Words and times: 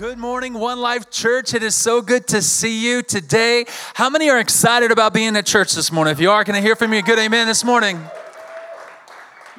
Good 0.00 0.16
morning, 0.16 0.54
One 0.54 0.80
Life 0.80 1.10
Church. 1.10 1.52
It 1.52 1.62
is 1.62 1.74
so 1.74 2.00
good 2.00 2.26
to 2.28 2.40
see 2.40 2.88
you 2.88 3.02
today. 3.02 3.66
How 3.92 4.08
many 4.08 4.30
are 4.30 4.38
excited 4.38 4.90
about 4.90 5.12
being 5.12 5.36
at 5.36 5.44
church 5.44 5.74
this 5.74 5.92
morning? 5.92 6.12
If 6.12 6.20
you 6.20 6.30
are, 6.30 6.42
can 6.42 6.54
I 6.54 6.62
hear 6.62 6.74
from 6.74 6.94
you? 6.94 7.02
Good 7.02 7.18
amen 7.18 7.46
this 7.46 7.64
morning. 7.64 8.00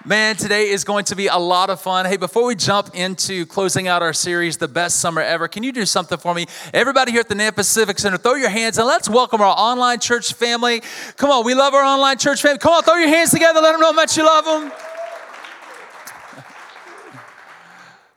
Man, 0.04 0.36
today 0.36 0.70
is 0.70 0.84
going 0.84 1.06
to 1.06 1.16
be 1.16 1.28
a 1.28 1.38
lot 1.38 1.70
of 1.70 1.80
fun. 1.80 2.08
Hey, 2.08 2.18
before 2.18 2.44
we 2.44 2.56
jump 2.56 2.96
into 2.96 3.46
closing 3.46 3.88
out 3.88 4.02
our 4.02 4.14
series, 4.14 4.58
The 4.58 4.68
Best 4.68 5.00
Summer 5.00 5.22
Ever, 5.22 5.48
can 5.48 5.62
you 5.62 5.72
do 5.72 5.86
something 5.86 6.18
for 6.18 6.34
me? 6.34 6.48
Everybody 6.74 7.12
here 7.12 7.20
at 7.20 7.30
the 7.30 7.36
Nampa 7.36 7.64
Civic 7.64 8.00
Center, 8.00 8.18
throw 8.18 8.34
your 8.34 8.50
hands 8.50 8.80
and 8.80 8.88
let's 8.88 9.08
welcome 9.08 9.42
our 9.42 9.56
online 9.56 10.00
church 10.00 10.34
family. 10.34 10.82
Come 11.18 11.30
on, 11.30 11.46
we 11.46 11.54
love 11.54 11.76
our 11.76 11.84
online 11.84 12.18
church 12.18 12.42
family. 12.42 12.58
Come 12.58 12.74
on, 12.74 12.82
throw 12.82 12.96
your 12.96 13.10
hands 13.10 13.30
together, 13.30 13.62
let 13.62 13.74
them 13.74 13.82
know 13.82 13.92
how 13.92 13.94
much 13.94 14.18
you 14.18 14.26
love 14.26 14.46
them. 14.46 14.72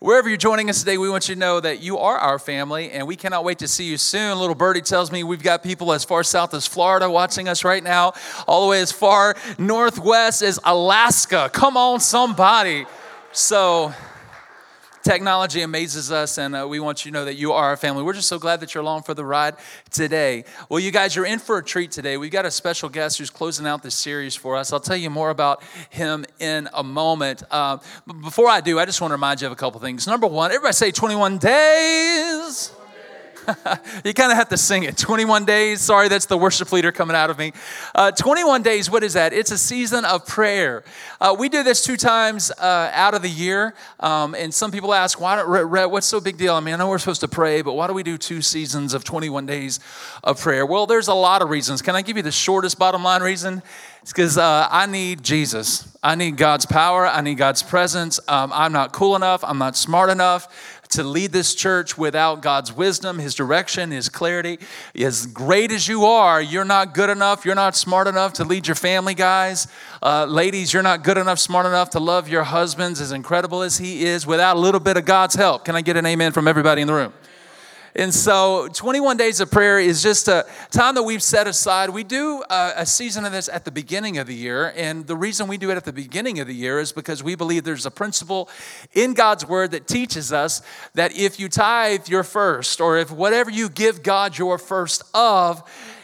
Wherever 0.04 0.28
you're 0.28 0.36
joining 0.36 0.68
us 0.68 0.80
today, 0.80 0.98
we 0.98 1.08
want 1.08 1.30
you 1.30 1.34
to 1.34 1.38
know 1.38 1.60
that 1.60 1.80
you 1.80 1.96
are 1.96 2.18
our 2.18 2.38
family 2.38 2.90
and 2.90 3.06
we 3.06 3.16
cannot 3.16 3.42
wait 3.42 3.60
to 3.60 3.66
see 3.66 3.84
you 3.84 3.96
soon. 3.96 4.38
Little 4.38 4.54
Birdie 4.54 4.82
tells 4.82 5.10
me 5.10 5.24
we've 5.24 5.42
got 5.42 5.62
people 5.62 5.94
as 5.94 6.04
far 6.04 6.22
south 6.22 6.52
as 6.52 6.66
Florida 6.66 7.08
watching 7.08 7.48
us 7.48 7.64
right 7.64 7.82
now, 7.82 8.12
all 8.46 8.64
the 8.66 8.68
way 8.68 8.82
as 8.82 8.92
far 8.92 9.34
northwest 9.56 10.42
as 10.42 10.60
Alaska. 10.62 11.48
Come 11.54 11.78
on, 11.78 12.00
somebody. 12.00 12.84
So, 13.32 13.94
Technology 15.04 15.60
amazes 15.60 16.10
us, 16.10 16.38
and 16.38 16.56
uh, 16.56 16.66
we 16.66 16.80
want 16.80 17.04
you 17.04 17.10
to 17.10 17.14
know 17.14 17.26
that 17.26 17.34
you 17.34 17.52
are 17.52 17.66
our 17.66 17.76
family. 17.76 18.02
We're 18.02 18.14
just 18.14 18.26
so 18.26 18.38
glad 18.38 18.60
that 18.60 18.74
you're 18.74 18.80
along 18.80 19.02
for 19.02 19.12
the 19.12 19.22
ride 19.22 19.54
today. 19.90 20.44
Well, 20.70 20.80
you 20.80 20.90
guys, 20.90 21.14
you're 21.14 21.26
in 21.26 21.40
for 21.40 21.58
a 21.58 21.62
treat 21.62 21.90
today. 21.90 22.16
We've 22.16 22.32
got 22.32 22.46
a 22.46 22.50
special 22.50 22.88
guest 22.88 23.18
who's 23.18 23.28
closing 23.28 23.66
out 23.66 23.82
this 23.82 23.94
series 23.94 24.34
for 24.34 24.56
us. 24.56 24.72
I'll 24.72 24.80
tell 24.80 24.96
you 24.96 25.10
more 25.10 25.28
about 25.28 25.62
him 25.90 26.24
in 26.38 26.70
a 26.72 26.82
moment. 26.82 27.42
Uh, 27.50 27.76
but 28.06 28.14
before 28.22 28.48
I 28.48 28.62
do, 28.62 28.78
I 28.78 28.86
just 28.86 29.02
want 29.02 29.10
to 29.10 29.16
remind 29.16 29.42
you 29.42 29.46
of 29.46 29.52
a 29.52 29.56
couple 29.56 29.78
things. 29.78 30.06
Number 30.06 30.26
one, 30.26 30.50
everybody 30.50 30.72
say 30.72 30.90
21 30.90 31.36
days. 31.36 32.72
you 34.04 34.14
kind 34.14 34.30
of 34.30 34.38
have 34.38 34.48
to 34.48 34.56
sing 34.56 34.84
it. 34.84 34.96
21 34.96 35.44
days. 35.44 35.80
Sorry, 35.80 36.08
that's 36.08 36.26
the 36.26 36.36
worship 36.38 36.72
leader 36.72 36.92
coming 36.92 37.16
out 37.16 37.30
of 37.30 37.38
me. 37.38 37.52
Uh, 37.94 38.10
21 38.10 38.62
days, 38.62 38.90
what 38.90 39.02
is 39.02 39.14
that? 39.14 39.32
It's 39.32 39.50
a 39.50 39.58
season 39.58 40.04
of 40.04 40.26
prayer. 40.26 40.84
Uh, 41.20 41.34
we 41.38 41.48
do 41.48 41.62
this 41.62 41.84
two 41.84 41.96
times 41.96 42.50
uh, 42.52 42.90
out 42.92 43.14
of 43.14 43.22
the 43.22 43.28
year. 43.28 43.74
Um, 44.00 44.34
and 44.34 44.52
some 44.52 44.70
people 44.70 44.94
ask, 44.94 45.20
why 45.20 45.36
don't, 45.36 45.90
what's 45.90 46.06
so 46.06 46.20
big 46.20 46.36
deal? 46.36 46.54
I 46.54 46.60
mean, 46.60 46.74
I 46.74 46.76
know 46.78 46.88
we're 46.88 46.98
supposed 46.98 47.20
to 47.22 47.28
pray, 47.28 47.62
but 47.62 47.74
why 47.74 47.86
do 47.86 47.94
we 47.94 48.02
do 48.02 48.16
two 48.16 48.42
seasons 48.42 48.94
of 48.94 49.04
21 49.04 49.46
days 49.46 49.80
of 50.22 50.40
prayer? 50.40 50.66
Well, 50.66 50.86
there's 50.86 51.08
a 51.08 51.14
lot 51.14 51.42
of 51.42 51.50
reasons. 51.50 51.82
Can 51.82 51.96
I 51.96 52.02
give 52.02 52.16
you 52.16 52.22
the 52.22 52.32
shortest 52.32 52.78
bottom 52.78 53.02
line 53.02 53.22
reason? 53.22 53.62
It's 54.02 54.12
because 54.12 54.36
uh, 54.36 54.68
I 54.70 54.84
need 54.84 55.22
Jesus. 55.22 55.90
I 56.02 56.14
need 56.14 56.36
God's 56.36 56.66
power. 56.66 57.06
I 57.06 57.22
need 57.22 57.38
God's 57.38 57.62
presence. 57.62 58.20
Um, 58.28 58.52
I'm 58.52 58.70
not 58.70 58.92
cool 58.92 59.16
enough. 59.16 59.42
I'm 59.42 59.56
not 59.56 59.76
smart 59.76 60.10
enough 60.10 60.73
to 60.94 61.04
lead 61.04 61.30
this 61.32 61.54
church 61.54 61.96
without 61.96 62.42
God's 62.42 62.72
wisdom, 62.72 63.18
His 63.18 63.34
direction, 63.34 63.90
His 63.90 64.08
clarity. 64.08 64.58
As 64.94 65.26
great 65.26 65.70
as 65.70 65.86
you 65.86 66.04
are, 66.04 66.42
you're 66.42 66.64
not 66.64 66.94
good 66.94 67.10
enough. 67.10 67.44
You're 67.44 67.54
not 67.54 67.76
smart 67.76 68.08
enough 68.08 68.32
to 68.34 68.44
lead 68.44 68.66
your 68.66 68.74
family, 68.74 69.14
guys. 69.14 69.68
Uh, 70.02 70.24
ladies, 70.24 70.72
you're 70.72 70.82
not 70.82 71.04
good 71.04 71.18
enough, 71.18 71.38
smart 71.38 71.66
enough 71.66 71.90
to 71.90 72.00
love 72.00 72.28
your 72.28 72.44
husbands 72.44 73.00
as 73.00 73.12
incredible 73.12 73.62
as 73.62 73.78
He 73.78 74.04
is 74.04 74.26
without 74.26 74.56
a 74.56 74.58
little 74.58 74.80
bit 74.80 74.96
of 74.96 75.04
God's 75.04 75.34
help. 75.34 75.64
Can 75.64 75.76
I 75.76 75.82
get 75.82 75.96
an 75.96 76.06
amen 76.06 76.32
from 76.32 76.48
everybody 76.48 76.82
in 76.82 76.88
the 76.88 76.94
room? 76.94 77.12
And 77.96 78.12
so 78.12 78.68
21 78.72 79.16
days 79.16 79.38
of 79.38 79.52
prayer 79.52 79.78
is 79.78 80.02
just 80.02 80.26
a 80.26 80.44
time 80.72 80.96
that 80.96 81.04
we've 81.04 81.22
set 81.22 81.46
aside. 81.46 81.90
We 81.90 82.02
do 82.02 82.42
a, 82.50 82.72
a, 82.78 82.86
season 82.86 83.24
of 83.24 83.30
this 83.30 83.48
at 83.48 83.64
the 83.64 83.70
beginning 83.70 84.18
of 84.18 84.26
the 84.26 84.34
year. 84.34 84.72
And 84.76 85.06
the 85.06 85.14
reason 85.14 85.46
we 85.46 85.58
do 85.58 85.70
it 85.70 85.76
at 85.76 85.84
the 85.84 85.92
beginning 85.92 86.40
of 86.40 86.48
the 86.48 86.54
year 86.54 86.80
is 86.80 86.90
because 86.90 87.22
we 87.22 87.36
believe 87.36 87.62
there's 87.62 87.86
a 87.86 87.92
principle 87.92 88.48
in 88.94 89.14
God's 89.14 89.46
word 89.46 89.70
that 89.70 89.86
teaches 89.86 90.32
us 90.32 90.60
that 90.94 91.16
if 91.16 91.38
you 91.38 91.48
tithe 91.48 92.08
your 92.08 92.24
first, 92.24 92.80
or 92.80 92.98
if 92.98 93.12
whatever 93.12 93.48
you 93.48 93.68
give 93.68 94.02
God 94.02 94.36
your 94.36 94.58
first 94.58 95.04
of, 95.14 95.62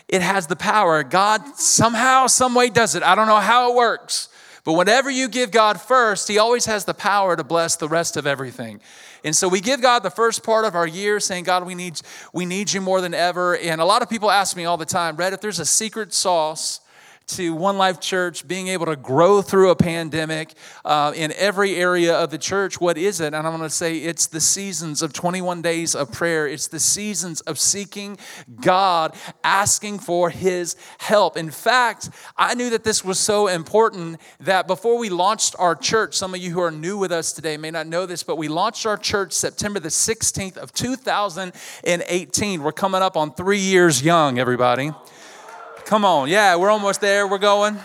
it 0.09 0.23
has 0.23 0.47
the 0.47 0.57
power. 0.57 1.03
God 1.03 1.45
somehow, 1.57 2.29
some 2.29 2.55
way 2.55 2.69
does 2.69 2.95
it. 2.95 3.03
I 3.03 3.17
don't 3.17 3.27
know 3.27 3.41
how 3.41 3.73
it 3.73 3.77
works. 3.77 4.29
But 4.63 4.75
whenever 4.75 5.11
you 5.11 5.27
give 5.27 5.51
God 5.51 5.81
first, 5.81 6.29
He 6.29 6.39
always 6.39 6.67
has 6.67 6.85
the 6.85 6.95
power 6.95 7.35
to 7.35 7.43
bless 7.43 7.75
the 7.75 7.89
rest 7.89 8.17
of 8.17 8.27
everything. 8.29 8.81
And 9.25 9.35
so 9.37 9.49
we 9.49 9.61
give 9.61 9.83
God 9.83 10.03
the 10.03 10.11
first 10.11 10.43
part 10.43 10.65
of 10.65 10.75
our 10.75 10.87
year 10.87 11.21
saying, 11.21 11.45
God, 11.45 11.67
we 11.67 11.75
need, 11.75 12.01
we 12.33 12.47
need 12.47 12.73
you 12.73 12.81
more 12.81 13.01
than 13.01 13.15
ever. 13.15 13.57
And 13.57 13.81
a 13.81 13.85
lot 13.85 14.03
of 14.03 14.09
people 14.09 14.31
ask 14.31 14.57
me 14.57 14.65
all 14.65 14.77
the 14.77 14.87
time, 14.87 15.17
Rhett, 15.17 15.33
if 15.33 15.41
there's 15.41 15.59
a 15.59 15.67
secret 15.67 16.13
sauce 16.13 16.81
to 17.37 17.55
One 17.55 17.79
Life 17.79 18.01
Church 18.01 18.47
being 18.47 18.69
able 18.69 18.87
to 18.87 18.97
grow 18.97 19.43
through 19.43 19.71
a 19.71 19.77
pandemic 19.77 20.55
uh, 20.85 21.13
in 21.15 21.33
every 21.37 21.77
area 21.77 22.15
of 22.15 22.31
the 22.31 22.39
church. 22.39 22.81
What 22.81 22.99
is 22.99 23.21
it? 23.21 23.35
And 23.35 23.37
I'm 23.37 23.57
going 23.57 23.61
to 23.63 23.71
say 23.71 23.99
it's 23.99 24.27
the 24.27 24.41
seasons 24.41 25.03
of 25.03 25.13
21 25.13 25.63
days 25.63 25.95
of 25.95 26.11
prayer. 26.11 26.49
It's 26.49 26.67
the 26.67 26.81
seasons 26.81 27.41
of 27.43 27.59
seeking 27.59 28.19
God, 28.61 29.15
asking 29.45 30.01
for 30.01 30.31
His 30.31 30.77
help. 30.99 31.37
In 31.37 31.51
fact, 31.51 32.11
I 32.37 32.55
knew 32.55 32.71
that 32.71 32.85
this 32.85 33.05
was 33.05 33.19
so 33.19 33.47
important 33.47 34.21
that 34.41 34.67
before 34.67 34.99
we 34.99 35.09
launched 35.09 35.55
our 35.59 35.75
church, 35.75 36.15
some 36.15 36.35
of 36.35 36.41
you 36.41 36.51
who 36.51 36.61
are 36.61 36.71
new 36.71 36.99
with 36.99 37.13
us 37.13 37.33
today 37.33 37.57
may 37.57 37.71
not 37.71 37.87
know 37.87 38.07
this, 38.07 38.23
but 38.23 38.37
we 38.37 38.49
launched 38.49 38.87
our 38.87 38.97
church 38.97 39.33
September 39.33 39.79
the 39.79 39.89
16th 39.89 40.57
of 40.57 40.73
2018. 40.73 42.63
We're 42.63 42.73
coming 42.73 43.03
up 43.03 43.17
on 43.17 43.35
three 43.35 43.59
years 43.59 44.03
young, 44.03 44.39
everybody. 44.39 44.91
Come 45.91 46.05
on. 46.05 46.29
Yeah, 46.29 46.55
we're 46.55 46.71
almost 46.71 47.01
there. 47.01 47.27
We're 47.27 47.39
going. 47.39 47.77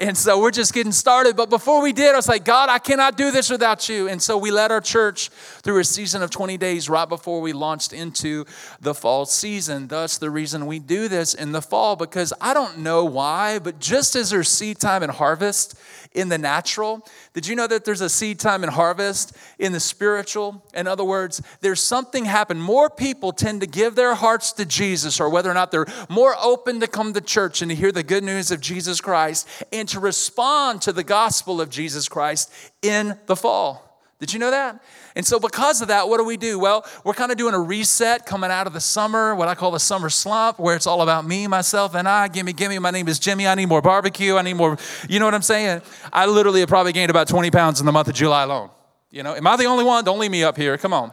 And 0.00 0.16
so 0.16 0.40
we're 0.40 0.52
just 0.52 0.72
getting 0.72 0.92
started. 0.92 1.36
But 1.36 1.50
before 1.50 1.82
we 1.82 1.92
did, 1.92 2.12
I 2.12 2.16
was 2.16 2.28
like, 2.28 2.44
God, 2.44 2.68
I 2.68 2.78
cannot 2.78 3.16
do 3.16 3.30
this 3.30 3.50
without 3.50 3.88
you. 3.88 4.08
And 4.08 4.22
so 4.22 4.38
we 4.38 4.50
led 4.50 4.70
our 4.70 4.80
church 4.80 5.28
through 5.62 5.80
a 5.80 5.84
season 5.84 6.22
of 6.22 6.30
20 6.30 6.56
days 6.56 6.88
right 6.88 7.08
before 7.08 7.40
we 7.40 7.52
launched 7.52 7.92
into 7.92 8.44
the 8.80 8.94
fall 8.94 9.26
season. 9.26 9.88
Thus, 9.88 10.18
the 10.18 10.30
reason 10.30 10.66
we 10.66 10.78
do 10.78 11.08
this 11.08 11.34
in 11.34 11.52
the 11.52 11.62
fall, 11.62 11.96
because 11.96 12.32
I 12.40 12.54
don't 12.54 12.78
know 12.78 13.04
why, 13.04 13.58
but 13.58 13.80
just 13.80 14.14
as 14.14 14.30
there's 14.30 14.48
seed 14.48 14.78
time 14.78 15.02
and 15.02 15.10
harvest 15.10 15.74
in 16.12 16.28
the 16.28 16.38
natural, 16.38 17.06
did 17.32 17.46
you 17.46 17.56
know 17.56 17.66
that 17.66 17.84
there's 17.84 18.00
a 18.00 18.08
seed 18.08 18.38
time 18.38 18.62
and 18.62 18.72
harvest 18.72 19.36
in 19.58 19.72
the 19.72 19.80
spiritual? 19.80 20.64
In 20.74 20.86
other 20.86 21.04
words, 21.04 21.42
there's 21.60 21.82
something 21.82 22.24
happen. 22.24 22.60
More 22.60 22.88
people 22.88 23.32
tend 23.32 23.60
to 23.62 23.66
give 23.66 23.94
their 23.94 24.14
hearts 24.14 24.52
to 24.52 24.64
Jesus, 24.64 25.20
or 25.20 25.28
whether 25.28 25.50
or 25.50 25.54
not 25.54 25.70
they're 25.70 25.86
more 26.08 26.34
open 26.40 26.80
to 26.80 26.86
come 26.86 27.12
to 27.12 27.20
church 27.20 27.62
and 27.62 27.70
to 27.70 27.74
hear 27.74 27.92
the 27.92 28.02
good 28.02 28.24
news 28.24 28.50
of 28.50 28.60
Jesus 28.60 29.00
Christ 29.00 29.48
and 29.72 29.87
to 29.88 30.00
respond 30.00 30.82
to 30.82 30.92
the 30.92 31.04
gospel 31.04 31.60
of 31.60 31.70
Jesus 31.70 32.08
Christ 32.08 32.52
in 32.82 33.18
the 33.26 33.36
fall. 33.36 33.88
Did 34.18 34.32
you 34.32 34.40
know 34.40 34.50
that? 34.50 34.82
And 35.14 35.24
so, 35.24 35.38
because 35.38 35.80
of 35.80 35.88
that, 35.88 36.08
what 36.08 36.18
do 36.18 36.24
we 36.24 36.36
do? 36.36 36.58
Well, 36.58 36.84
we're 37.04 37.14
kind 37.14 37.30
of 37.30 37.38
doing 37.38 37.54
a 37.54 37.60
reset 37.60 38.26
coming 38.26 38.50
out 38.50 38.66
of 38.66 38.72
the 38.72 38.80
summer, 38.80 39.32
what 39.34 39.46
I 39.46 39.54
call 39.54 39.70
the 39.70 39.78
summer 39.78 40.10
slump, 40.10 40.58
where 40.58 40.74
it's 40.74 40.88
all 40.88 41.02
about 41.02 41.24
me, 41.24 41.46
myself, 41.46 41.94
and 41.94 42.08
I. 42.08 42.26
Gimme, 42.26 42.52
gimme. 42.52 42.80
My 42.80 42.90
name 42.90 43.06
is 43.06 43.20
Jimmy. 43.20 43.46
I 43.46 43.54
need 43.54 43.66
more 43.66 43.80
barbecue. 43.80 44.36
I 44.36 44.42
need 44.42 44.54
more. 44.54 44.76
You 45.08 45.20
know 45.20 45.24
what 45.24 45.34
I'm 45.34 45.42
saying? 45.42 45.82
I 46.12 46.26
literally 46.26 46.60
have 46.60 46.68
probably 46.68 46.92
gained 46.92 47.10
about 47.10 47.28
20 47.28 47.52
pounds 47.52 47.78
in 47.78 47.86
the 47.86 47.92
month 47.92 48.08
of 48.08 48.14
July 48.14 48.42
alone. 48.42 48.70
You 49.10 49.22
know, 49.22 49.34
am 49.34 49.46
I 49.46 49.56
the 49.56 49.66
only 49.66 49.84
one? 49.84 50.04
Don't 50.04 50.18
leave 50.18 50.32
me 50.32 50.42
up 50.42 50.56
here. 50.56 50.76
Come 50.78 50.92
on. 50.92 51.12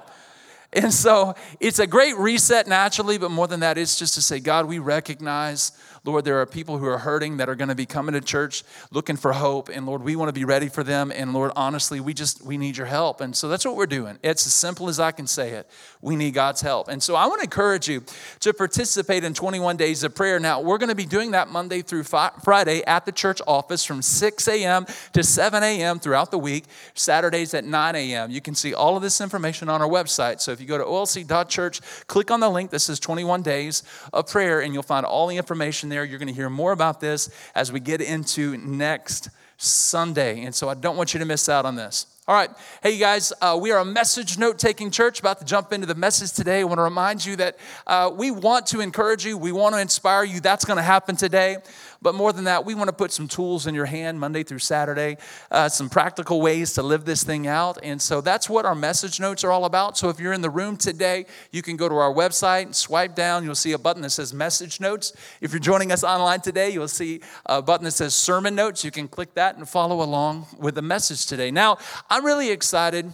And 0.73 0.91
so, 0.91 1.35
it's 1.59 1.77
a 1.77 1.85
great 1.85 2.17
reset 2.17 2.67
naturally, 2.67 3.19
but 3.19 3.29
more 3.29 3.47
than 3.47 3.59
that, 3.59 3.77
it's 3.77 3.99
just 3.99 4.15
to 4.15 4.21
say, 4.21 4.39
God, 4.39 4.65
we 4.65 4.79
recognize 4.79 5.73
Lord, 6.05 6.23
there 6.23 6.39
are 6.39 6.45
people 6.45 6.77
who 6.77 6.85
are 6.85 6.99
hurting 6.99 7.37
that 7.37 7.49
are 7.49 7.55
going 7.55 7.69
to 7.69 7.75
be 7.75 7.85
coming 7.85 8.13
to 8.13 8.21
church 8.21 8.63
looking 8.91 9.17
for 9.17 9.33
hope. 9.33 9.69
And 9.69 9.85
Lord, 9.85 10.03
we 10.03 10.15
want 10.15 10.29
to 10.29 10.33
be 10.33 10.45
ready 10.45 10.69
for 10.69 10.83
them. 10.83 11.11
And 11.11 11.33
Lord, 11.33 11.51
honestly, 11.55 11.99
we 11.99 12.13
just, 12.13 12.43
we 12.43 12.57
need 12.57 12.77
your 12.77 12.87
help. 12.87 13.21
And 13.21 13.35
so 13.35 13.49
that's 13.49 13.65
what 13.65 13.75
we're 13.75 13.87
doing. 13.87 14.19
It's 14.23 14.45
as 14.45 14.53
simple 14.53 14.87
as 14.87 14.99
I 14.99 15.11
can 15.11 15.27
say 15.27 15.51
it. 15.51 15.69
We 16.05 16.15
need 16.15 16.35
God's 16.35 16.61
help. 16.61 16.87
And 16.87 17.01
so 17.01 17.15
I 17.15 17.25
want 17.25 17.41
to 17.41 17.45
encourage 17.45 17.89
you 17.89 18.03
to 18.41 18.53
participate 18.53 19.23
in 19.23 19.33
21 19.33 19.75
days 19.75 20.03
of 20.03 20.15
prayer. 20.15 20.39
Now, 20.39 20.61
we're 20.61 20.77
going 20.77 20.89
to 20.89 20.95
be 20.95 21.05
doing 21.05 21.31
that 21.31 21.49
Monday 21.49 21.81
through 21.81 22.03
Friday 22.03 22.83
at 22.85 23.05
the 23.05 23.11
church 23.11 23.41
office 23.47 23.83
from 23.83 24.01
6 24.01 24.47
a.m. 24.47 24.85
to 25.13 25.23
7 25.23 25.63
a.m. 25.63 25.99
throughout 25.99 26.29
the 26.29 26.37
week, 26.37 26.65
Saturdays 26.93 27.55
at 27.55 27.65
9 27.65 27.95
a.m. 27.95 28.29
You 28.29 28.41
can 28.41 28.53
see 28.53 28.73
all 28.73 28.95
of 28.95 29.01
this 29.01 29.19
information 29.19 29.69
on 29.69 29.81
our 29.81 29.89
website. 29.89 30.41
So 30.41 30.51
if 30.51 30.61
you 30.61 30.67
go 30.67 30.77
to 30.77 30.83
olc.church, 30.83 31.81
click 32.05 32.29
on 32.29 32.39
the 32.39 32.49
link 32.49 32.69
that 32.69 32.79
says 32.79 32.99
21 32.99 33.41
days 33.41 33.81
of 34.13 34.27
prayer, 34.27 34.61
and 34.61 34.73
you'll 34.73 34.83
find 34.83 35.05
all 35.05 35.25
the 35.25 35.37
information 35.37 35.89
there 35.89 35.95
there. 35.95 36.03
You're 36.03 36.19
going 36.19 36.27
to 36.27 36.33
hear 36.33 36.49
more 36.49 36.73
about 36.73 36.99
this 36.99 37.29
as 37.55 37.71
we 37.71 37.79
get 37.79 38.01
into 38.01 38.57
next 38.57 39.29
Sunday. 39.57 40.43
And 40.43 40.53
so 40.53 40.67
I 40.67 40.73
don't 40.73 40.97
want 40.97 41.13
you 41.13 41.19
to 41.19 41.25
miss 41.25 41.47
out 41.47 41.65
on 41.65 41.75
this. 41.75 42.14
All 42.27 42.33
right. 42.33 42.49
Hey, 42.81 42.93
you 42.93 42.99
guys, 42.99 43.31
uh, 43.39 43.55
we 43.61 43.69
are 43.69 43.77
a 43.77 43.85
message 43.85 44.39
note 44.39 44.57
taking 44.57 44.89
church 44.89 45.19
about 45.19 45.37
to 45.37 45.45
jump 45.45 45.71
into 45.71 45.85
the 45.85 45.93
message 45.93 46.31
today. 46.31 46.61
I 46.61 46.63
want 46.63 46.79
to 46.79 46.81
remind 46.81 47.23
you 47.23 47.35
that 47.35 47.55
uh, 47.85 48.09
we 48.11 48.31
want 48.31 48.65
to 48.67 48.79
encourage 48.79 49.23
you, 49.23 49.37
we 49.37 49.51
want 49.51 49.75
to 49.75 49.79
inspire 49.79 50.23
you. 50.23 50.39
That's 50.39 50.65
going 50.65 50.77
to 50.77 50.83
happen 50.83 51.15
today. 51.15 51.57
But 52.05 52.13
more 52.13 52.31
than 52.31 52.43
that, 52.43 52.65
we 52.65 52.75
want 52.75 52.89
to 52.89 52.95
put 52.95 53.11
some 53.11 53.27
tools 53.27 53.65
in 53.65 53.73
your 53.73 53.87
hand 53.87 54.19
Monday 54.19 54.43
through 54.43 54.59
Saturday, 54.59 55.17
uh, 55.49 55.69
some 55.69 55.89
practical 55.89 56.39
ways 56.39 56.73
to 56.73 56.83
live 56.83 57.03
this 57.03 57.23
thing 57.23 57.47
out. 57.47 57.79
And 57.81 57.99
so 57.99 58.21
that's 58.21 58.47
what 58.47 58.63
our 58.63 58.75
message 58.75 59.19
notes 59.19 59.43
are 59.43 59.51
all 59.51 59.65
about. 59.65 59.97
So 59.97 60.09
if 60.09 60.19
you're 60.19 60.31
in 60.31 60.41
the 60.41 60.51
room 60.51 60.77
today, 60.77 61.25
you 61.51 61.63
can 61.63 61.77
go 61.77 61.89
to 61.89 61.95
our 61.95 62.13
website, 62.13 62.75
swipe 62.75 63.15
down, 63.15 63.43
you'll 63.43 63.55
see 63.55 63.71
a 63.71 63.79
button 63.79 64.03
that 64.03 64.11
says 64.11 64.35
message 64.35 64.79
notes. 64.79 65.13
If 65.41 65.51
you're 65.51 65.59
joining 65.59 65.91
us 65.91 66.03
online 66.03 66.41
today, 66.41 66.69
you'll 66.69 66.87
see 66.89 67.21
a 67.47 67.59
button 67.59 67.85
that 67.85 67.93
says 67.93 68.13
sermon 68.13 68.53
notes. 68.53 68.83
You 68.83 68.91
can 68.91 69.07
click 69.07 69.33
that 69.33 69.57
and 69.57 69.67
follow 69.67 70.03
along 70.03 70.45
with 70.59 70.75
the 70.75 70.83
message 70.83 71.25
today. 71.25 71.49
Now, 71.49 71.79
I'm 72.07 72.23
really 72.23 72.51
excited 72.51 73.11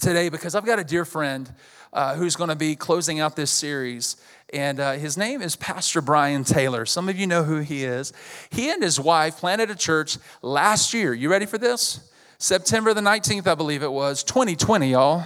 today 0.00 0.28
because 0.28 0.54
I've 0.54 0.64
got 0.64 0.78
a 0.78 0.84
dear 0.84 1.04
friend 1.04 1.52
uh, 1.92 2.14
who's 2.14 2.36
going 2.36 2.50
to 2.50 2.56
be 2.56 2.76
closing 2.76 3.18
out 3.18 3.34
this 3.34 3.50
series. 3.50 4.16
And 4.52 4.80
uh, 4.80 4.92
his 4.92 5.18
name 5.18 5.42
is 5.42 5.56
Pastor 5.56 6.00
Brian 6.00 6.42
Taylor. 6.42 6.86
Some 6.86 7.08
of 7.08 7.18
you 7.18 7.26
know 7.26 7.42
who 7.42 7.58
he 7.58 7.84
is. 7.84 8.12
He 8.50 8.70
and 8.70 8.82
his 8.82 8.98
wife 8.98 9.36
planted 9.38 9.70
a 9.70 9.74
church 9.74 10.16
last 10.40 10.94
year. 10.94 11.12
You 11.12 11.30
ready 11.30 11.44
for 11.44 11.58
this? 11.58 12.10
September 12.38 12.94
the 12.94 13.00
19th, 13.00 13.46
I 13.46 13.54
believe 13.54 13.82
it 13.82 13.92
was, 13.92 14.22
2020, 14.22 14.92
y'all. 14.92 15.24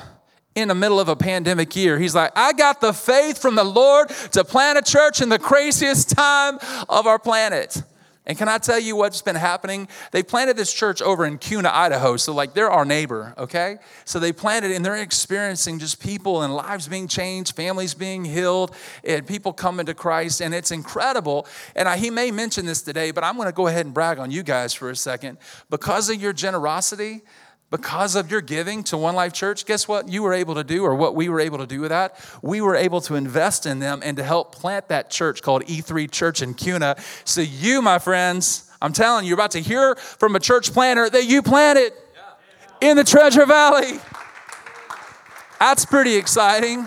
In 0.55 0.69
the 0.69 0.75
middle 0.75 0.99
of 0.99 1.09
a 1.09 1.17
pandemic 1.17 1.75
year, 1.77 1.99
he's 1.99 2.15
like, 2.15 2.33
I 2.37 2.53
got 2.53 2.81
the 2.81 2.93
faith 2.93 3.41
from 3.41 3.55
the 3.55 3.65
Lord 3.65 4.09
to 4.33 4.45
plant 4.45 4.79
a 4.79 4.83
church 4.83 5.23
in 5.23 5.29
the 5.29 5.39
craziest 5.39 6.11
time 6.11 6.59
of 6.89 7.07
our 7.07 7.19
planet. 7.19 7.83
And 8.25 8.39
can 8.39 8.49
I 8.49 8.59
tell 8.59 8.79
you 8.79 8.95
what's 8.95 9.21
been 9.21 9.35
happening? 9.35 9.89
They 10.13 10.23
planted 10.23 10.57
this 10.57 10.73
church 10.73 11.03
over 11.03 11.27
in 11.27 11.39
Kuna, 11.39 11.71
Idaho. 11.73 12.17
So, 12.17 12.33
like, 12.33 12.55
they're 12.55 12.71
our 12.71 12.85
neighbor, 12.85 13.35
okay? 13.37 13.79
So, 14.05 14.21
they 14.21 14.33
planted 14.33 14.71
and 14.71 14.85
they're 14.85 14.95
experiencing 14.95 15.81
just 15.81 16.01
people 16.01 16.43
and 16.43 16.55
lives 16.55 16.87
being 16.87 17.09
changed, 17.09 17.57
families 17.57 17.95
being 17.95 18.25
healed, 18.25 18.77
and 19.03 19.27
people 19.27 19.53
coming 19.53 19.87
to 19.87 19.95
Christ. 19.95 20.41
And 20.41 20.55
it's 20.55 20.71
incredible. 20.71 21.49
And 21.75 21.89
I, 21.89 21.97
he 21.97 22.11
may 22.11 22.31
mention 22.31 22.65
this 22.65 22.81
today, 22.81 23.11
but 23.11 23.25
I'm 23.25 23.35
going 23.35 23.49
to 23.49 23.53
go 23.53 23.67
ahead 23.67 23.87
and 23.87 23.95
brag 23.95 24.21
on 24.21 24.31
you 24.31 24.45
guys 24.45 24.73
for 24.73 24.89
a 24.89 24.97
second. 24.97 25.39
Because 25.69 26.09
of 26.09 26.23
your 26.23 26.33
generosity, 26.33 27.23
because 27.73 28.15
of 28.17 28.31
your 28.31 28.43
giving 28.43 28.85
to 28.85 28.99
One 28.99 29.17
Life 29.17 29.33
Church, 29.33 29.65
guess 29.65 29.89
what 29.89 30.07
you 30.07 30.23
were 30.23 30.35
able 30.35 30.55
to 30.57 30.63
do, 30.63 30.85
or 30.85 30.95
what 30.95 31.17
we 31.17 31.31
were 31.31 31.41
able 31.41 31.57
to 31.57 31.67
do 31.67 31.81
with 31.81 31.89
that? 31.89 32.23
We 32.43 32.61
were 32.61 32.77
able 32.77 33.01
to 33.01 33.15
invest 33.15 33.65
in 33.65 33.79
them 33.79 34.03
and 34.05 34.19
to 34.19 34.23
help 34.23 34.55
plant 34.55 34.89
that 34.89 35.09
church 35.09 35.43
called 35.43 35.65
E3 35.65 36.11
Church 36.11 36.43
in 36.43 36.53
Kuna. 36.53 36.97
So, 37.25 37.41
you, 37.41 37.81
my 37.81 37.99
friends, 37.99 38.71
I'm 38.83 38.93
telling 38.93 39.25
you, 39.25 39.31
you're 39.31 39.39
about 39.39 39.53
to 39.53 39.61
hear 39.61 39.97
from 39.97 40.37
a 40.37 40.41
church 40.41 40.73
planter 40.73 41.09
that 41.09 41.25
you 41.25 41.41
planted 41.41 41.95
in 42.83 42.97
the 42.97 43.05
Treasure 43.05 43.47
Valley. 43.47 43.99
That's 45.59 45.87
pretty 45.87 46.17
exciting. 46.17 46.87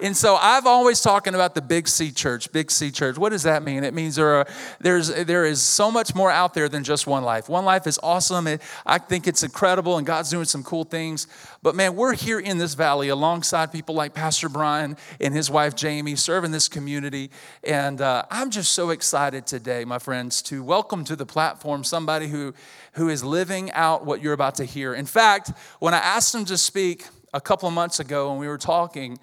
And 0.00 0.16
so 0.16 0.36
I've 0.36 0.66
always 0.66 1.00
talking 1.00 1.34
about 1.34 1.56
the 1.56 1.62
Big 1.62 1.88
C 1.88 2.12
Church. 2.12 2.52
Big 2.52 2.70
C 2.70 2.92
Church. 2.92 3.18
What 3.18 3.30
does 3.30 3.42
that 3.42 3.64
mean? 3.64 3.82
It 3.82 3.94
means 3.94 4.14
there 4.14 4.28
are, 4.28 4.46
there's 4.78 5.08
there 5.08 5.44
is 5.44 5.60
so 5.60 5.90
much 5.90 6.14
more 6.14 6.30
out 6.30 6.54
there 6.54 6.68
than 6.68 6.84
just 6.84 7.08
one 7.08 7.24
life. 7.24 7.48
One 7.48 7.64
life 7.64 7.84
is 7.88 7.98
awesome. 8.00 8.46
It, 8.46 8.62
I 8.86 8.98
think 8.98 9.26
it's 9.26 9.42
incredible, 9.42 9.98
and 9.98 10.06
God's 10.06 10.30
doing 10.30 10.44
some 10.44 10.62
cool 10.62 10.84
things. 10.84 11.26
But 11.62 11.74
man, 11.74 11.96
we're 11.96 12.14
here 12.14 12.38
in 12.38 12.58
this 12.58 12.74
valley 12.74 13.08
alongside 13.08 13.72
people 13.72 13.96
like 13.96 14.14
Pastor 14.14 14.48
Brian 14.48 14.96
and 15.20 15.34
his 15.34 15.50
wife 15.50 15.74
Jamie, 15.74 16.14
serving 16.14 16.52
this 16.52 16.68
community. 16.68 17.30
And 17.64 18.00
uh, 18.00 18.22
I'm 18.30 18.50
just 18.50 18.74
so 18.74 18.90
excited 18.90 19.48
today, 19.48 19.84
my 19.84 19.98
friends, 19.98 20.42
to 20.42 20.62
welcome 20.62 21.02
to 21.06 21.16
the 21.16 21.26
platform 21.26 21.82
somebody 21.82 22.28
who 22.28 22.54
who 22.92 23.08
is 23.08 23.24
living 23.24 23.72
out 23.72 24.06
what 24.06 24.22
you're 24.22 24.32
about 24.32 24.54
to 24.56 24.64
hear. 24.64 24.94
In 24.94 25.06
fact, 25.06 25.50
when 25.80 25.92
I 25.92 25.98
asked 25.98 26.32
him 26.32 26.44
to 26.44 26.56
speak 26.56 27.06
a 27.34 27.40
couple 27.40 27.68
of 27.68 27.74
months 27.74 27.98
ago, 27.98 28.30
when 28.30 28.38
we 28.38 28.46
were 28.46 28.58
talking 28.58 29.18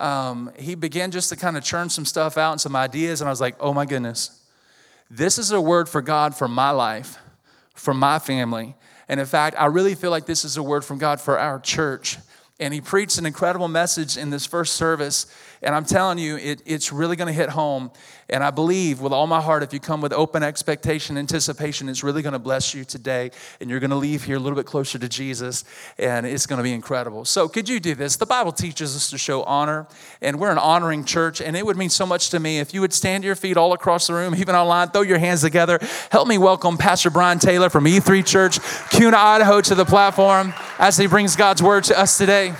um, 0.00 0.52
he 0.58 0.74
began 0.74 1.10
just 1.10 1.28
to 1.30 1.36
kind 1.36 1.56
of 1.56 1.64
churn 1.64 1.90
some 1.90 2.04
stuff 2.04 2.38
out 2.38 2.52
and 2.52 2.60
some 2.60 2.76
ideas. 2.76 3.20
And 3.20 3.28
I 3.28 3.32
was 3.32 3.40
like, 3.40 3.56
oh 3.60 3.74
my 3.74 3.84
goodness, 3.84 4.42
this 5.10 5.38
is 5.38 5.50
a 5.50 5.60
word 5.60 5.88
for 5.88 6.02
God 6.02 6.34
for 6.34 6.48
my 6.48 6.70
life, 6.70 7.18
for 7.74 7.94
my 7.94 8.18
family. 8.18 8.74
And 9.08 9.18
in 9.18 9.26
fact, 9.26 9.56
I 9.58 9.66
really 9.66 9.94
feel 9.94 10.10
like 10.10 10.26
this 10.26 10.44
is 10.44 10.56
a 10.56 10.62
word 10.62 10.84
from 10.84 10.98
God 10.98 11.20
for 11.20 11.38
our 11.38 11.58
church. 11.58 12.18
And 12.60 12.74
he 12.74 12.80
preached 12.80 13.18
an 13.18 13.26
incredible 13.26 13.68
message 13.68 14.16
in 14.16 14.30
this 14.30 14.44
first 14.44 14.74
service. 14.74 15.26
And 15.62 15.74
I'm 15.74 15.84
telling 15.84 16.18
you, 16.18 16.36
it, 16.36 16.62
it's 16.66 16.92
really 16.92 17.16
going 17.16 17.26
to 17.26 17.32
hit 17.32 17.48
home. 17.48 17.90
And 18.30 18.44
I 18.44 18.50
believe 18.50 19.00
with 19.00 19.12
all 19.12 19.26
my 19.26 19.40
heart, 19.40 19.62
if 19.62 19.72
you 19.72 19.80
come 19.80 20.00
with 20.00 20.12
open 20.12 20.42
expectation, 20.42 21.16
anticipation, 21.16 21.88
it's 21.88 22.04
really 22.04 22.22
going 22.22 22.34
to 22.34 22.38
bless 22.38 22.74
you 22.74 22.84
today. 22.84 23.30
And 23.60 23.70
you're 23.70 23.80
going 23.80 23.90
to 23.90 23.96
leave 23.96 24.24
here 24.24 24.36
a 24.36 24.38
little 24.38 24.56
bit 24.56 24.66
closer 24.66 24.98
to 24.98 25.08
Jesus. 25.08 25.64
And 25.98 26.26
it's 26.26 26.46
going 26.46 26.58
to 26.58 26.62
be 26.62 26.72
incredible. 26.72 27.24
So, 27.24 27.48
could 27.48 27.68
you 27.68 27.80
do 27.80 27.94
this? 27.94 28.16
The 28.16 28.26
Bible 28.26 28.52
teaches 28.52 28.94
us 28.94 29.10
to 29.10 29.18
show 29.18 29.42
honor. 29.44 29.86
And 30.20 30.38
we're 30.38 30.50
an 30.50 30.58
honoring 30.58 31.04
church. 31.04 31.40
And 31.40 31.56
it 31.56 31.64
would 31.64 31.76
mean 31.76 31.90
so 31.90 32.06
much 32.06 32.30
to 32.30 32.40
me 32.40 32.58
if 32.58 32.74
you 32.74 32.80
would 32.80 32.92
stand 32.92 33.22
to 33.22 33.26
your 33.26 33.36
feet 33.36 33.56
all 33.56 33.72
across 33.72 34.06
the 34.06 34.14
room, 34.14 34.34
even 34.36 34.54
online, 34.54 34.90
throw 34.90 35.02
your 35.02 35.18
hands 35.18 35.40
together. 35.40 35.78
Help 36.10 36.28
me 36.28 36.38
welcome 36.38 36.76
Pastor 36.76 37.10
Brian 37.10 37.38
Taylor 37.38 37.70
from 37.70 37.84
E3 37.84 38.24
Church, 38.24 38.58
Kuna, 38.90 39.16
Idaho, 39.16 39.60
to 39.60 39.74
the 39.74 39.84
platform 39.84 40.54
as 40.78 40.96
he 40.96 41.06
brings 41.06 41.34
God's 41.34 41.62
word 41.62 41.84
to 41.84 41.98
us 41.98 42.18
today. 42.18 42.54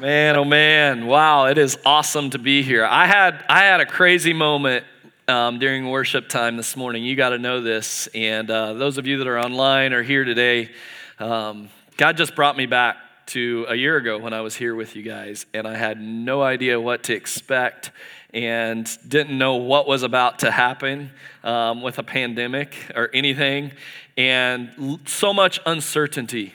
Man, 0.00 0.36
oh 0.36 0.44
man, 0.44 1.08
wow! 1.08 1.46
It 1.46 1.58
is 1.58 1.76
awesome 1.84 2.30
to 2.30 2.38
be 2.38 2.62
here. 2.62 2.84
I 2.84 3.06
had 3.06 3.44
I 3.48 3.64
had 3.64 3.80
a 3.80 3.86
crazy 3.86 4.32
moment 4.32 4.84
um, 5.26 5.58
during 5.58 5.90
worship 5.90 6.28
time 6.28 6.56
this 6.56 6.76
morning. 6.76 7.02
You 7.02 7.16
got 7.16 7.30
to 7.30 7.38
know 7.38 7.60
this, 7.60 8.06
and 8.14 8.48
uh, 8.48 8.74
those 8.74 8.96
of 8.96 9.08
you 9.08 9.18
that 9.18 9.26
are 9.26 9.40
online 9.40 9.92
or 9.92 10.04
here 10.04 10.22
today, 10.22 10.70
um, 11.18 11.68
God 11.96 12.16
just 12.16 12.36
brought 12.36 12.56
me 12.56 12.66
back 12.66 12.96
to 13.26 13.66
a 13.68 13.74
year 13.74 13.96
ago 13.96 14.18
when 14.18 14.32
I 14.32 14.40
was 14.40 14.54
here 14.54 14.76
with 14.76 14.94
you 14.94 15.02
guys, 15.02 15.46
and 15.52 15.66
I 15.66 15.74
had 15.74 16.00
no 16.00 16.42
idea 16.42 16.80
what 16.80 17.02
to 17.04 17.14
expect 17.14 17.90
and 18.32 18.88
didn't 19.08 19.36
know 19.36 19.56
what 19.56 19.88
was 19.88 20.04
about 20.04 20.38
to 20.40 20.52
happen 20.52 21.10
um, 21.42 21.82
with 21.82 21.98
a 21.98 22.04
pandemic 22.04 22.76
or 22.94 23.10
anything, 23.12 23.72
and 24.16 25.00
so 25.06 25.34
much 25.34 25.58
uncertainty. 25.66 26.54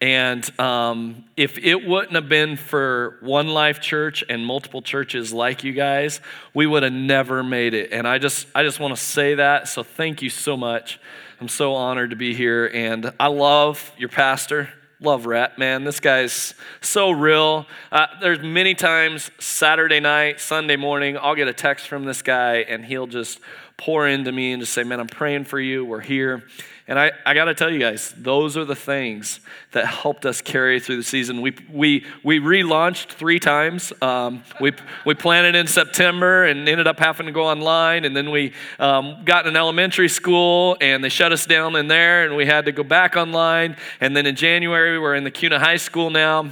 And 0.00 0.60
um, 0.60 1.24
if 1.36 1.56
it 1.58 1.86
wouldn't 1.86 2.14
have 2.14 2.28
been 2.28 2.56
for 2.56 3.16
One 3.20 3.48
Life 3.48 3.80
Church 3.80 4.22
and 4.28 4.44
multiple 4.44 4.82
churches 4.82 5.32
like 5.32 5.64
you 5.64 5.72
guys, 5.72 6.20
we 6.52 6.66
would 6.66 6.82
have 6.82 6.92
never 6.92 7.42
made 7.42 7.74
it. 7.74 7.92
And 7.92 8.06
I 8.06 8.18
just, 8.18 8.46
I 8.54 8.64
just 8.64 8.80
want 8.80 8.94
to 8.94 9.00
say 9.00 9.36
that. 9.36 9.68
So 9.68 9.82
thank 9.82 10.20
you 10.20 10.30
so 10.30 10.56
much. 10.56 11.00
I'm 11.40 11.48
so 11.48 11.74
honored 11.74 12.10
to 12.10 12.16
be 12.16 12.34
here. 12.34 12.70
And 12.72 13.12
I 13.18 13.28
love 13.28 13.92
your 13.96 14.08
pastor. 14.08 14.68
Love 15.00 15.26
Rhett, 15.26 15.58
man. 15.58 15.84
This 15.84 16.00
guy's 16.00 16.54
so 16.80 17.10
real. 17.10 17.66
Uh, 17.90 18.06
there's 18.20 18.40
many 18.40 18.74
times 18.74 19.30
Saturday 19.38 20.00
night, 20.00 20.40
Sunday 20.40 20.76
morning, 20.76 21.18
I'll 21.18 21.34
get 21.34 21.48
a 21.48 21.52
text 21.52 21.88
from 21.88 22.04
this 22.04 22.22
guy 22.22 22.58
and 22.58 22.84
he'll 22.84 23.06
just 23.06 23.40
pour 23.76 24.06
into 24.06 24.32
me 24.32 24.52
and 24.52 24.62
just 24.62 24.72
say, 24.72 24.84
Man, 24.84 25.00
I'm 25.00 25.08
praying 25.08 25.44
for 25.44 25.60
you. 25.60 25.84
We're 25.84 26.00
here. 26.00 26.44
And 26.86 26.98
I, 26.98 27.12
I 27.24 27.32
got 27.32 27.46
to 27.46 27.54
tell 27.54 27.72
you 27.72 27.78
guys, 27.78 28.12
those 28.14 28.58
are 28.58 28.64
the 28.66 28.74
things 28.74 29.40
that 29.72 29.86
helped 29.86 30.26
us 30.26 30.42
carry 30.42 30.80
through 30.80 30.98
the 30.98 31.02
season. 31.02 31.40
We, 31.40 31.56
we, 31.72 32.04
we 32.22 32.40
relaunched 32.40 33.08
three 33.12 33.40
times. 33.40 33.90
Um, 34.02 34.44
we, 34.60 34.72
we 35.06 35.14
planted 35.14 35.54
in 35.54 35.66
September 35.66 36.44
and 36.44 36.68
ended 36.68 36.86
up 36.86 36.98
having 36.98 37.24
to 37.24 37.32
go 37.32 37.44
online. 37.44 38.04
And 38.04 38.14
then 38.14 38.30
we 38.30 38.52
um, 38.78 39.22
got 39.24 39.46
an 39.46 39.56
elementary 39.56 40.10
school 40.10 40.76
and 40.82 41.02
they 41.02 41.08
shut 41.08 41.32
us 41.32 41.46
down 41.46 41.74
in 41.74 41.88
there 41.88 42.26
and 42.26 42.36
we 42.36 42.44
had 42.44 42.66
to 42.66 42.72
go 42.72 42.82
back 42.82 43.16
online. 43.16 43.76
And 43.98 44.14
then 44.14 44.26
in 44.26 44.36
January, 44.36 44.98
we're 44.98 45.14
in 45.14 45.24
the 45.24 45.30
Kuna 45.30 45.58
High 45.58 45.78
School 45.78 46.10
now. 46.10 46.50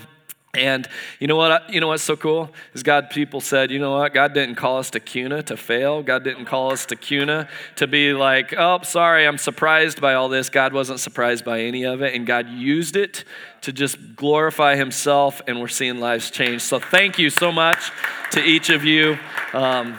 And 0.55 0.87
you 1.19 1.29
know 1.29 1.37
what? 1.37 1.73
You 1.73 1.81
know 1.81 1.87
what's 1.87 2.03
so 2.03 2.15
cool 2.15 2.51
is 2.75 2.83
God. 2.83 3.09
People 3.09 3.41
said, 3.41 3.71
you 3.71 3.79
know 3.79 3.93
what? 3.93 4.13
God 4.13 4.35
didn't 4.35 4.57
call 4.57 4.77
us 4.77 4.91
to 4.91 5.01
Kuna 5.01 5.43
to 5.45 5.57
fail. 5.57 6.03
God 6.03 6.25
didn't 6.25 6.45
call 6.45 6.71
us 6.71 6.85
to 6.87 6.97
Kuna 6.97 7.49
to 7.77 7.87
be 7.87 8.13
like, 8.13 8.53
oh, 8.59 8.81
sorry, 8.83 9.27
I'm 9.27 9.39
surprised 9.39 10.03
by 10.03 10.13
all 10.13 10.29
this. 10.29 10.51
God 10.51 10.75
wasn't 10.75 11.01
surprised 11.01 11.43
by 11.43 11.63
any 11.63 11.87
of 11.87 12.03
it, 12.03 12.15
and 12.15 12.27
God 12.27 12.51
used 12.51 12.97
it 12.97 13.25
to 13.63 13.73
just 13.73 14.15
glorify 14.15 14.77
Himself, 14.77 15.41
and 15.47 15.59
we're 15.59 15.69
seeing 15.69 16.01
lives 16.01 16.31
change. 16.31 16.61
So 16.61 16.79
thank 16.79 17.19
you 17.19 17.31
so 17.31 17.51
much 17.51 17.91
to 18.33 18.45
each 18.45 18.69
of 18.69 18.85
you. 18.85 19.19
Um, 19.55 19.99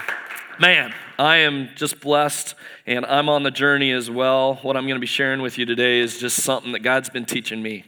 man, 0.59 0.93
I 1.17 1.37
am 1.37 1.69
just 1.75 2.01
blessed 2.01 2.55
and 2.87 3.05
I'm 3.05 3.29
on 3.29 3.43
the 3.43 3.51
journey 3.51 3.91
as 3.91 4.09
well. 4.09 4.55
What 4.55 4.75
I'm 4.75 4.85
going 4.85 4.95
to 4.95 5.01
be 5.01 5.05
sharing 5.05 5.41
with 5.41 5.57
you 5.57 5.65
today 5.65 5.99
is 5.99 6.19
just 6.19 6.41
something 6.41 6.71
that 6.71 6.79
God's 6.79 7.09
been 7.09 7.25
teaching 7.25 7.61
me. 7.61 7.85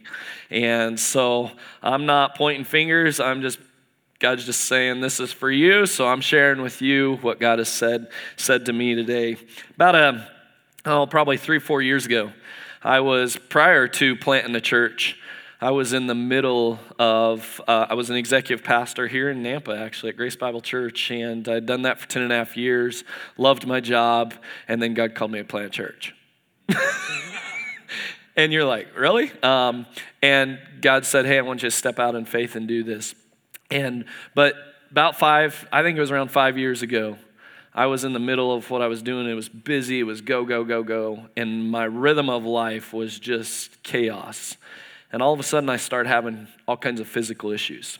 And 0.50 0.98
so 0.98 1.50
I'm 1.82 2.06
not 2.06 2.36
pointing 2.36 2.64
fingers, 2.64 3.18
I'm 3.20 3.42
just 3.42 3.58
God's 4.18 4.46
just 4.46 4.62
saying 4.62 5.02
this 5.02 5.20
is 5.20 5.30
for 5.30 5.50
you, 5.50 5.84
so 5.84 6.06
I'm 6.08 6.22
sharing 6.22 6.62
with 6.62 6.80
you 6.80 7.16
what 7.20 7.38
God 7.38 7.58
has 7.58 7.68
said 7.68 8.08
said 8.36 8.64
to 8.66 8.72
me 8.72 8.94
today. 8.94 9.36
About 9.74 9.94
a 9.94 10.28
oh, 10.86 11.06
probably 11.06 11.36
3 11.36 11.58
4 11.58 11.82
years 11.82 12.06
ago, 12.06 12.32
I 12.82 13.00
was 13.00 13.36
prior 13.36 13.88
to 13.88 14.16
planting 14.16 14.52
the 14.52 14.60
church 14.60 15.18
I 15.58 15.70
was 15.70 15.94
in 15.94 16.06
the 16.06 16.14
middle 16.14 16.78
of, 16.98 17.62
uh, 17.66 17.86
I 17.88 17.94
was 17.94 18.10
an 18.10 18.16
executive 18.16 18.62
pastor 18.62 19.06
here 19.06 19.30
in 19.30 19.42
Nampa, 19.42 19.78
actually, 19.78 20.10
at 20.10 20.16
Grace 20.18 20.36
Bible 20.36 20.60
Church, 20.60 21.10
and 21.10 21.48
I'd 21.48 21.64
done 21.64 21.82
that 21.82 21.98
for 21.98 22.06
10 22.06 22.22
and 22.22 22.32
a 22.32 22.36
half 22.36 22.58
years, 22.58 23.04
loved 23.38 23.66
my 23.66 23.80
job, 23.80 24.34
and 24.68 24.82
then 24.82 24.92
God 24.92 25.14
called 25.14 25.30
me 25.30 25.38
to 25.38 25.44
plant 25.44 25.66
a 25.66 25.70
church. 25.70 26.14
and 28.36 28.52
you're 28.52 28.66
like, 28.66 28.88
really? 28.98 29.32
Um, 29.42 29.86
and 30.20 30.58
God 30.82 31.06
said, 31.06 31.24
hey, 31.24 31.38
I 31.38 31.40
want 31.40 31.62
you 31.62 31.70
to 31.70 31.74
step 31.74 31.98
out 31.98 32.14
in 32.14 32.26
faith 32.26 32.54
and 32.54 32.68
do 32.68 32.84
this. 32.84 33.14
And, 33.70 34.04
but 34.34 34.56
about 34.90 35.18
five, 35.18 35.66
I 35.72 35.82
think 35.82 35.96
it 35.96 36.00
was 36.02 36.10
around 36.10 36.30
five 36.30 36.58
years 36.58 36.82
ago, 36.82 37.16
I 37.74 37.86
was 37.86 38.04
in 38.04 38.12
the 38.12 38.18
middle 38.18 38.54
of 38.54 38.70
what 38.70 38.82
I 38.82 38.88
was 38.88 39.02
doing. 39.02 39.26
It 39.26 39.34
was 39.34 39.48
busy, 39.48 40.00
it 40.00 40.04
was 40.04 40.20
go, 40.20 40.44
go, 40.44 40.64
go, 40.64 40.82
go. 40.82 41.28
And 41.34 41.70
my 41.70 41.84
rhythm 41.84 42.28
of 42.28 42.44
life 42.44 42.92
was 42.92 43.18
just 43.18 43.82
chaos. 43.82 44.58
And 45.12 45.22
all 45.22 45.32
of 45.32 45.40
a 45.40 45.44
sudden, 45.44 45.68
I 45.68 45.76
started 45.76 46.08
having 46.08 46.48
all 46.66 46.76
kinds 46.76 47.00
of 47.00 47.08
physical 47.08 47.50
issues. 47.50 47.98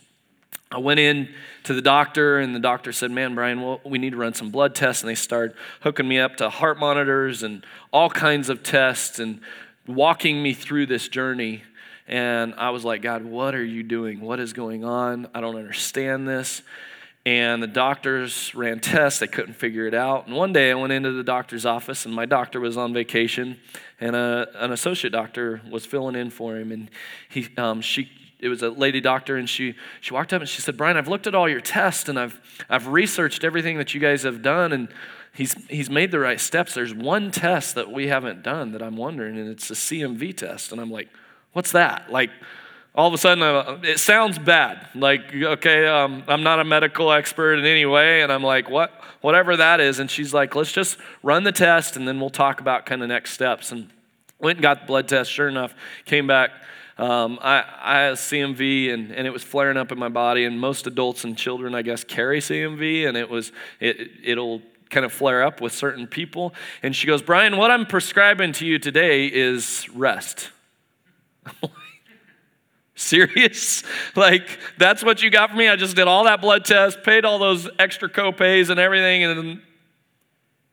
I 0.70 0.78
went 0.78 0.98
in 0.98 1.28
to 1.64 1.74
the 1.74 1.82
doctor, 1.82 2.38
and 2.38 2.54
the 2.54 2.60
doctor 2.60 2.92
said, 2.92 3.10
Man, 3.10 3.34
Brian, 3.34 3.62
well, 3.62 3.80
we 3.84 3.98
need 3.98 4.10
to 4.10 4.16
run 4.16 4.34
some 4.34 4.50
blood 4.50 4.74
tests. 4.74 5.02
And 5.02 5.10
they 5.10 5.14
started 5.14 5.56
hooking 5.80 6.08
me 6.08 6.18
up 6.18 6.36
to 6.38 6.50
heart 6.50 6.78
monitors 6.78 7.42
and 7.42 7.64
all 7.92 8.10
kinds 8.10 8.48
of 8.48 8.62
tests 8.62 9.18
and 9.20 9.40
walking 9.86 10.42
me 10.42 10.54
through 10.54 10.86
this 10.86 11.08
journey. 11.08 11.62
And 12.08 12.54
I 12.56 12.70
was 12.70 12.84
like, 12.84 13.02
God, 13.02 13.24
what 13.24 13.54
are 13.54 13.64
you 13.64 13.82
doing? 13.82 14.20
What 14.20 14.40
is 14.40 14.52
going 14.52 14.84
on? 14.84 15.28
I 15.34 15.40
don't 15.40 15.56
understand 15.56 16.26
this. 16.26 16.62
And 17.26 17.60
the 17.60 17.66
doctors 17.66 18.54
ran 18.54 18.78
tests, 18.78 19.18
they 19.18 19.26
couldn't 19.26 19.54
figure 19.54 19.84
it 19.88 19.94
out. 19.94 20.28
And 20.28 20.36
one 20.36 20.52
day 20.52 20.70
I 20.70 20.74
went 20.74 20.92
into 20.92 21.10
the 21.10 21.24
doctor's 21.24 21.66
office, 21.66 22.06
and 22.06 22.14
my 22.14 22.24
doctor 22.24 22.60
was 22.60 22.76
on 22.76 22.94
vacation, 22.94 23.58
and 24.00 24.14
a, 24.14 24.46
an 24.54 24.70
associate 24.70 25.10
doctor 25.10 25.60
was 25.68 25.84
filling 25.84 26.14
in 26.14 26.30
for 26.30 26.56
him. 26.56 26.70
And 26.70 26.88
he, 27.28 27.48
um, 27.56 27.80
she, 27.80 28.08
it 28.38 28.48
was 28.48 28.62
a 28.62 28.70
lady 28.70 29.00
doctor, 29.00 29.36
and 29.36 29.50
she, 29.50 29.74
she 30.00 30.14
walked 30.14 30.32
up 30.32 30.40
and 30.40 30.48
she 30.48 30.62
said, 30.62 30.76
Brian, 30.76 30.96
I've 30.96 31.08
looked 31.08 31.26
at 31.26 31.34
all 31.34 31.48
your 31.48 31.60
tests, 31.60 32.08
and 32.08 32.16
I've, 32.16 32.40
I've 32.70 32.86
researched 32.86 33.42
everything 33.42 33.78
that 33.78 33.92
you 33.92 33.98
guys 33.98 34.22
have 34.22 34.40
done, 34.40 34.72
and 34.72 34.88
he's, 35.34 35.54
he's 35.68 35.90
made 35.90 36.12
the 36.12 36.20
right 36.20 36.38
steps. 36.38 36.74
There's 36.74 36.94
one 36.94 37.32
test 37.32 37.74
that 37.74 37.90
we 37.90 38.06
haven't 38.06 38.44
done 38.44 38.70
that 38.70 38.84
I'm 38.84 38.96
wondering, 38.96 39.36
and 39.36 39.48
it's 39.48 39.68
a 39.68 39.74
CMV 39.74 40.36
test. 40.36 40.70
And 40.70 40.80
I'm 40.80 40.92
like, 40.92 41.08
what's 41.54 41.72
that? 41.72 42.08
Like, 42.08 42.30
all 42.96 43.08
of 43.08 43.12
a 43.12 43.18
sudden, 43.18 43.84
it 43.84 43.98
sounds 44.00 44.38
bad. 44.38 44.88
Like, 44.94 45.34
okay, 45.34 45.86
um, 45.86 46.24
I'm 46.26 46.42
not 46.42 46.60
a 46.60 46.64
medical 46.64 47.12
expert 47.12 47.58
in 47.58 47.66
any 47.66 47.84
way. 47.84 48.22
And 48.22 48.32
I'm 48.32 48.42
like, 48.42 48.70
what? 48.70 48.90
Whatever 49.20 49.58
that 49.58 49.80
is. 49.80 49.98
And 49.98 50.10
she's 50.10 50.32
like, 50.32 50.54
let's 50.54 50.72
just 50.72 50.96
run 51.22 51.44
the 51.44 51.52
test 51.52 51.96
and 51.96 52.08
then 52.08 52.18
we'll 52.18 52.30
talk 52.30 52.60
about 52.60 52.86
kind 52.86 53.02
of 53.02 53.08
next 53.08 53.32
steps. 53.32 53.70
And 53.70 53.90
went 54.38 54.56
and 54.58 54.62
got 54.62 54.80
the 54.80 54.86
blood 54.86 55.08
test. 55.08 55.30
Sure 55.30 55.48
enough, 55.48 55.74
came 56.06 56.26
back. 56.26 56.50
Um, 56.96 57.38
I, 57.42 57.64
I 57.82 57.98
had 57.98 58.14
CMV 58.14 58.94
and, 58.94 59.12
and 59.12 59.26
it 59.26 59.30
was 59.30 59.44
flaring 59.44 59.76
up 59.76 59.92
in 59.92 59.98
my 59.98 60.08
body. 60.08 60.46
And 60.46 60.58
most 60.58 60.86
adults 60.86 61.24
and 61.24 61.36
children, 61.36 61.74
I 61.74 61.82
guess, 61.82 62.02
carry 62.02 62.40
CMV. 62.40 63.06
And 63.06 63.14
it 63.18 63.28
was, 63.28 63.52
it, 63.78 64.10
it'll 64.24 64.62
kind 64.88 65.04
of 65.04 65.12
flare 65.12 65.42
up 65.42 65.60
with 65.60 65.74
certain 65.74 66.06
people. 66.06 66.54
And 66.82 66.96
she 66.96 67.06
goes, 67.06 67.20
Brian, 67.20 67.58
what 67.58 67.70
I'm 67.70 67.84
prescribing 67.84 68.52
to 68.52 68.66
you 68.66 68.78
today 68.78 69.26
is 69.26 69.86
rest. 69.90 70.50
Serious? 72.96 73.82
Like, 74.16 74.58
that's 74.78 75.04
what 75.04 75.22
you 75.22 75.28
got 75.28 75.50
for 75.50 75.56
me? 75.56 75.68
I 75.68 75.76
just 75.76 75.94
did 75.94 76.08
all 76.08 76.24
that 76.24 76.40
blood 76.40 76.64
test, 76.64 77.02
paid 77.02 77.26
all 77.26 77.38
those 77.38 77.68
extra 77.78 78.08
copays 78.08 78.70
and 78.70 78.80
everything, 78.80 79.22
and 79.24 79.38
then 79.38 79.62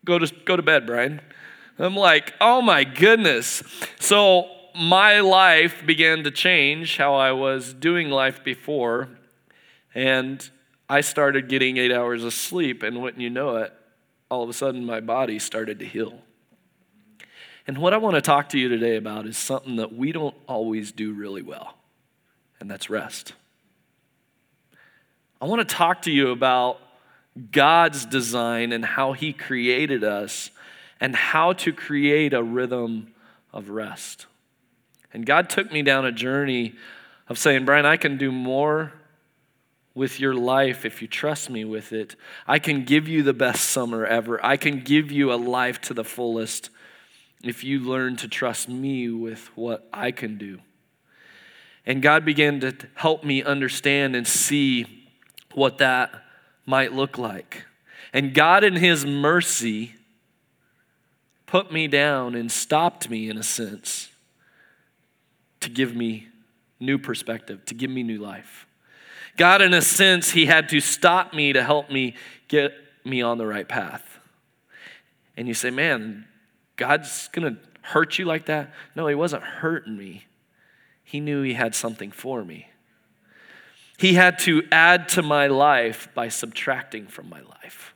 go 0.05 0.17
to, 0.17 0.33
go 0.45 0.55
to 0.55 0.63
bed, 0.63 0.85
Brian. 0.85 1.19
I'm 1.77 1.95
like, 1.95 2.33
oh 2.39 2.61
my 2.61 2.85
goodness. 2.85 3.63
So, 3.99 4.49
my 4.75 5.19
life 5.19 5.85
began 5.85 6.23
to 6.23 6.31
change 6.31 6.97
how 6.97 7.15
I 7.15 7.31
was 7.33 7.73
doing 7.73 8.09
life 8.09 8.43
before, 8.43 9.09
and 9.93 10.49
I 10.89 11.01
started 11.01 11.49
getting 11.49 11.77
eight 11.77 11.91
hours 11.91 12.23
of 12.23 12.33
sleep, 12.33 12.81
and 12.81 13.01
wouldn't 13.01 13.21
you 13.21 13.29
know 13.29 13.57
it, 13.57 13.73
all 14.29 14.43
of 14.43 14.49
a 14.49 14.53
sudden 14.53 14.85
my 14.85 14.99
body 14.99 15.37
started 15.37 15.79
to 15.79 15.85
heal. 15.85 16.21
And 17.67 17.77
what 17.77 17.93
I 17.93 17.97
want 17.97 18.15
to 18.15 18.21
talk 18.21 18.49
to 18.49 18.59
you 18.59 18.67
today 18.67 18.95
about 18.97 19.25
is 19.25 19.37
something 19.37 19.77
that 19.77 19.93
we 19.93 20.11
don't 20.11 20.35
always 20.47 20.91
do 20.91 21.13
really 21.13 21.41
well, 21.41 21.75
and 22.63 22.71
that's 22.71 22.89
rest. 22.89 23.33
I 25.41 25.47
want 25.47 25.67
to 25.67 25.75
talk 25.75 26.03
to 26.03 26.11
you 26.11 26.31
about 26.31 26.79
God's 27.51 28.05
design 28.05 28.71
and 28.71 28.85
how 28.85 29.11
He 29.11 29.33
created 29.33 30.05
us 30.05 30.49
and 31.01 31.13
how 31.13 31.51
to 31.51 31.73
create 31.73 32.33
a 32.33 32.41
rhythm 32.41 33.13
of 33.51 33.67
rest. 33.67 34.27
And 35.13 35.25
God 35.25 35.49
took 35.49 35.73
me 35.73 35.81
down 35.81 36.05
a 36.05 36.11
journey 36.13 36.75
of 37.27 37.37
saying, 37.37 37.65
Brian, 37.65 37.85
I 37.85 37.97
can 37.97 38.17
do 38.17 38.31
more 38.31 38.93
with 39.93 40.21
your 40.21 40.33
life 40.33 40.85
if 40.85 41.01
you 41.01 41.09
trust 41.09 41.49
me 41.49 41.65
with 41.65 41.91
it. 41.91 42.15
I 42.47 42.59
can 42.59 42.85
give 42.85 43.09
you 43.09 43.23
the 43.23 43.33
best 43.33 43.71
summer 43.71 44.05
ever. 44.05 44.39
I 44.43 44.55
can 44.55 44.79
give 44.79 45.11
you 45.11 45.33
a 45.33 45.35
life 45.35 45.81
to 45.81 45.93
the 45.93 46.05
fullest 46.05 46.69
if 47.43 47.65
you 47.65 47.81
learn 47.81 48.15
to 48.15 48.29
trust 48.29 48.69
me 48.69 49.09
with 49.09 49.47
what 49.57 49.85
I 49.91 50.11
can 50.11 50.37
do. 50.37 50.59
And 51.85 52.01
God 52.01 52.23
began 52.23 52.59
to 52.61 52.73
help 52.95 53.23
me 53.23 53.43
understand 53.43 54.15
and 54.15 54.27
see 54.27 55.05
what 55.53 55.79
that 55.79 56.11
might 56.65 56.93
look 56.93 57.17
like. 57.17 57.65
And 58.13 58.33
God, 58.33 58.63
in 58.63 58.75
His 58.75 59.05
mercy, 59.05 59.95
put 61.45 61.71
me 61.71 61.87
down 61.87 62.35
and 62.35 62.51
stopped 62.51 63.09
me 63.09 63.29
in 63.29 63.37
a 63.37 63.43
sense 63.43 64.09
to 65.59 65.69
give 65.69 65.95
me 65.95 66.27
new 66.79 66.97
perspective, 66.97 67.65
to 67.65 67.73
give 67.73 67.89
me 67.89 68.03
new 68.03 68.19
life. 68.19 68.65
God, 69.37 69.61
in 69.61 69.73
a 69.73 69.81
sense, 69.81 70.31
He 70.31 70.45
had 70.45 70.69
to 70.69 70.79
stop 70.79 71.33
me 71.33 71.53
to 71.53 71.63
help 71.63 71.89
me 71.89 72.15
get 72.47 72.73
me 73.03 73.21
on 73.21 73.37
the 73.37 73.47
right 73.47 73.67
path. 73.67 74.19
And 75.35 75.47
you 75.47 75.53
say, 75.53 75.69
man, 75.69 76.25
God's 76.75 77.27
going 77.29 77.55
to 77.55 77.61
hurt 77.81 78.19
you 78.19 78.25
like 78.25 78.45
that? 78.45 78.73
No, 78.95 79.07
He 79.07 79.15
wasn't 79.15 79.43
hurting 79.43 79.97
me. 79.97 80.25
He 81.13 81.19
knew 81.19 81.43
He 81.43 81.53
had 81.53 81.75
something 81.75 82.09
for 82.09 82.43
me. 82.43 82.69
He 83.99 84.15
had 84.15 84.39
to 84.39 84.63
add 84.71 85.07
to 85.09 85.21
my 85.21 85.45
life 85.45 86.07
by 86.15 86.29
subtracting 86.29 87.05
from 87.05 87.29
my 87.29 87.41
life. 87.41 87.93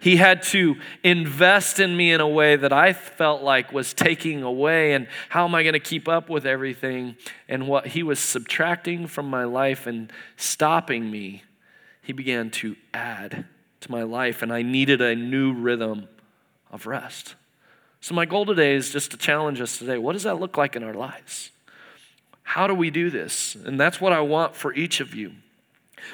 He 0.00 0.16
had 0.16 0.42
to 0.44 0.76
invest 1.04 1.80
in 1.80 1.94
me 1.94 2.12
in 2.12 2.22
a 2.22 2.26
way 2.26 2.56
that 2.56 2.72
I 2.72 2.94
felt 2.94 3.42
like 3.42 3.74
was 3.74 3.92
taking 3.92 4.42
away. 4.42 4.94
And 4.94 5.06
how 5.28 5.44
am 5.44 5.54
I 5.54 5.62
going 5.62 5.74
to 5.74 5.80
keep 5.80 6.08
up 6.08 6.30
with 6.30 6.46
everything? 6.46 7.16
And 7.46 7.68
what 7.68 7.88
he 7.88 8.02
was 8.02 8.18
subtracting 8.18 9.06
from 9.06 9.28
my 9.28 9.44
life 9.44 9.86
and 9.86 10.10
stopping 10.38 11.10
me, 11.10 11.42
he 12.00 12.14
began 12.14 12.50
to 12.52 12.74
add 12.94 13.44
to 13.82 13.90
my 13.90 14.02
life. 14.02 14.40
And 14.40 14.50
I 14.50 14.62
needed 14.62 15.02
a 15.02 15.14
new 15.14 15.52
rhythm 15.52 16.08
of 16.70 16.86
rest. 16.86 17.34
So, 18.00 18.14
my 18.14 18.24
goal 18.24 18.46
today 18.46 18.76
is 18.76 18.90
just 18.90 19.10
to 19.10 19.18
challenge 19.18 19.60
us 19.60 19.78
today. 19.78 19.98
What 19.98 20.14
does 20.14 20.22
that 20.22 20.40
look 20.40 20.56
like 20.56 20.74
in 20.74 20.82
our 20.82 20.94
lives? 20.94 21.50
How 22.42 22.66
do 22.66 22.74
we 22.74 22.90
do 22.90 23.10
this? 23.10 23.54
And 23.54 23.78
that's 23.78 24.00
what 24.00 24.12
I 24.12 24.20
want 24.20 24.56
for 24.56 24.74
each 24.74 25.00
of 25.00 25.14
you. 25.14 25.32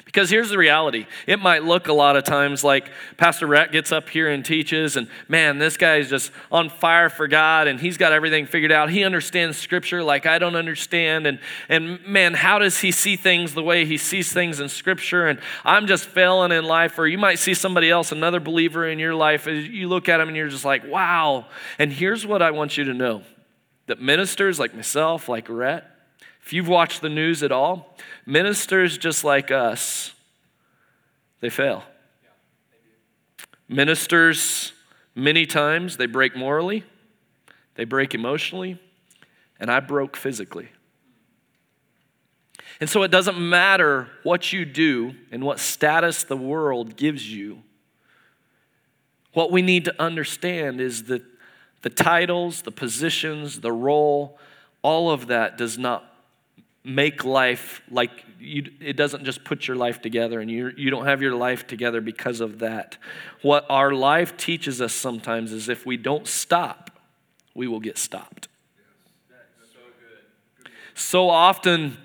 Because 0.05 0.29
here's 0.29 0.49
the 0.49 0.57
reality. 0.57 1.05
It 1.25 1.39
might 1.39 1.63
look 1.63 1.87
a 1.87 1.93
lot 1.93 2.15
of 2.15 2.23
times 2.23 2.63
like 2.63 2.89
Pastor 3.17 3.47
Rhett 3.47 3.71
gets 3.71 3.91
up 3.91 4.09
here 4.09 4.29
and 4.29 4.43
teaches, 4.43 4.95
and 4.95 5.07
man, 5.27 5.57
this 5.57 5.77
guy 5.77 5.97
is 5.97 6.09
just 6.09 6.31
on 6.51 6.69
fire 6.69 7.09
for 7.09 7.27
God 7.27 7.67
and 7.67 7.79
he's 7.79 7.97
got 7.97 8.11
everything 8.11 8.45
figured 8.45 8.71
out. 8.71 8.89
He 8.89 9.03
understands 9.03 9.57
scripture 9.57 10.03
like 10.03 10.25
I 10.25 10.39
don't 10.39 10.55
understand. 10.55 11.27
And, 11.27 11.39
and 11.69 12.05
man, 12.05 12.33
how 12.33 12.59
does 12.59 12.79
he 12.79 12.91
see 12.91 13.15
things 13.15 13.53
the 13.53 13.63
way 13.63 13.85
he 13.85 13.97
sees 13.97 14.31
things 14.31 14.59
in 14.59 14.69
scripture? 14.69 15.27
And 15.27 15.39
I'm 15.63 15.87
just 15.87 16.05
failing 16.05 16.51
in 16.51 16.65
life. 16.65 16.97
Or 16.99 17.07
you 17.07 17.17
might 17.17 17.39
see 17.39 17.53
somebody 17.53 17.89
else, 17.89 18.11
another 18.11 18.39
believer 18.39 18.87
in 18.87 18.99
your 18.99 19.15
life, 19.15 19.47
as 19.47 19.67
you 19.67 19.87
look 19.87 20.09
at 20.09 20.19
him 20.19 20.27
and 20.27 20.37
you're 20.37 20.49
just 20.49 20.65
like, 20.65 20.85
wow. 20.87 21.45
And 21.79 21.91
here's 21.91 22.25
what 22.25 22.41
I 22.41 22.51
want 22.51 22.77
you 22.77 22.85
to 22.85 22.93
know 22.93 23.23
that 23.87 24.01
ministers 24.01 24.59
like 24.59 24.75
myself, 24.75 25.29
like 25.29 25.47
Rhett, 25.47 25.89
if 26.47 26.53
you've 26.53 26.69
watched 26.69 27.01
the 27.01 27.09
news 27.09 27.43
at 27.43 27.51
all, 27.51 27.93
ministers 28.25 28.97
just 28.97 29.25
like 29.25 29.51
us, 29.51 30.13
they 31.41 31.49
fail. 31.49 31.83
Ministers, 33.67 34.71
many 35.13 35.45
times, 35.45 35.97
they 35.97 36.05
break 36.05 36.37
morally, 36.37 36.85
they 37.75 37.83
break 37.83 38.15
emotionally, 38.15 38.79
and 39.59 39.69
I 39.69 39.81
broke 39.81 40.15
physically. 40.15 40.69
And 42.79 42.89
so 42.89 43.03
it 43.03 43.11
doesn't 43.11 43.37
matter 43.37 44.07
what 44.23 44.53
you 44.53 44.63
do 44.63 45.15
and 45.33 45.43
what 45.43 45.59
status 45.59 46.23
the 46.23 46.37
world 46.37 46.95
gives 46.95 47.29
you. 47.29 47.61
What 49.33 49.51
we 49.51 49.61
need 49.61 49.83
to 49.83 50.01
understand 50.01 50.79
is 50.79 51.03
that 51.07 51.23
the 51.81 51.89
titles, 51.89 52.61
the 52.61 52.71
positions, 52.71 53.59
the 53.59 53.73
role, 53.73 54.39
all 54.81 55.11
of 55.11 55.27
that 55.27 55.57
does 55.57 55.77
not 55.77 56.13
make 56.87 57.25
life 57.25 57.81
like 57.91 58.11
you, 58.39 58.71
it 58.79 58.95
doesn't 58.95 59.25
just 59.25 59.43
put 59.43 59.67
your 59.67 59.75
life 59.75 60.01
together 60.01 60.39
and 60.39 60.49
you, 60.49 60.71
you 60.77 60.89
don't 60.89 61.05
have 61.05 61.21
your 61.21 61.35
life 61.35 61.67
together 61.67 62.01
because 62.01 62.39
of 62.39 62.59
that. 62.59 62.97
What 63.41 63.65
our 63.69 63.91
life 63.91 64.37
teaches 64.37 64.81
us 64.81 64.93
sometimes 64.93 65.51
is 65.51 65.69
if 65.69 65.85
we 65.85 65.97
don't 65.97 66.27
stop, 66.27 66.91
we 67.53 67.67
will 67.67 67.79
get 67.79 67.97
stopped. 67.97 68.47
So 70.95 71.29
often, 71.29 71.97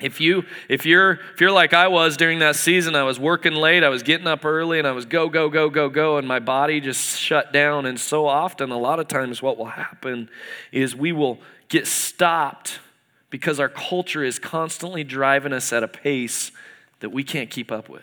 If 0.00 0.20
you 0.20 0.44
if 0.68 0.86
you're 0.86 1.18
if 1.34 1.40
you're 1.40 1.50
like 1.50 1.74
I 1.74 1.88
was 1.88 2.16
during 2.16 2.38
that 2.38 2.54
season, 2.54 2.94
I 2.94 3.02
was 3.02 3.18
working 3.18 3.54
late, 3.54 3.82
I 3.82 3.88
was 3.88 4.04
getting 4.04 4.28
up 4.28 4.44
early 4.44 4.78
and 4.78 4.86
I 4.86 4.92
was 4.92 5.06
go 5.06 5.28
go 5.28 5.48
go 5.48 5.68
go 5.70 5.88
go 5.88 6.18
and 6.18 6.28
my 6.28 6.38
body 6.38 6.80
just 6.80 7.18
shut 7.18 7.52
down 7.52 7.84
and 7.84 7.98
so 7.98 8.28
often 8.28 8.70
a 8.70 8.78
lot 8.78 9.00
of 9.00 9.08
times 9.08 9.42
what 9.42 9.58
will 9.58 9.64
happen 9.66 10.30
is 10.70 10.94
we 10.94 11.10
will 11.10 11.40
get 11.68 11.88
stopped 11.88 12.78
because 13.30 13.60
our 13.60 13.68
culture 13.68 14.24
is 14.24 14.38
constantly 14.38 15.04
driving 15.04 15.52
us 15.52 15.72
at 15.72 15.82
a 15.82 15.88
pace 15.88 16.50
that 17.00 17.10
we 17.10 17.22
can't 17.22 17.50
keep 17.50 17.70
up 17.70 17.88
with. 17.88 18.02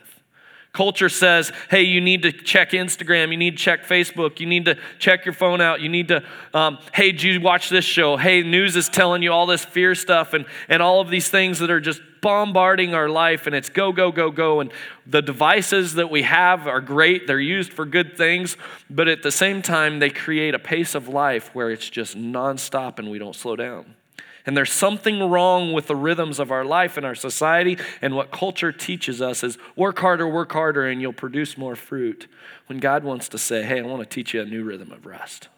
Culture 0.75 1.07
says, 1.07 1.53
hey, 1.69 1.83
you 1.83 2.01
need 2.01 2.23
to 2.23 2.33
check 2.33 2.71
Instagram, 2.71 3.31
you 3.31 3.37
need 3.37 3.57
to 3.57 3.63
check 3.63 3.85
Facebook, 3.85 4.41
you 4.41 4.45
need 4.45 4.65
to 4.65 4.77
check 4.99 5.23
your 5.23 5.33
phone 5.33 5.61
out, 5.61 5.79
you 5.79 5.87
need 5.87 6.09
to, 6.09 6.21
um, 6.53 6.79
hey, 6.93 7.13
did 7.13 7.23
you 7.23 7.39
watch 7.39 7.69
this 7.69 7.85
show? 7.85 8.17
Hey, 8.17 8.43
news 8.43 8.75
is 8.75 8.89
telling 8.89 9.23
you 9.23 9.31
all 9.31 9.45
this 9.45 9.63
fear 9.63 9.95
stuff 9.95 10.33
and, 10.33 10.45
and 10.67 10.81
all 10.81 10.99
of 10.99 11.09
these 11.09 11.29
things 11.29 11.59
that 11.59 11.71
are 11.71 11.79
just 11.79 12.01
bombarding 12.19 12.93
our 12.93 13.07
life, 13.07 13.47
and 13.47 13.55
it's 13.55 13.69
go, 13.69 13.93
go, 13.93 14.11
go, 14.11 14.31
go. 14.31 14.59
And 14.59 14.73
the 15.07 15.21
devices 15.21 15.93
that 15.93 16.09
we 16.09 16.23
have 16.23 16.67
are 16.67 16.81
great, 16.81 17.25
they're 17.25 17.39
used 17.39 17.71
for 17.71 17.85
good 17.85 18.17
things, 18.17 18.57
but 18.89 19.07
at 19.07 19.23
the 19.23 19.31
same 19.31 19.61
time, 19.61 19.99
they 19.99 20.09
create 20.09 20.55
a 20.55 20.59
pace 20.59 20.93
of 20.93 21.07
life 21.07 21.53
where 21.55 21.69
it's 21.69 21.89
just 21.89 22.17
nonstop 22.17 22.99
and 22.99 23.09
we 23.09 23.17
don't 23.17 23.35
slow 23.35 23.55
down. 23.55 23.95
And 24.45 24.55
there's 24.55 24.71
something 24.71 25.19
wrong 25.19 25.73
with 25.73 25.87
the 25.87 25.95
rhythms 25.95 26.39
of 26.39 26.51
our 26.51 26.63
life 26.63 26.97
and 26.97 27.05
our 27.05 27.15
society. 27.15 27.77
And 28.01 28.15
what 28.15 28.31
culture 28.31 28.71
teaches 28.71 29.21
us 29.21 29.43
is 29.43 29.57
work 29.75 29.99
harder, 29.99 30.27
work 30.27 30.51
harder, 30.51 30.85
and 30.85 31.01
you'll 31.01 31.13
produce 31.13 31.57
more 31.57 31.75
fruit. 31.75 32.27
When 32.67 32.79
God 32.79 33.03
wants 33.03 33.27
to 33.29 33.37
say, 33.37 33.63
hey, 33.63 33.79
I 33.79 33.83
want 33.83 34.01
to 34.01 34.09
teach 34.09 34.33
you 34.33 34.41
a 34.41 34.45
new 34.45 34.63
rhythm 34.63 34.91
of 34.91 35.05
rest. 35.05 35.49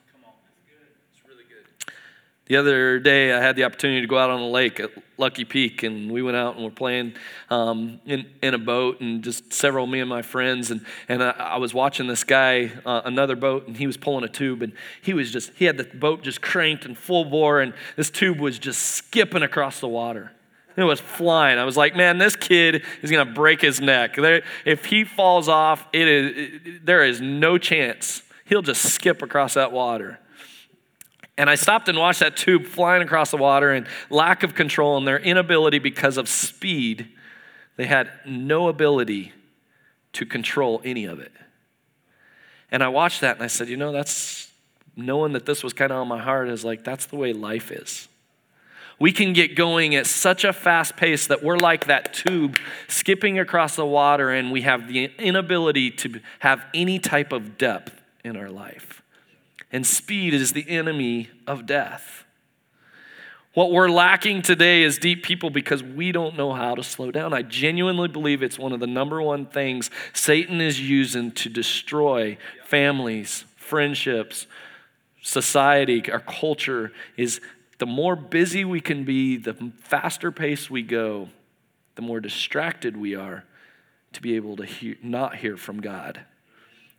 The 2.48 2.56
other 2.56 3.00
day, 3.00 3.34
I 3.34 3.42
had 3.42 3.58
the 3.58 3.66
opportunity 3.66 4.00
to 4.00 4.08
go 4.08 4.18
out 4.18 4.30
on 4.30 4.40
a 4.40 4.48
lake 4.48 4.80
at 4.80 4.92
Lucky 5.18 5.44
Peak, 5.44 5.84
and 5.84 6.10
we 6.10 6.22
went 6.22 6.38
out 6.38 6.56
and 6.56 6.64
we're 6.64 6.72
playing 6.72 7.16
um, 7.50 8.00
in, 8.06 8.26
in 8.42 8.54
a 8.54 8.58
boat, 8.58 9.02
and 9.02 9.22
just 9.22 9.52
several 9.52 9.86
me 9.86 10.00
and 10.00 10.10
my 10.10 10.22
friends, 10.22 10.72
and, 10.72 10.86
and 11.10 11.22
I, 11.22 11.32
I 11.32 11.58
was 11.58 11.74
watching 11.74 12.08
this 12.08 12.24
guy, 12.24 12.72
uh, 12.86 13.02
another 13.04 13.36
boat, 13.36 13.68
and 13.68 13.76
he 13.76 13.86
was 13.86 13.98
pulling 13.98 14.24
a 14.24 14.30
tube, 14.30 14.62
and 14.62 14.72
he 15.02 15.14
was 15.14 15.30
just, 15.30 15.52
he 15.56 15.66
had 15.66 15.78
the 15.78 15.84
boat 15.84 16.24
just 16.24 16.42
cranked 16.42 16.86
and 16.86 16.98
full 16.98 17.26
bore, 17.26 17.60
and 17.60 17.74
this 17.98 18.10
tube 18.10 18.40
was 18.40 18.58
just 18.58 18.82
skipping 18.82 19.44
across 19.44 19.82
the 19.82 19.90
water. 19.90 20.32
It 20.78 20.84
was 20.84 21.00
flying. 21.00 21.58
I 21.58 21.66
was 21.66 21.76
like, 21.76 21.96
man, 21.96 22.20
this 22.20 22.36
kid 22.36 22.84
is 23.02 23.10
going 23.10 23.28
to 23.28 23.34
break 23.34 23.62
his 23.62 23.82
neck. 23.82 24.16
There, 24.16 24.44
if 24.64 24.86
he 24.86 25.04
falls 25.04 25.50
off, 25.50 25.86
it 25.92 26.08
is, 26.08 26.34
it, 26.38 26.86
there 26.86 27.04
is 27.04 27.20
no 27.20 27.58
chance. 27.58 28.22
He'll 28.46 28.62
just 28.62 28.84
skip 28.84 29.22
across 29.22 29.56
that 29.56 29.72
water. 29.72 30.20
And 31.38 31.50
I 31.50 31.56
stopped 31.56 31.88
and 31.88 31.98
watched 31.98 32.20
that 32.22 32.36
tube 32.36 32.66
flying 32.66 33.04
across 33.04 33.32
the 33.32 33.38
water 33.38 33.72
and 33.72 33.86
lack 34.10 34.42
of 34.42 34.56
control 34.56 34.98
and 34.98 35.08
their 35.08 35.20
inability 35.20 35.78
because 35.78 36.18
of 36.18 36.28
speed. 36.28 37.10
They 37.76 37.86
had 37.86 38.10
no 38.26 38.68
ability 38.70 39.34
to 40.14 40.26
control 40.26 40.82
any 40.84 41.06
of 41.06 41.20
it. 41.20 41.32
And 42.72 42.84
I 42.84 42.88
watched 42.88 43.22
that 43.22 43.36
and 43.36 43.44
I 43.44 43.48
said, 43.48 43.70
you 43.70 43.78
know, 43.78 43.92
that's 43.92 44.52
knowing 44.96 45.34
that 45.34 45.46
this 45.46 45.64
was 45.64 45.74
kind 45.74 45.92
of 45.92 46.00
on 46.00 46.08
my 46.08 46.20
heart 46.20 46.50
is 46.50 46.66
like, 46.66 46.84
that's 46.84 47.06
the 47.06 47.16
way 47.16 47.34
life 47.34 47.72
is. 47.72 48.08
We 49.00 49.12
can 49.12 49.34
get 49.34 49.56
going 49.56 49.94
at 49.94 50.08
such 50.08 50.44
a 50.44 50.52
fast 50.52 50.98
pace 50.98 51.28
that 51.28 51.44
we're 51.44 51.58
like 51.58 51.86
that 51.86 52.16
tube 52.16 52.58
skipping 52.88 53.38
across 53.38 53.76
the 53.76 53.86
water 53.86 54.32
and 54.32 54.52
we 54.52 54.64
have 54.64 54.88
the 54.88 55.12
inability 55.20 55.92
to 55.92 56.20
have 56.40 56.66
any 56.74 56.98
type 56.98 57.32
of 57.32 57.60
depth 57.60 58.02
in 58.24 58.36
our 58.36 58.50
life 58.50 59.04
and 59.72 59.86
speed 59.86 60.34
is 60.34 60.54
the 60.54 60.68
enemy 60.70 61.30
of 61.46 61.66
death. 61.66 62.24
What 63.54 63.72
we're 63.72 63.90
lacking 63.90 64.44
today 64.44 64.84
is 64.84 65.00
deep 65.00 65.24
people 65.24 65.50
because 65.50 65.82
we 65.82 66.12
don't 66.12 66.38
know 66.38 66.54
how 66.54 66.76
to 66.76 66.84
slow 66.84 67.10
down. 67.10 67.34
I 67.34 67.42
genuinely 67.42 68.08
believe 68.08 68.44
it's 68.44 68.60
one 68.60 68.72
of 68.72 68.80
the 68.80 68.86
number 68.86 69.20
one 69.20 69.48
things 69.48 69.90
Satan 70.14 70.62
is 70.62 70.80
using 70.80 71.32
to 71.32 71.50
destroy 71.50 72.38
families, 72.66 73.46
friendships, 73.56 74.46
society, 75.24 76.12
our 76.12 76.20
culture 76.20 76.92
is 77.18 77.42
the 77.80 77.88
more 77.88 78.16
busy 78.16 78.64
we 78.64 78.80
can 78.80 79.04
be, 79.04 79.38
the 79.38 79.56
faster 79.80 80.32
pace 80.32 80.70
we 80.70 80.84
go, 80.84 81.30
the 81.96 82.02
more 82.02 82.20
distracted 82.20 82.96
we 82.96 83.16
are 83.16 83.44
to 84.14 84.22
be 84.22 84.36
able 84.36 84.56
to 84.58 84.66
hear, 84.66 84.96
not 85.02 85.36
hear 85.36 85.58
from 85.58 85.82
God. 85.82 86.22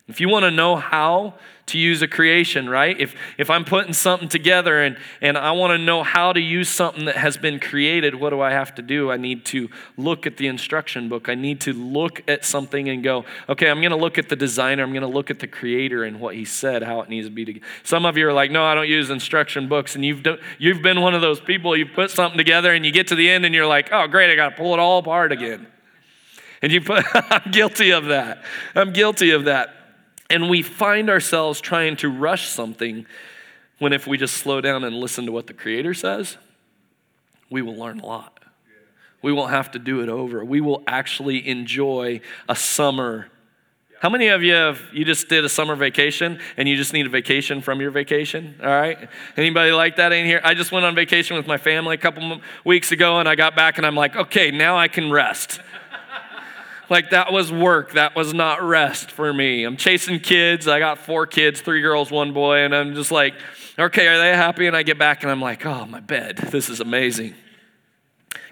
If 0.09 0.23
you 0.23 0.29
want 0.31 0.45
to 0.45 0.50
know 0.50 0.77
how 0.77 1.35
to 1.66 1.79
use 1.79 2.01
a 2.01 2.09
creation, 2.09 2.68
right? 2.68 2.99
If, 2.99 3.14
if 3.37 3.51
I'm 3.51 3.64
putting 3.64 3.92
something 3.92 4.29
together 4.29 4.83
and, 4.83 4.97
and 5.21 5.37
I 5.37 5.53
want 5.53 5.73
to 5.73 5.79
know 5.79 6.03
how 6.03 6.33
to 6.33 6.40
use 6.40 6.71
something 6.71 7.05
that 7.05 7.16
has 7.16 7.37
been 7.37 7.61
created, 7.61 8.14
what 8.14 8.31
do 8.31 8.40
I 8.40 8.51
have 8.51 8.75
to 8.77 8.83
do? 8.83 9.11
I 9.11 9.18
need 9.18 9.44
to 9.47 9.68
look 9.99 10.27
at 10.27 10.38
the 10.38 10.47
instruction 10.47 11.11
book. 11.11 11.29
I 11.29 11.35
need 11.35 11.61
to 11.62 11.75
look 11.75 12.23
at 12.27 12.47
something 12.47 12.88
and 12.88 13.05
go, 13.05 13.27
okay, 13.51 13.68
I'm 13.68 13.81
going 13.81 13.90
to 13.90 13.97
look 13.97 14.16
at 14.16 14.31
the 14.31 14.37
designer. 14.37 14.83
I'm 14.83 14.92
going 14.92 15.03
to 15.03 15.09
look 15.09 15.31
at 15.31 15.40
the 15.40 15.47
creator 15.47 16.05
and 16.05 16.21
what 16.21 16.35
he 16.35 16.47
said, 16.47 16.83
how 16.83 17.03
it 17.03 17.11
needs 17.11 17.27
to 17.27 17.31
be. 17.31 17.44
Together. 17.44 17.66
Some 17.83 18.07
of 18.07 18.16
you 18.16 18.27
are 18.27 18.33
like, 18.33 18.51
no, 18.51 18.64
I 18.64 18.75
don't 18.75 18.88
use 18.88 19.11
instruction 19.11 19.68
books. 19.68 19.94
And 19.94 20.05
you've, 20.05 20.23
do, 20.23 20.38
you've 20.59 20.81
been 20.81 21.03
one 21.03 21.14
of 21.14 21.21
those 21.21 21.38
people, 21.38 21.77
you 21.77 21.85
put 21.85 22.11
something 22.11 22.38
together 22.38 22.73
and 22.73 22.85
you 22.87 22.92
get 22.92 23.09
to 23.09 23.14
the 23.14 23.29
end 23.29 23.44
and 23.44 23.55
you're 23.55 23.66
like, 23.66 23.90
oh, 23.92 24.07
great, 24.07 24.33
I 24.33 24.37
got 24.37 24.51
to 24.51 24.57
pull 24.57 24.73
it 24.73 24.81
all 24.81 24.99
apart 24.99 25.33
again. 25.33 25.66
And 26.62 26.73
you 26.73 26.81
put, 26.81 27.05
I'm 27.14 27.51
guilty 27.51 27.90
of 27.90 28.07
that. 28.07 28.42
I'm 28.75 28.94
guilty 28.94 29.33
of 29.33 29.44
that. 29.44 29.75
And 30.31 30.51
we 30.51 30.62
find 30.62 31.09
ourselves 31.09 31.61
trying 31.61 31.97
to 31.99 32.11
rush 32.11 32.49
something 32.49 33.07
when 33.79 33.93
if 33.93 34.07
we 34.07 34.19
just 34.19 34.37
slow 34.37 34.61
down 34.61 34.85
and 34.85 34.97
listen 34.97 35.27
to 35.27 35.33
what 35.33 35.47
the 35.47 35.55
Creator 35.55 35.95
says, 35.95 36.37
we 37.51 37.62
will 37.62 37.77
learn 37.77 38.01
a 38.01 38.07
lot. 38.07 38.38
We 39.23 39.33
won't 39.33 39.51
have 39.51 39.71
to 39.73 39.79
do 39.79 40.01
it 40.01 40.09
over. 40.09 40.45
We 40.45 40.61
will 40.61 40.83
actually 40.87 41.49
enjoy 41.49 42.21
a 42.49 42.55
summer. 42.55 43.29
How 44.01 44.11
many 44.11 44.29
of 44.29 44.45
you 44.45 44.53
have 44.53 44.81
you 44.93 45.05
just 45.05 45.29
did 45.29 45.45
a 45.45 45.49
summer 45.49 45.75
vacation 45.75 46.38
and 46.57 46.69
you 46.69 46.77
just 46.77 46.93
need 46.93 47.07
a 47.07 47.09
vacation 47.09 47.61
from 47.61 47.81
your 47.81 47.91
vacation? 47.91 48.55
All 48.62 48.69
right. 48.69 49.09
Anybody 49.37 49.73
like 49.73 49.97
that 49.97 50.12
in 50.12 50.25
here? 50.25 50.41
I 50.45 50.55
just 50.55 50.71
went 50.71 50.85
on 50.87 50.95
vacation 50.95 51.37
with 51.37 51.49
my 51.49 51.57
family 51.57 51.95
a 51.95 51.99
couple 51.99 52.41
weeks 52.64 52.93
ago 52.93 53.19
and 53.19 53.29
I 53.29 53.35
got 53.35 53.57
back 53.57 53.77
and 53.77 53.87
I'm 53.87 53.97
like, 53.97 54.14
okay, 54.14 54.53
now 54.53 54.77
I 54.77 54.87
can 54.87 55.11
rest. 55.11 55.61
Like 56.90 57.11
that 57.11 57.33
was 57.33 57.53
work. 57.53 57.92
That 57.92 58.16
was 58.16 58.33
not 58.33 58.62
rest 58.62 59.11
for 59.11 59.33
me. 59.33 59.64
I'm 59.64 59.77
chasing 59.77 60.20
kids. 60.20 60.66
I 60.66 60.79
got 60.79 60.98
four 60.98 61.27
kids, 61.27 61.61
three 61.61 61.83
girls, 61.83 62.11
one 62.11 62.33
boy, 62.33 62.59
and 62.59 62.74
I'm 62.74 62.94
just 62.94 63.11
like, 63.11 63.35
okay, 63.79 64.07
are 64.09 64.18
they 64.18 64.31
happy? 64.31 64.66
And 64.66 64.77
I 64.77 64.83
get 64.83 64.98
back 64.98 65.22
and 65.22 65.31
I'm 65.31 65.40
like, 65.40 65.66
oh, 65.66 65.85
my 65.87 66.01
bed. 66.01 66.38
This 66.38 66.68
is 66.68 66.81
amazing. 66.81 67.35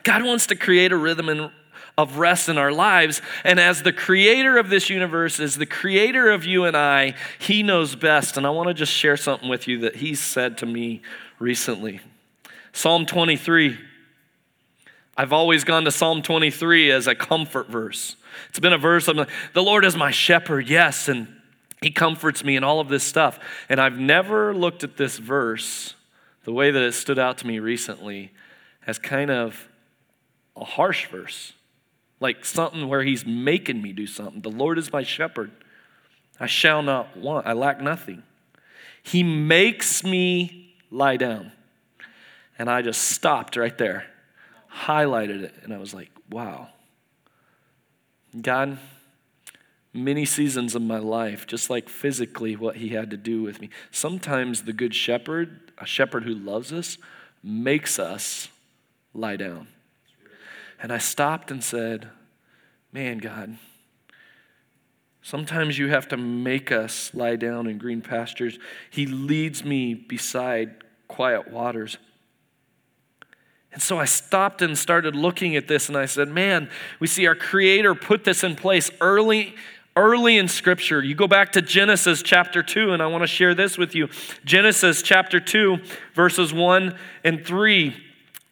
God 0.02 0.22
wants 0.22 0.46
to 0.48 0.56
create 0.56 0.92
a 0.92 0.96
rhythm 0.96 1.50
of 1.98 2.18
rest 2.18 2.48
in 2.48 2.58
our 2.58 2.72
lives. 2.72 3.22
And 3.42 3.58
as 3.58 3.82
the 3.82 3.92
creator 3.92 4.58
of 4.58 4.68
this 4.68 4.90
universe, 4.90 5.40
as 5.40 5.56
the 5.56 5.66
creator 5.66 6.30
of 6.30 6.44
you 6.44 6.64
and 6.64 6.76
I, 6.76 7.14
He 7.38 7.62
knows 7.62 7.96
best. 7.96 8.36
And 8.36 8.46
I 8.46 8.50
want 8.50 8.68
to 8.68 8.74
just 8.74 8.92
share 8.92 9.16
something 9.16 9.48
with 9.48 9.66
you 9.66 9.80
that 9.80 9.96
He 9.96 10.14
said 10.14 10.58
to 10.58 10.66
me 10.66 11.02
recently. 11.38 12.00
Psalm 12.72 13.06
23. 13.06 13.78
I've 15.16 15.32
always 15.32 15.64
gone 15.64 15.86
to 15.86 15.90
Psalm 15.90 16.20
23 16.20 16.90
as 16.90 17.06
a 17.06 17.14
comfort 17.14 17.68
verse. 17.68 18.16
It's 18.48 18.58
been 18.58 18.72
a 18.72 18.78
verse, 18.78 19.08
I'm 19.08 19.16
like, 19.16 19.30
the 19.52 19.62
Lord 19.62 19.84
is 19.84 19.96
my 19.96 20.10
shepherd, 20.10 20.68
yes, 20.68 21.08
and 21.08 21.28
he 21.82 21.90
comforts 21.90 22.42
me 22.42 22.56
and 22.56 22.64
all 22.64 22.80
of 22.80 22.88
this 22.88 23.04
stuff. 23.04 23.38
And 23.68 23.80
I've 23.80 23.98
never 23.98 24.54
looked 24.54 24.84
at 24.84 24.96
this 24.96 25.18
verse 25.18 25.94
the 26.44 26.52
way 26.52 26.70
that 26.70 26.82
it 26.82 26.92
stood 26.92 27.18
out 27.18 27.38
to 27.38 27.46
me 27.46 27.58
recently 27.58 28.32
as 28.86 28.98
kind 28.98 29.30
of 29.30 29.68
a 30.56 30.64
harsh 30.64 31.06
verse, 31.08 31.52
like 32.20 32.44
something 32.44 32.88
where 32.88 33.02
he's 33.02 33.26
making 33.26 33.82
me 33.82 33.92
do 33.92 34.06
something. 34.06 34.40
The 34.40 34.50
Lord 34.50 34.78
is 34.78 34.92
my 34.92 35.02
shepherd. 35.02 35.50
I 36.38 36.46
shall 36.46 36.82
not 36.82 37.16
want, 37.16 37.46
I 37.46 37.52
lack 37.52 37.80
nothing. 37.80 38.22
He 39.02 39.22
makes 39.22 40.02
me 40.02 40.74
lie 40.90 41.16
down. 41.16 41.52
And 42.58 42.70
I 42.70 42.80
just 42.80 43.02
stopped 43.02 43.56
right 43.56 43.76
there, 43.76 44.06
highlighted 44.72 45.42
it, 45.42 45.54
and 45.62 45.74
I 45.74 45.78
was 45.78 45.92
like, 45.92 46.10
wow. 46.30 46.68
God, 48.40 48.78
many 49.92 50.24
seasons 50.24 50.74
of 50.74 50.82
my 50.82 50.98
life, 50.98 51.46
just 51.46 51.70
like 51.70 51.88
physically 51.88 52.54
what 52.56 52.76
he 52.76 52.90
had 52.90 53.10
to 53.10 53.16
do 53.16 53.42
with 53.42 53.60
me. 53.60 53.70
Sometimes 53.90 54.62
the 54.62 54.72
good 54.72 54.94
shepherd, 54.94 55.72
a 55.78 55.86
shepherd 55.86 56.24
who 56.24 56.34
loves 56.34 56.72
us, 56.72 56.98
makes 57.42 57.98
us 57.98 58.48
lie 59.14 59.36
down. 59.36 59.68
And 60.80 60.92
I 60.92 60.98
stopped 60.98 61.50
and 61.50 61.64
said, 61.64 62.10
Man, 62.92 63.18
God, 63.18 63.56
sometimes 65.22 65.78
you 65.78 65.88
have 65.88 66.08
to 66.08 66.16
make 66.16 66.70
us 66.70 67.12
lie 67.14 67.36
down 67.36 67.66
in 67.66 67.78
green 67.78 68.02
pastures. 68.02 68.58
He 68.90 69.06
leads 69.06 69.64
me 69.64 69.94
beside 69.94 70.84
quiet 71.08 71.50
waters. 71.50 71.98
And 73.76 73.82
so 73.82 73.98
I 73.98 74.06
stopped 74.06 74.62
and 74.62 74.78
started 74.78 75.14
looking 75.14 75.54
at 75.54 75.68
this 75.68 75.88
and 75.88 75.98
I 75.98 76.06
said, 76.06 76.28
man, 76.30 76.70
we 76.98 77.06
see 77.06 77.26
our 77.26 77.34
Creator 77.34 77.94
put 77.96 78.24
this 78.24 78.42
in 78.42 78.56
place 78.56 78.90
early. 79.02 79.54
Early 79.94 80.38
in 80.38 80.48
Scripture, 80.48 81.02
you 81.02 81.14
go 81.14 81.28
back 81.28 81.52
to 81.52 81.62
Genesis 81.62 82.22
chapter 82.22 82.62
2, 82.62 82.92
and 82.92 83.02
I 83.02 83.06
want 83.06 83.22
to 83.22 83.26
share 83.26 83.54
this 83.54 83.76
with 83.76 83.94
you. 83.94 84.08
Genesis 84.46 85.02
chapter 85.02 85.40
2, 85.40 85.78
verses 86.14 86.54
1 86.54 86.96
and 87.24 87.44
3. 87.44 87.96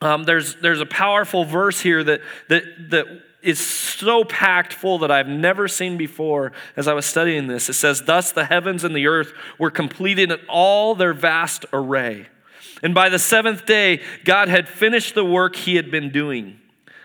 um, 0.02 0.24
there's, 0.24 0.56
there's 0.56 0.82
a 0.82 0.86
powerful 0.86 1.46
verse 1.46 1.80
here 1.80 2.04
that, 2.04 2.20
that, 2.48 2.62
that 2.90 3.06
is 3.42 3.58
so 3.60 4.24
packed 4.24 4.74
full 4.74 4.98
that 4.98 5.10
I've 5.10 5.28
never 5.28 5.68
seen 5.68 5.96
before 5.96 6.52
as 6.76 6.86
I 6.86 6.92
was 6.92 7.06
studying 7.06 7.46
this. 7.46 7.70
It 7.70 7.74
says, 7.74 8.02
Thus 8.02 8.32
the 8.32 8.44
heavens 8.44 8.84
and 8.84 8.94
the 8.94 9.06
earth 9.06 9.32
were 9.58 9.70
completed 9.70 10.32
in 10.32 10.38
all 10.48 10.94
their 10.94 11.14
vast 11.14 11.64
array. 11.72 12.28
And 12.84 12.94
by 12.94 13.08
the 13.08 13.18
seventh 13.18 13.64
day, 13.64 14.02
God 14.24 14.48
had 14.48 14.68
finished 14.68 15.14
the 15.14 15.24
work 15.24 15.56
he 15.56 15.76
had 15.76 15.90
been 15.90 16.10
doing. 16.10 16.60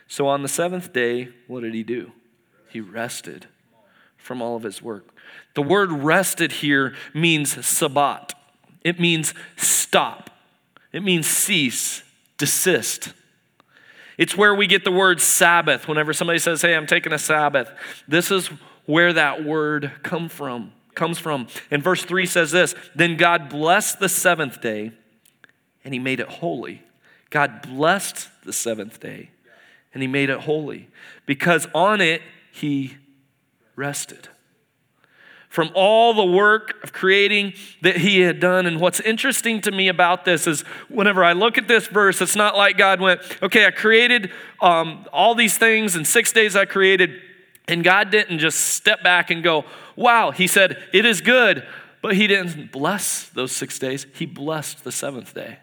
So 0.08 0.28
on 0.28 0.44
the 0.44 0.50
seventh 0.50 0.92
day, 0.92 1.30
what 1.48 1.62
did 1.62 1.74
he 1.74 1.84
do? 1.84 2.12
He 2.68 2.82
rested 2.82 3.48
from 4.18 4.42
all 4.42 4.58
of 4.58 4.64
his 4.64 4.82
work. 4.82 5.16
The 5.54 5.62
word 5.62 5.92
rested 5.92 6.52
here 6.52 6.96
means 7.14 7.66
sabbat, 7.66 8.34
it 8.84 9.00
means 9.00 9.34
stop, 9.56 10.30
it 10.92 11.02
means 11.02 11.26
cease, 11.26 12.04
desist. 12.38 13.14
It's 14.18 14.36
where 14.36 14.54
we 14.54 14.68
get 14.68 14.84
the 14.84 14.92
word 14.92 15.22
Sabbath. 15.22 15.88
Whenever 15.88 16.12
somebody 16.12 16.40
says, 16.40 16.62
"Hey, 16.62 16.76
I'm 16.76 16.88
taking 16.88 17.14
a 17.14 17.18
Sabbath," 17.18 17.72
this 18.06 18.32
is 18.32 18.48
where 18.86 19.14
that 19.14 19.46
word 19.46 19.92
come 20.04 20.28
from, 20.28 20.74
comes 20.94 21.20
from. 21.20 21.48
And 21.72 21.82
verse 21.82 22.04
3 22.04 22.26
says 22.26 22.52
this, 22.52 22.76
"Then 22.94 23.16
God 23.16 23.48
blessed 23.48 24.02
the 24.02 24.10
seventh 24.10 24.60
day 24.60 24.92
and 25.84 25.94
he 25.94 26.00
made 26.00 26.20
it 26.20 26.28
holy." 26.28 26.84
God 27.30 27.62
blessed 27.62 28.30
the 28.44 28.54
seventh 28.54 29.00
day 29.00 29.30
and 29.94 30.02
he 30.02 30.08
made 30.08 30.30
it 30.30 30.40
holy 30.42 30.88
because 31.26 31.68
on 31.74 32.02
it 32.02 32.22
he 32.52 32.98
rested 33.76 34.30
from 35.50 35.72
all 35.74 36.14
the 36.14 36.26
work 36.26 36.76
of 36.84 36.94
creating 36.94 37.54
that 37.82 37.98
he 37.98 38.22
had 38.22 38.40
done. 38.40 38.68
And 38.68 38.80
what's 38.80 39.00
interesting 39.00 39.62
to 39.62 39.72
me 39.72 39.88
about 39.88 40.24
this 40.24 40.46
is 40.46 40.62
whenever 40.90 41.24
I 41.24 41.34
look 41.34 41.58
at 41.58 41.68
this 41.68 41.88
verse, 41.88 42.22
it's 42.22 42.36
not 42.36 42.56
like 42.56 42.78
God 42.78 43.02
went, 43.02 43.22
okay, 43.42 43.66
I 43.66 43.72
created 43.72 44.32
um, 44.62 45.08
all 45.12 45.34
these 45.34 45.58
things 45.58 45.96
in 45.96 46.06
six 46.06 46.32
days 46.32 46.56
I 46.56 46.66
created, 46.66 47.20
and 47.68 47.84
God 47.84 48.12
didn't 48.12 48.38
just 48.38 48.60
step 48.60 49.02
back 49.02 49.32
and 49.32 49.44
go, 49.44 49.66
wow. 49.96 50.30
He 50.30 50.46
said, 50.46 50.84
it 50.94 51.04
is 51.04 51.20
good, 51.20 51.66
but 52.04 52.16
he 52.16 52.28
didn't 52.28 52.72
bless 52.72 53.28
those 53.30 53.52
six 53.52 53.80
days. 53.80 54.06
He 54.14 54.28
blessed 54.28 54.84
the 54.84 54.92
seventh 54.92 55.34
day. 55.34 55.58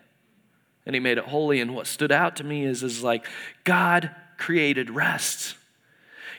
And 0.86 0.94
he 0.94 1.00
made 1.00 1.18
it 1.18 1.24
holy. 1.24 1.60
And 1.60 1.74
what 1.74 1.86
stood 1.86 2.12
out 2.12 2.36
to 2.36 2.44
me 2.44 2.64
is, 2.64 2.82
is 2.82 3.02
like 3.02 3.26
God 3.64 4.10
created 4.38 4.90
rest. 4.90 5.56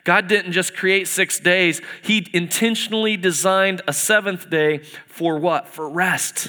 God 0.04 0.26
didn't 0.26 0.52
just 0.52 0.74
create 0.74 1.06
six 1.06 1.38
days, 1.38 1.82
He 2.02 2.26
intentionally 2.32 3.16
designed 3.16 3.82
a 3.86 3.92
seventh 3.92 4.48
day 4.48 4.78
for 5.06 5.38
what? 5.38 5.68
For 5.68 5.88
rest. 5.88 6.48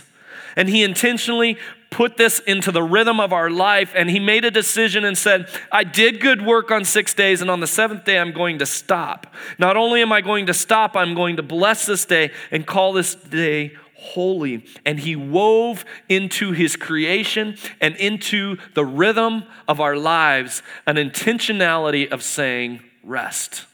And 0.56 0.70
He 0.70 0.82
intentionally 0.82 1.58
put 1.92 2.16
this 2.18 2.40
into 2.40 2.72
the 2.72 2.84
rhythm 2.84 3.20
of 3.20 3.34
our 3.34 3.50
life 3.50 3.94
and 3.96 4.10
He 4.10 4.20
made 4.20 4.46
a 4.46 4.52
decision 4.52 5.04
and 5.04 5.18
said, 5.18 5.50
I 5.72 5.84
did 5.84 6.22
good 6.22 6.46
work 6.46 6.72
on 6.72 6.86
six 6.86 7.14
days, 7.14 7.42
and 7.42 7.52
on 7.52 7.60
the 7.60 7.68
seventh 7.68 8.06
day, 8.06 8.18
I'm 8.18 8.32
going 8.32 8.60
to 8.60 8.66
stop. 8.66 9.28
Not 9.58 9.76
only 9.76 10.02
am 10.02 10.14
I 10.14 10.22
going 10.22 10.46
to 10.46 10.54
stop, 10.54 10.96
I'm 10.96 11.14
going 11.14 11.36
to 11.36 11.44
bless 11.44 11.86
this 11.86 12.06
day 12.06 12.32
and 12.52 12.66
call 12.66 12.94
this 12.94 13.16
day 13.16 13.74
holy. 14.00 14.66
And 14.86 15.00
he 15.00 15.16
wove 15.16 15.86
into 16.08 16.52
his 16.52 16.76
creation 16.76 17.58
and 17.80 17.96
into 17.98 18.58
the 18.74 18.86
rhythm 18.86 19.44
of 19.68 19.80
our 19.80 19.96
lives 19.96 20.64
an 20.88 20.96
intentionality 20.96 22.10
of 22.10 22.24
saying, 22.24 22.82
rest. 23.04 23.66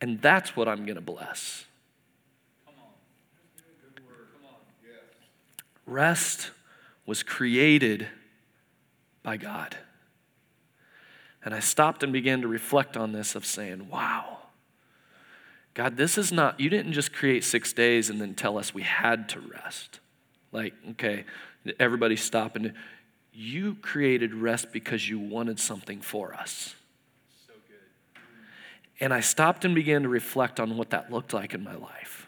And 0.00 0.20
that's 0.20 0.54
what 0.54 0.68
I'm 0.68 0.84
going 0.84 0.96
to 0.96 1.00
bless. 1.00 1.64
Rest 5.86 6.50
was 7.06 7.22
created 7.22 8.08
by 9.22 9.36
God. 9.36 9.76
And 11.44 11.54
I 11.54 11.60
stopped 11.60 12.02
and 12.02 12.12
began 12.12 12.42
to 12.42 12.48
reflect 12.48 12.96
on 12.96 13.12
this 13.12 13.36
of 13.36 13.46
saying, 13.46 13.88
wow, 13.88 14.35
God, 15.76 15.98
this 15.98 16.16
is 16.16 16.32
not, 16.32 16.58
you 16.58 16.70
didn't 16.70 16.94
just 16.94 17.12
create 17.12 17.44
six 17.44 17.74
days 17.74 18.08
and 18.08 18.18
then 18.18 18.32
tell 18.32 18.56
us 18.56 18.72
we 18.72 18.80
had 18.80 19.28
to 19.28 19.40
rest. 19.40 20.00
Like, 20.50 20.72
okay, 20.92 21.26
everybody 21.78 22.16
stop 22.16 22.56
and 22.56 22.72
you 23.30 23.74
created 23.82 24.32
rest 24.32 24.72
because 24.72 25.06
you 25.06 25.18
wanted 25.18 25.60
something 25.60 26.00
for 26.00 26.32
us. 26.32 26.74
So 27.46 27.52
good. 27.68 28.22
And 29.00 29.12
I 29.12 29.20
stopped 29.20 29.66
and 29.66 29.74
began 29.74 30.04
to 30.04 30.08
reflect 30.08 30.60
on 30.60 30.78
what 30.78 30.88
that 30.90 31.12
looked 31.12 31.34
like 31.34 31.52
in 31.52 31.62
my 31.62 31.74
life 31.74 32.26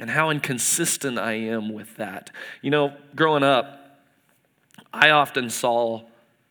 and 0.00 0.10
how 0.10 0.30
inconsistent 0.30 1.20
I 1.20 1.34
am 1.34 1.72
with 1.72 1.98
that. 1.98 2.30
You 2.62 2.72
know, 2.72 2.94
growing 3.14 3.44
up, 3.44 4.00
I 4.92 5.10
often 5.10 5.50
saw 5.50 6.02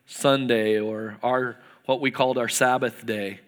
Sunday 0.06 0.80
or 0.80 1.18
our 1.22 1.58
what 1.84 2.00
we 2.00 2.10
called 2.10 2.38
our 2.38 2.48
Sabbath 2.48 3.04
day 3.04 3.40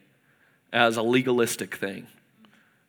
as 0.73 0.97
a 0.97 1.03
legalistic 1.03 1.77
thing. 1.77 2.07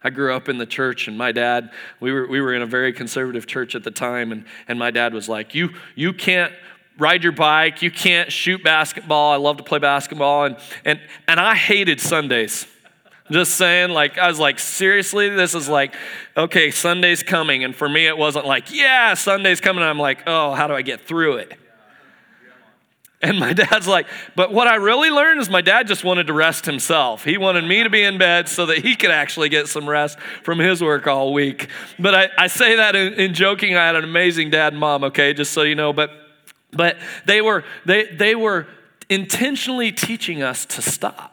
I 0.03 0.09
grew 0.09 0.33
up 0.33 0.47
in 0.47 0.57
the 0.57 0.65
church, 0.65 1.07
and 1.07 1.17
my 1.17 1.31
dad, 1.31 1.71
we 1.99 2.11
were, 2.11 2.25
we 2.27 2.39
were 2.39 2.53
in 2.53 2.61
a 2.61 2.65
very 2.65 2.93
conservative 2.93 3.47
church 3.47 3.75
at 3.75 3.83
the 3.83 3.91
time, 3.91 4.31
and, 4.31 4.45
and 4.67 4.79
my 4.79 4.91
dad 4.91 5.13
was 5.13 5.27
like, 5.27 5.53
you, 5.53 5.71
you 5.95 6.13
can't 6.13 6.53
ride 6.97 7.23
your 7.23 7.33
bike, 7.33 7.81
you 7.81 7.91
can't 7.91 8.31
shoot 8.31 8.63
basketball. 8.63 9.31
I 9.31 9.37
love 9.37 9.57
to 9.57 9.63
play 9.63 9.79
basketball. 9.79 10.45
And, 10.45 10.57
and, 10.85 10.99
and 11.27 11.39
I 11.39 11.55
hated 11.55 11.99
Sundays. 11.99 12.67
Just 13.31 13.55
saying, 13.55 13.91
like, 13.91 14.17
I 14.17 14.27
was 14.27 14.39
like, 14.39 14.57
seriously, 14.57 15.29
this 15.29 15.53
is 15.53 15.69
like, 15.69 15.93
okay, 16.35 16.71
Sunday's 16.71 17.21
coming. 17.21 17.63
And 17.63 17.75
for 17.75 17.87
me, 17.87 18.07
it 18.07 18.17
wasn't 18.17 18.47
like, 18.47 18.73
yeah, 18.73 19.13
Sunday's 19.13 19.61
coming. 19.61 19.83
I'm 19.83 19.99
like, 19.99 20.23
oh, 20.25 20.53
how 20.55 20.67
do 20.67 20.73
I 20.73 20.81
get 20.81 21.01
through 21.01 21.37
it? 21.37 21.53
And 23.21 23.39
my 23.39 23.53
dad's 23.53 23.87
like, 23.87 24.07
but 24.35 24.53
what 24.53 24.67
I 24.67 24.75
really 24.75 25.09
learned 25.09 25.41
is 25.41 25.49
my 25.49 25.61
dad 25.61 25.87
just 25.87 26.03
wanted 26.03 26.27
to 26.27 26.33
rest 26.33 26.65
himself. 26.65 27.23
He 27.23 27.37
wanted 27.37 27.65
me 27.65 27.83
to 27.83 27.89
be 27.89 28.03
in 28.03 28.17
bed 28.17 28.47
so 28.47 28.65
that 28.67 28.79
he 28.79 28.95
could 28.95 29.11
actually 29.11 29.49
get 29.49 29.67
some 29.67 29.89
rest 29.89 30.19
from 30.43 30.59
his 30.59 30.81
work 30.81 31.07
all 31.07 31.33
week. 31.33 31.67
But 31.97 32.15
I, 32.15 32.29
I 32.37 32.47
say 32.47 32.77
that 32.77 32.95
in, 32.95 33.13
in 33.13 33.33
joking. 33.33 33.75
I 33.75 33.85
had 33.85 33.95
an 33.95 34.03
amazing 34.03 34.49
dad 34.49 34.73
and 34.73 34.79
mom, 34.79 35.03
okay, 35.05 35.33
just 35.33 35.51
so 35.53 35.63
you 35.63 35.75
know. 35.75 35.91
But 35.93 36.11
but 36.71 36.97
they 37.25 37.41
were, 37.41 37.63
they, 37.85 38.05
they 38.05 38.35
were 38.35 38.67
intentionally 39.09 39.91
teaching 39.91 40.41
us 40.41 40.65
to 40.67 40.81
stop. 40.81 41.28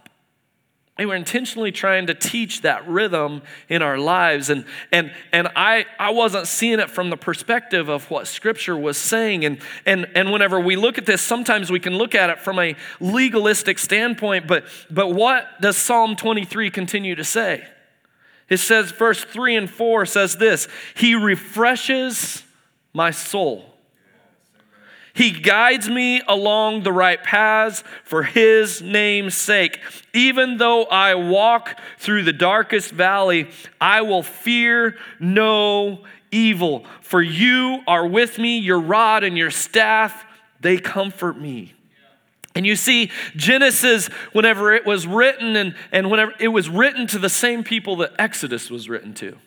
Were 0.98 1.14
intentionally 1.14 1.72
trying 1.72 2.06
to 2.06 2.14
teach 2.14 2.62
that 2.62 2.88
rhythm 2.88 3.42
in 3.68 3.82
our 3.82 3.98
lives. 3.98 4.48
And, 4.48 4.64
and, 4.90 5.12
and 5.30 5.48
I, 5.54 5.84
I 5.98 6.10
wasn't 6.10 6.46
seeing 6.46 6.80
it 6.80 6.90
from 6.90 7.10
the 7.10 7.18
perspective 7.18 7.90
of 7.90 8.10
what 8.10 8.26
Scripture 8.26 8.76
was 8.76 8.96
saying. 8.96 9.44
And, 9.44 9.58
and, 9.84 10.06
and 10.14 10.32
whenever 10.32 10.58
we 10.58 10.74
look 10.74 10.96
at 10.96 11.04
this, 11.04 11.20
sometimes 11.20 11.70
we 11.70 11.80
can 11.80 11.94
look 11.94 12.14
at 12.14 12.30
it 12.30 12.40
from 12.40 12.58
a 12.58 12.76
legalistic 12.98 13.78
standpoint. 13.78 14.46
But, 14.46 14.64
but 14.90 15.08
what 15.08 15.60
does 15.60 15.76
Psalm 15.76 16.16
23 16.16 16.70
continue 16.70 17.14
to 17.14 17.24
say? 17.24 17.66
It 18.48 18.58
says, 18.58 18.90
verse 18.90 19.22
3 19.22 19.56
and 19.56 19.70
4 19.70 20.06
says 20.06 20.36
this 20.36 20.66
He 20.94 21.14
refreshes 21.14 22.42
my 22.94 23.10
soul. 23.10 23.75
He 25.16 25.30
guides 25.30 25.88
me 25.88 26.20
along 26.28 26.82
the 26.82 26.92
right 26.92 27.22
paths 27.24 27.82
for 28.04 28.22
his 28.22 28.82
name's 28.82 29.34
sake. 29.34 29.80
Even 30.12 30.58
though 30.58 30.84
I 30.84 31.14
walk 31.14 31.80
through 31.98 32.24
the 32.24 32.34
darkest 32.34 32.90
valley, 32.90 33.48
I 33.80 34.02
will 34.02 34.22
fear 34.22 34.98
no 35.18 36.04
evil. 36.30 36.84
For 37.00 37.22
you 37.22 37.80
are 37.86 38.06
with 38.06 38.38
me, 38.38 38.58
your 38.58 38.78
rod 38.78 39.24
and 39.24 39.38
your 39.38 39.50
staff, 39.50 40.26
they 40.60 40.76
comfort 40.76 41.40
me. 41.40 41.72
And 42.54 42.66
you 42.66 42.76
see, 42.76 43.10
Genesis, 43.36 44.08
whenever 44.32 44.74
it 44.74 44.84
was 44.84 45.06
written, 45.06 45.56
and, 45.56 45.74
and 45.92 46.10
whenever 46.10 46.34
it 46.38 46.48
was 46.48 46.68
written 46.68 47.06
to 47.06 47.18
the 47.18 47.30
same 47.30 47.64
people 47.64 47.96
that 47.96 48.12
Exodus 48.18 48.70
was 48.70 48.86
written 48.86 49.14
to. 49.14 49.38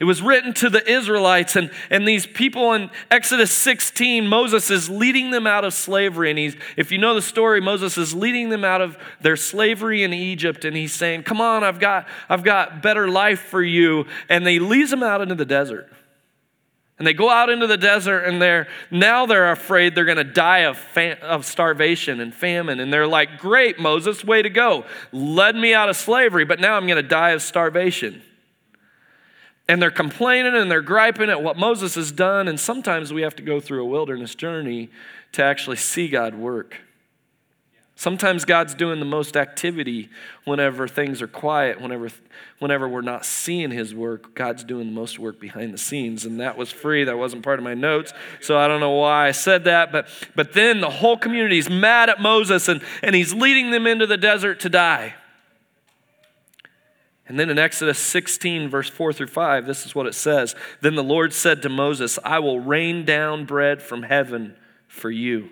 It 0.00 0.04
was 0.04 0.22
written 0.22 0.54
to 0.54 0.70
the 0.70 0.90
Israelites, 0.90 1.56
and, 1.56 1.70
and 1.90 2.08
these 2.08 2.26
people 2.26 2.72
in 2.72 2.90
Exodus 3.10 3.52
16, 3.52 4.26
Moses 4.26 4.70
is 4.70 4.88
leading 4.88 5.30
them 5.30 5.46
out 5.46 5.62
of 5.62 5.74
slavery. 5.74 6.30
And 6.30 6.38
he's, 6.38 6.56
if 6.78 6.90
you 6.90 6.96
know 6.96 7.14
the 7.14 7.20
story, 7.20 7.60
Moses 7.60 7.98
is 7.98 8.14
leading 8.14 8.48
them 8.48 8.64
out 8.64 8.80
of 8.80 8.96
their 9.20 9.36
slavery 9.36 10.02
in 10.02 10.14
Egypt, 10.14 10.64
and 10.64 10.74
he's 10.74 10.94
saying, 10.94 11.24
Come 11.24 11.42
on, 11.42 11.62
I've 11.62 11.78
got, 11.78 12.08
I've 12.30 12.42
got 12.42 12.82
better 12.82 13.08
life 13.08 13.40
for 13.40 13.62
you. 13.62 14.06
And 14.30 14.46
they 14.46 14.58
leads 14.58 14.88
them 14.88 15.02
out 15.02 15.20
into 15.20 15.34
the 15.34 15.44
desert. 15.44 15.92
And 16.98 17.06
they 17.06 17.12
go 17.12 17.28
out 17.28 17.50
into 17.50 17.66
the 17.66 17.78
desert 17.78 18.24
and 18.24 18.42
they're 18.42 18.68
now 18.90 19.24
they're 19.24 19.52
afraid 19.52 19.94
they're 19.94 20.04
going 20.04 20.18
to 20.18 20.24
die 20.24 20.60
of, 20.60 20.76
fam- 20.76 21.16
of 21.22 21.46
starvation 21.46 22.20
and 22.20 22.34
famine. 22.34 22.78
And 22.78 22.92
they're 22.92 23.06
like, 23.06 23.38
Great, 23.38 23.78
Moses, 23.78 24.24
way 24.24 24.40
to 24.40 24.50
go. 24.50 24.86
Led 25.12 25.56
me 25.56 25.74
out 25.74 25.90
of 25.90 25.96
slavery, 25.96 26.46
but 26.46 26.58
now 26.58 26.76
I'm 26.76 26.86
going 26.86 26.96
to 26.96 27.02
die 27.02 27.30
of 27.30 27.42
starvation 27.42 28.22
and 29.70 29.80
they're 29.80 29.92
complaining 29.92 30.56
and 30.56 30.68
they're 30.68 30.82
griping 30.82 31.30
at 31.30 31.44
what 31.44 31.56
Moses 31.56 31.94
has 31.94 32.10
done. 32.10 32.48
And 32.48 32.58
sometimes 32.58 33.12
we 33.12 33.22
have 33.22 33.36
to 33.36 33.42
go 33.44 33.60
through 33.60 33.84
a 33.84 33.86
wilderness 33.86 34.34
journey 34.34 34.90
to 35.30 35.44
actually 35.44 35.76
see 35.76 36.08
God 36.08 36.34
work. 36.34 36.78
Sometimes 37.94 38.44
God's 38.44 38.74
doing 38.74 38.98
the 38.98 39.06
most 39.06 39.36
activity 39.36 40.08
whenever 40.44 40.88
things 40.88 41.22
are 41.22 41.28
quiet, 41.28 41.80
whenever, 41.80 42.08
whenever 42.58 42.88
we're 42.88 43.00
not 43.00 43.24
seeing 43.24 43.70
His 43.70 43.94
work. 43.94 44.34
God's 44.34 44.64
doing 44.64 44.86
the 44.86 44.92
most 44.92 45.20
work 45.20 45.38
behind 45.38 45.72
the 45.72 45.78
scenes. 45.78 46.24
And 46.24 46.40
that 46.40 46.58
was 46.58 46.72
free. 46.72 47.04
That 47.04 47.16
wasn't 47.16 47.44
part 47.44 47.60
of 47.60 47.64
my 47.64 47.74
notes. 47.74 48.12
So 48.40 48.58
I 48.58 48.66
don't 48.66 48.80
know 48.80 48.90
why 48.90 49.28
I 49.28 49.30
said 49.30 49.62
that. 49.64 49.92
But, 49.92 50.08
but 50.34 50.52
then 50.52 50.80
the 50.80 50.90
whole 50.90 51.16
community 51.16 51.58
is 51.58 51.70
mad 51.70 52.08
at 52.08 52.20
Moses 52.20 52.66
and, 52.66 52.82
and 53.04 53.14
he's 53.14 53.32
leading 53.32 53.70
them 53.70 53.86
into 53.86 54.08
the 54.08 54.16
desert 54.16 54.58
to 54.60 54.68
die. 54.68 55.14
And 57.30 57.38
then 57.38 57.48
in 57.48 57.60
Exodus 57.60 58.00
16, 58.00 58.68
verse 58.68 58.88
4 58.88 59.12
through 59.12 59.28
5, 59.28 59.64
this 59.64 59.86
is 59.86 59.94
what 59.94 60.08
it 60.08 60.16
says 60.16 60.56
Then 60.80 60.96
the 60.96 61.04
Lord 61.04 61.32
said 61.32 61.62
to 61.62 61.68
Moses, 61.68 62.18
I 62.24 62.40
will 62.40 62.58
rain 62.58 63.04
down 63.04 63.44
bread 63.44 63.80
from 63.80 64.02
heaven 64.02 64.56
for 64.88 65.12
you. 65.12 65.48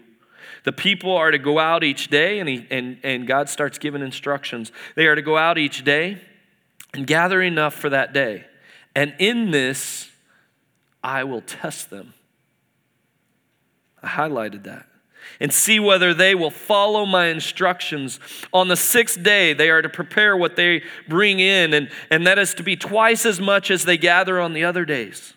The 0.64 0.72
people 0.72 1.12
are 1.16 1.30
to 1.30 1.38
go 1.38 1.60
out 1.60 1.84
each 1.84 2.08
day, 2.08 2.40
and, 2.40 2.48
he, 2.48 2.66
and, 2.68 2.98
and 3.04 3.28
God 3.28 3.48
starts 3.48 3.78
giving 3.78 4.02
instructions. 4.02 4.72
They 4.96 5.06
are 5.06 5.14
to 5.14 5.22
go 5.22 5.36
out 5.36 5.56
each 5.56 5.84
day 5.84 6.20
and 6.94 7.06
gather 7.06 7.40
enough 7.40 7.74
for 7.74 7.90
that 7.90 8.12
day. 8.12 8.44
And 8.96 9.14
in 9.20 9.52
this, 9.52 10.10
I 11.00 11.22
will 11.22 11.42
test 11.42 11.90
them. 11.90 12.12
I 14.02 14.08
highlighted 14.08 14.64
that. 14.64 14.87
And 15.40 15.52
see 15.52 15.78
whether 15.80 16.12
they 16.12 16.34
will 16.34 16.50
follow 16.50 17.06
my 17.06 17.26
instructions. 17.26 18.18
On 18.52 18.68
the 18.68 18.76
sixth 18.76 19.22
day, 19.22 19.52
they 19.52 19.70
are 19.70 19.82
to 19.82 19.88
prepare 19.88 20.36
what 20.36 20.56
they 20.56 20.82
bring 21.08 21.40
in, 21.40 21.74
and, 21.74 21.90
and 22.10 22.26
that 22.26 22.38
is 22.38 22.54
to 22.54 22.62
be 22.62 22.76
twice 22.76 23.24
as 23.24 23.40
much 23.40 23.70
as 23.70 23.84
they 23.84 23.96
gather 23.96 24.40
on 24.40 24.52
the 24.52 24.64
other 24.64 24.84
days. 24.84 25.34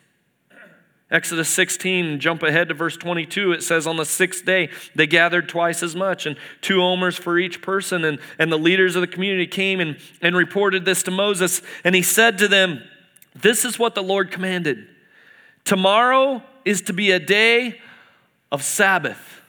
Exodus 1.11 1.49
16, 1.49 2.21
jump 2.21 2.41
ahead 2.41 2.69
to 2.69 2.73
verse 2.73 2.95
22, 2.95 3.51
it 3.51 3.63
says, 3.63 3.85
On 3.85 3.97
the 3.97 4.05
sixth 4.05 4.45
day, 4.45 4.69
they 4.95 5.05
gathered 5.05 5.49
twice 5.49 5.83
as 5.83 5.93
much, 5.93 6.25
and 6.25 6.37
two 6.61 6.81
omers 6.81 7.17
for 7.17 7.37
each 7.37 7.61
person. 7.61 8.05
And, 8.05 8.17
and 8.39 8.49
the 8.49 8.57
leaders 8.57 8.95
of 8.95 9.01
the 9.01 9.07
community 9.07 9.45
came 9.45 9.81
and, 9.81 9.97
and 10.21 10.37
reported 10.37 10.85
this 10.85 11.03
to 11.03 11.11
Moses. 11.11 11.61
And 11.83 11.95
he 11.95 12.01
said 12.01 12.37
to 12.37 12.47
them, 12.47 12.81
This 13.35 13.65
is 13.65 13.77
what 13.77 13.93
the 13.93 14.01
Lord 14.01 14.31
commanded. 14.31 14.87
Tomorrow 15.65 16.43
is 16.63 16.81
to 16.83 16.93
be 16.93 17.11
a 17.11 17.19
day 17.19 17.81
of 18.49 18.63
Sabbath. 18.63 19.40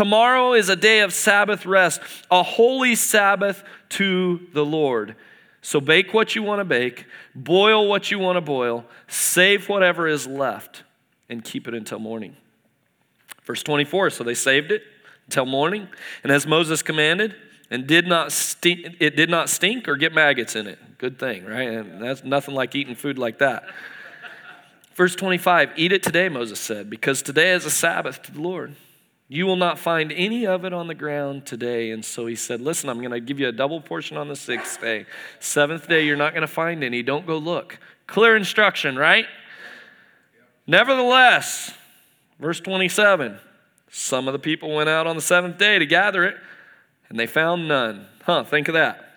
Tomorrow 0.00 0.54
is 0.54 0.70
a 0.70 0.76
day 0.76 1.00
of 1.00 1.12
Sabbath 1.12 1.66
rest, 1.66 2.00
a 2.30 2.42
holy 2.42 2.94
Sabbath 2.94 3.62
to 3.90 4.40
the 4.54 4.64
Lord. 4.64 5.14
So 5.60 5.78
bake 5.78 6.14
what 6.14 6.34
you 6.34 6.42
want 6.42 6.60
to 6.60 6.64
bake, 6.64 7.04
boil 7.34 7.86
what 7.86 8.10
you 8.10 8.18
want 8.18 8.38
to 8.38 8.40
boil, 8.40 8.86
save 9.08 9.68
whatever 9.68 10.08
is 10.08 10.26
left 10.26 10.84
and 11.28 11.44
keep 11.44 11.68
it 11.68 11.74
until 11.74 11.98
morning. 11.98 12.34
Verse 13.44 13.62
24 13.62 14.08
So 14.08 14.24
they 14.24 14.32
saved 14.32 14.72
it 14.72 14.84
until 15.26 15.44
morning, 15.44 15.86
and 16.22 16.32
as 16.32 16.46
Moses 16.46 16.80
commanded, 16.80 17.36
and 17.70 17.86
did 17.86 18.06
not 18.06 18.32
stink, 18.32 18.96
it 19.00 19.16
did 19.16 19.28
not 19.28 19.50
stink 19.50 19.86
or 19.86 19.98
get 19.98 20.14
maggots 20.14 20.56
in 20.56 20.66
it. 20.66 20.78
Good 20.96 21.18
thing, 21.18 21.44
right? 21.44 21.68
And 21.68 22.02
that's 22.02 22.24
nothing 22.24 22.54
like 22.54 22.74
eating 22.74 22.94
food 22.94 23.18
like 23.18 23.40
that. 23.40 23.64
Verse 24.94 25.14
25 25.14 25.72
Eat 25.76 25.92
it 25.92 26.02
today, 26.02 26.30
Moses 26.30 26.58
said, 26.58 26.88
because 26.88 27.20
today 27.20 27.52
is 27.52 27.66
a 27.66 27.70
Sabbath 27.70 28.22
to 28.22 28.32
the 28.32 28.40
Lord. 28.40 28.76
You 29.32 29.46
will 29.46 29.54
not 29.54 29.78
find 29.78 30.10
any 30.10 30.44
of 30.44 30.64
it 30.64 30.72
on 30.72 30.88
the 30.88 30.94
ground 30.94 31.46
today. 31.46 31.92
And 31.92 32.04
so 32.04 32.26
he 32.26 32.34
said, 32.34 32.60
Listen, 32.60 32.90
I'm 32.90 32.98
going 32.98 33.12
to 33.12 33.20
give 33.20 33.38
you 33.38 33.46
a 33.46 33.52
double 33.52 33.80
portion 33.80 34.16
on 34.16 34.26
the 34.26 34.34
sixth 34.34 34.80
day. 34.80 35.06
Seventh 35.38 35.88
day, 35.88 36.04
you're 36.04 36.16
not 36.16 36.32
going 36.32 36.42
to 36.42 36.52
find 36.52 36.82
any. 36.82 37.04
Don't 37.04 37.24
go 37.26 37.38
look. 37.38 37.78
Clear 38.08 38.36
instruction, 38.36 38.96
right? 38.96 39.26
Nevertheless, 40.66 41.72
verse 42.40 42.58
27 42.58 43.38
some 43.90 44.28
of 44.28 44.32
the 44.32 44.38
people 44.38 44.74
went 44.74 44.88
out 44.88 45.06
on 45.06 45.16
the 45.16 45.22
seventh 45.22 45.58
day 45.58 45.78
to 45.78 45.86
gather 45.86 46.24
it, 46.24 46.36
and 47.08 47.18
they 47.18 47.26
found 47.26 47.66
none. 47.66 48.06
Huh, 48.22 48.44
think 48.44 48.68
of 48.68 48.74
that. 48.74 49.09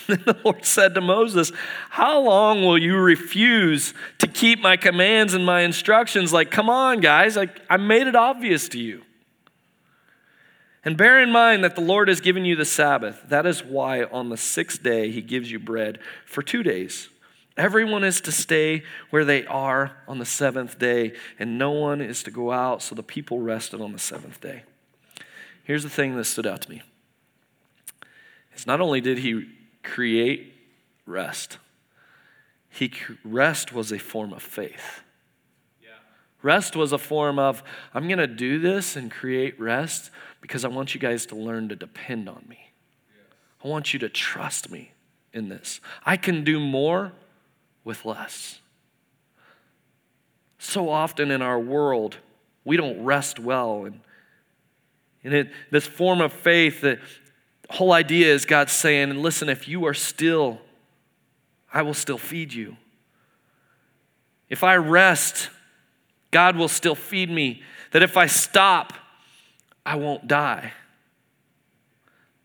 Then 0.06 0.22
the 0.24 0.36
Lord 0.44 0.64
said 0.64 0.94
to 0.94 1.00
Moses, 1.00 1.52
How 1.90 2.20
long 2.20 2.64
will 2.64 2.78
you 2.78 2.96
refuse 2.96 3.94
to 4.18 4.26
keep 4.26 4.60
my 4.60 4.76
commands 4.76 5.34
and 5.34 5.44
my 5.44 5.60
instructions? 5.60 6.32
Like, 6.32 6.50
come 6.50 6.68
on, 6.68 7.00
guys, 7.00 7.36
like, 7.36 7.60
I 7.70 7.76
made 7.76 8.06
it 8.06 8.16
obvious 8.16 8.68
to 8.70 8.78
you. 8.78 9.02
And 10.84 10.96
bear 10.96 11.22
in 11.22 11.30
mind 11.30 11.64
that 11.64 11.76
the 11.76 11.80
Lord 11.80 12.08
has 12.08 12.20
given 12.20 12.44
you 12.44 12.56
the 12.56 12.66
Sabbath. 12.66 13.22
That 13.28 13.46
is 13.46 13.64
why 13.64 14.04
on 14.04 14.28
the 14.28 14.36
sixth 14.36 14.82
day 14.82 15.10
he 15.10 15.22
gives 15.22 15.50
you 15.50 15.58
bread 15.58 15.98
for 16.26 16.42
two 16.42 16.62
days. 16.62 17.08
Everyone 17.56 18.04
is 18.04 18.20
to 18.22 18.32
stay 18.32 18.82
where 19.10 19.24
they 19.24 19.46
are 19.46 19.92
on 20.08 20.18
the 20.18 20.26
seventh 20.26 20.78
day, 20.78 21.12
and 21.38 21.56
no 21.56 21.70
one 21.70 22.00
is 22.00 22.22
to 22.24 22.30
go 22.30 22.50
out, 22.50 22.82
so 22.82 22.94
the 22.94 23.02
people 23.02 23.38
rested 23.38 23.80
on 23.80 23.92
the 23.92 23.98
seventh 23.98 24.40
day. 24.40 24.64
Here's 25.62 25.84
the 25.84 25.88
thing 25.88 26.16
that 26.16 26.24
stood 26.24 26.46
out 26.46 26.62
to 26.62 26.70
me. 26.70 26.82
It's 28.52 28.66
not 28.66 28.80
only 28.80 29.00
did 29.00 29.18
he 29.18 29.48
create 29.84 30.54
rest, 31.06 31.58
he 32.68 32.90
rest 33.24 33.72
was 33.72 33.92
a 33.92 33.98
form 33.98 34.32
of 34.32 34.42
faith. 34.42 35.02
Rest 36.44 36.76
was 36.76 36.92
a 36.92 36.98
form 36.98 37.38
of, 37.38 37.62
I'm 37.94 38.06
going 38.06 38.18
to 38.18 38.26
do 38.26 38.58
this 38.58 38.96
and 38.96 39.10
create 39.10 39.58
rest 39.58 40.10
because 40.42 40.62
I 40.62 40.68
want 40.68 40.94
you 40.94 41.00
guys 41.00 41.24
to 41.26 41.34
learn 41.34 41.70
to 41.70 41.76
depend 41.76 42.28
on 42.28 42.44
me. 42.46 42.70
I 43.64 43.68
want 43.68 43.94
you 43.94 43.98
to 44.00 44.10
trust 44.10 44.70
me 44.70 44.92
in 45.32 45.48
this. 45.48 45.80
I 46.04 46.18
can 46.18 46.44
do 46.44 46.60
more 46.60 47.12
with 47.82 48.04
less. 48.04 48.60
So 50.58 50.90
often 50.90 51.30
in 51.30 51.40
our 51.40 51.58
world, 51.58 52.18
we 52.62 52.76
don't 52.76 53.02
rest 53.02 53.38
well. 53.38 53.86
And, 53.86 54.00
and 55.24 55.32
it, 55.32 55.50
this 55.70 55.86
form 55.86 56.20
of 56.20 56.30
faith, 56.30 56.84
whole 57.70 57.92
idea 57.92 58.32
is 58.32 58.44
God 58.44 58.70
saying, 58.70 59.10
and 59.10 59.22
listen, 59.22 59.48
if 59.48 59.68
you 59.68 59.86
are 59.86 59.94
still, 59.94 60.60
I 61.72 61.82
will 61.82 61.94
still 61.94 62.18
feed 62.18 62.52
you. 62.52 62.76
If 64.48 64.62
I 64.62 64.76
rest, 64.76 65.50
God 66.30 66.56
will 66.56 66.68
still 66.68 66.94
feed 66.94 67.30
me. 67.30 67.62
That 67.92 68.02
if 68.02 68.16
I 68.16 68.26
stop, 68.26 68.92
I 69.84 69.96
won't 69.96 70.28
die. 70.28 70.72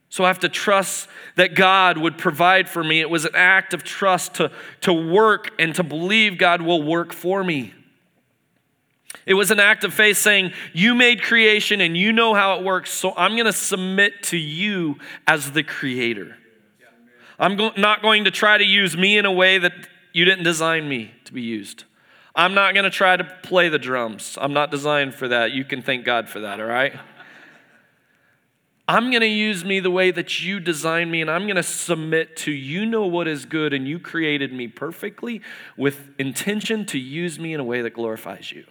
So 0.09 0.23
I 0.23 0.27
have 0.27 0.39
to 0.39 0.49
trust 0.49 1.07
that 1.35 1.53
God 1.53 1.97
would 1.97 2.17
provide 2.17 2.67
for 2.67 2.83
me. 2.83 2.99
It 2.99 3.09
was 3.09 3.25
an 3.25 3.35
act 3.35 3.73
of 3.73 3.83
trust 3.83 4.35
to, 4.35 4.51
to 4.81 4.91
work 4.91 5.51
and 5.59 5.75
to 5.75 5.83
believe 5.83 6.37
God 6.37 6.61
will 6.61 6.81
work 6.81 7.13
for 7.13 7.43
me. 7.43 7.73
It 9.29 9.35
was 9.35 9.51
an 9.51 9.59
act 9.59 9.83
of 9.83 9.93
faith 9.93 10.17
saying, 10.17 10.53
You 10.73 10.95
made 10.95 11.21
creation 11.21 11.81
and 11.81 11.95
you 11.95 12.11
know 12.11 12.33
how 12.33 12.55
it 12.55 12.63
works, 12.63 12.89
so 12.91 13.13
I'm 13.15 13.33
going 13.33 13.45
to 13.45 13.53
submit 13.53 14.23
to 14.23 14.37
you 14.37 14.97
as 15.27 15.51
the 15.51 15.61
creator. 15.61 16.35
I'm 17.37 17.55
go- 17.55 17.71
not 17.77 18.01
going 18.01 18.23
to 18.23 18.31
try 18.31 18.57
to 18.57 18.63
use 18.63 18.97
me 18.97 19.19
in 19.19 19.25
a 19.25 19.31
way 19.31 19.59
that 19.59 19.73
you 20.13 20.25
didn't 20.25 20.45
design 20.45 20.89
me 20.89 21.11
to 21.25 21.33
be 21.33 21.43
used. 21.43 21.83
I'm 22.33 22.55
not 22.55 22.73
going 22.73 22.85
to 22.85 22.89
try 22.89 23.17
to 23.17 23.23
play 23.43 23.69
the 23.69 23.77
drums. 23.77 24.35
I'm 24.41 24.53
not 24.53 24.71
designed 24.71 25.13
for 25.13 25.27
that. 25.27 25.51
You 25.51 25.63
can 25.63 25.83
thank 25.83 26.05
God 26.05 26.27
for 26.27 26.39
that, 26.39 26.59
all 26.59 26.65
right? 26.65 26.93
I'm 28.87 29.11
going 29.11 29.21
to 29.21 29.27
use 29.27 29.63
me 29.63 29.79
the 29.79 29.91
way 29.91 30.09
that 30.09 30.41
you 30.41 30.59
designed 30.59 31.11
me, 31.11 31.21
and 31.21 31.29
I'm 31.29 31.43
going 31.43 31.55
to 31.55 31.61
submit 31.61 32.35
to 32.37 32.51
you 32.51 32.83
know 32.83 33.05
what 33.05 33.27
is 33.27 33.45
good, 33.45 33.75
and 33.75 33.87
you 33.87 33.99
created 33.99 34.51
me 34.51 34.67
perfectly 34.67 35.41
with 35.77 36.09
intention 36.17 36.87
to 36.87 36.97
use 36.97 37.37
me 37.37 37.53
in 37.53 37.59
a 37.59 37.63
way 37.63 37.83
that 37.83 37.93
glorifies 37.93 38.51
you. 38.51 38.65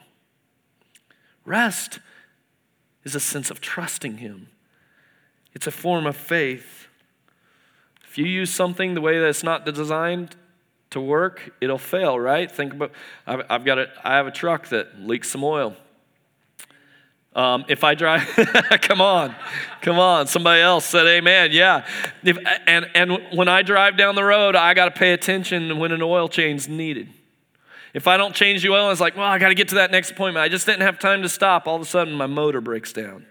Rest 1.48 1.98
is 3.04 3.14
a 3.14 3.20
sense 3.20 3.50
of 3.50 3.61
trusting 3.61 4.18
Him, 4.18 4.48
it's 5.54 5.66
a 5.66 5.70
form 5.72 6.06
of 6.06 6.16
faith. 6.16 6.87
If 8.04 8.16
you 8.16 8.26
use 8.26 8.50
something 8.50 8.94
the 8.94 9.00
way 9.00 9.18
that 9.18 9.28
it's 9.28 9.42
not 9.42 9.64
designed 9.66 10.34
to 10.90 11.00
work, 11.00 11.54
it'll 11.61 11.78
fail, 11.78 12.18
right? 12.18 12.50
Think 12.50 12.72
about 12.72 12.92
I've, 13.26 13.64
got 13.64 13.78
a, 13.78 13.88
I 14.02 14.16
have 14.16 14.26
a 14.26 14.30
truck 14.30 14.68
that 14.68 14.98
leaks 15.00 15.30
some 15.30 15.44
oil. 15.44 15.76
Um, 17.34 17.66
if 17.68 17.84
I 17.84 17.94
drive, 17.94 18.26
come 18.80 19.00
on, 19.02 19.34
come 19.82 19.98
on. 19.98 20.26
Somebody 20.26 20.62
else 20.62 20.87
said 20.87 21.06
amen. 21.06 21.50
Yeah. 21.52 21.87
If, 22.24 22.38
and, 22.66 22.90
and 22.94 23.18
when 23.34 23.48
I 23.48 23.62
drive 23.62 23.96
down 23.96 24.14
the 24.14 24.24
road, 24.24 24.56
I 24.56 24.74
got 24.74 24.87
to 24.87 24.90
pay 24.90 25.12
attention 25.12 25.78
when 25.78 25.92
an 25.92 26.02
oil 26.02 26.28
change 26.28 26.62
is 26.62 26.68
needed. 26.68 27.11
If 27.94 28.07
I 28.07 28.16
don't 28.16 28.35
change 28.35 28.62
the 28.62 28.68
oil, 28.68 28.90
it's 28.90 29.01
like, 29.01 29.16
well, 29.16 29.27
I 29.27 29.38
got 29.38 29.48
to 29.48 29.55
get 29.55 29.68
to 29.68 29.77
that 29.77 29.90
next 29.90 30.11
appointment. 30.11 30.44
I 30.44 30.48
just 30.48 30.66
didn't 30.66 30.83
have 30.83 30.98
time 30.98 31.22
to 31.22 31.29
stop. 31.29 31.66
All 31.66 31.77
of 31.77 31.83
a 31.83 31.87
sudden, 31.87 32.14
my 32.14 32.27
motor 32.27 32.61
breaks 32.61 32.92
down 32.92 33.27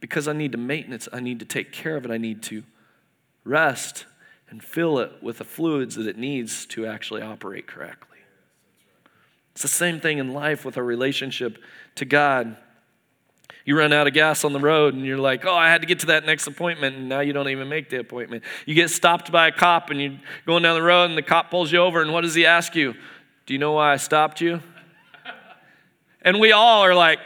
because 0.00 0.28
I 0.28 0.32
need 0.32 0.52
to 0.52 0.58
maintenance. 0.58 1.08
I 1.12 1.20
need 1.20 1.40
to 1.40 1.44
take 1.44 1.72
care 1.72 1.96
of 1.96 2.04
it. 2.04 2.10
I 2.10 2.18
need 2.18 2.42
to 2.44 2.62
rest 3.44 4.06
and 4.50 4.62
fill 4.62 4.98
it 4.98 5.12
with 5.22 5.38
the 5.38 5.44
fluids 5.44 5.96
that 5.96 6.06
it 6.06 6.16
needs 6.16 6.66
to 6.66 6.86
actually 6.86 7.20
operate 7.20 7.66
correctly. 7.66 8.18
It's 9.52 9.62
the 9.62 9.68
same 9.68 9.98
thing 9.98 10.18
in 10.18 10.32
life 10.32 10.64
with 10.64 10.78
our 10.78 10.84
relationship 10.84 11.58
to 11.96 12.04
God. 12.04 12.56
You 13.64 13.76
run 13.76 13.92
out 13.92 14.06
of 14.06 14.14
gas 14.14 14.44
on 14.44 14.52
the 14.52 14.60
road 14.60 14.94
and 14.94 15.04
you're 15.04 15.18
like, 15.18 15.44
oh, 15.44 15.54
I 15.54 15.68
had 15.68 15.80
to 15.80 15.86
get 15.86 15.98
to 16.00 16.06
that 16.06 16.24
next 16.24 16.46
appointment, 16.46 16.96
and 16.96 17.08
now 17.08 17.20
you 17.20 17.32
don't 17.32 17.48
even 17.48 17.68
make 17.68 17.90
the 17.90 17.98
appointment. 17.98 18.44
You 18.64 18.74
get 18.74 18.88
stopped 18.88 19.32
by 19.32 19.48
a 19.48 19.52
cop 19.52 19.90
and 19.90 20.00
you're 20.00 20.18
going 20.46 20.62
down 20.62 20.76
the 20.76 20.82
road 20.82 21.06
and 21.06 21.18
the 21.18 21.22
cop 21.22 21.50
pulls 21.50 21.72
you 21.72 21.80
over, 21.80 22.00
and 22.00 22.12
what 22.12 22.22
does 22.22 22.34
he 22.34 22.46
ask 22.46 22.74
you? 22.76 22.94
Do 23.48 23.54
you 23.54 23.58
know 23.58 23.72
why 23.72 23.94
I 23.94 23.96
stopped 23.96 24.42
you? 24.42 24.60
And 26.20 26.38
we 26.38 26.52
all 26.52 26.82
are 26.82 26.94
like, 26.94 27.18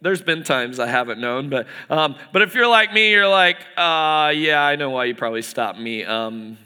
There's 0.00 0.22
been 0.22 0.42
times 0.44 0.80
I 0.80 0.86
haven't 0.86 1.20
known, 1.20 1.50
but 1.50 1.66
um, 1.90 2.16
but 2.32 2.40
if 2.40 2.54
you're 2.54 2.66
like 2.66 2.94
me, 2.94 3.10
you're 3.10 3.28
like, 3.28 3.58
uh, 3.76 4.32
yeah, 4.34 4.62
I 4.62 4.76
know 4.76 4.88
why 4.88 5.04
you 5.04 5.14
probably 5.14 5.42
stopped 5.42 5.78
me. 5.78 6.04
Um, 6.04 6.56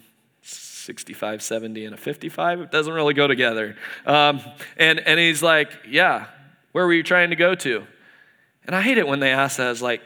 65, 0.43 1.43
70, 1.43 1.85
and 1.85 1.95
a 1.95 1.97
55. 1.97 2.61
It 2.61 2.71
doesn't 2.71 2.93
really 2.93 3.13
go 3.13 3.27
together. 3.27 3.75
Um, 4.07 4.41
and, 4.77 5.01
and 5.01 5.19
he's 5.19 5.43
like, 5.43 5.73
Yeah, 5.89 6.27
where 6.71 6.87
were 6.87 6.95
you 6.95 7.03
trying 7.03 7.31
to 7.31 7.37
go 7.37 7.57
to? 7.57 7.85
And 8.67 8.77
I 8.77 8.83
hate 8.83 8.99
it 8.99 9.09
when 9.09 9.19
they 9.19 9.33
ask 9.33 9.57
that. 9.57 9.73
It's 9.73 9.83
like, 9.83 10.01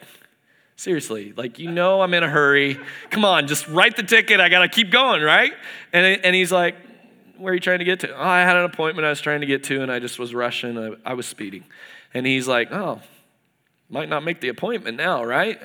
Seriously, 0.77 1.35
like, 1.37 1.59
you 1.59 1.71
know, 1.71 2.01
I'm 2.01 2.15
in 2.15 2.23
a 2.23 2.31
hurry. 2.31 2.81
Come 3.11 3.27
on, 3.27 3.47
just 3.47 3.69
write 3.69 3.97
the 3.97 4.03
ticket. 4.05 4.41
I 4.41 4.49
got 4.49 4.61
to 4.61 4.69
keep 4.69 4.91
going, 4.91 5.21
right? 5.21 5.53
And, 5.93 6.25
and 6.25 6.35
he's 6.35 6.51
like, 6.51 6.77
Where 7.39 7.53
are 7.53 7.55
you 7.55 7.61
trying 7.61 7.81
to 7.81 7.85
get 7.85 8.01
to? 8.01 8.15
Oh, 8.15 8.23
I 8.23 8.43
had 8.43 8.57
an 8.57 8.65
appointment 8.65 9.07
I 9.07 9.11
was 9.11 9.21
trying 9.21 9.41
to 9.41 9.47
get 9.47 9.65
to, 9.65 9.83
and 9.83 9.91
I 9.91 9.99
just 9.99 10.19
was 10.19 10.35
rushing. 10.35 10.79
I, 10.79 10.91
I 11.05 11.15
was 11.15 11.27
speeding. 11.27 11.65
And 12.13 12.27
he's 12.27 12.47
like, 12.47 12.71
Oh, 12.71 13.01
might 13.89 14.09
not 14.09 14.25
make 14.25 14.41
the 14.41 14.49
appointment 14.49 14.97
now, 14.97 15.25
right? 15.25 15.59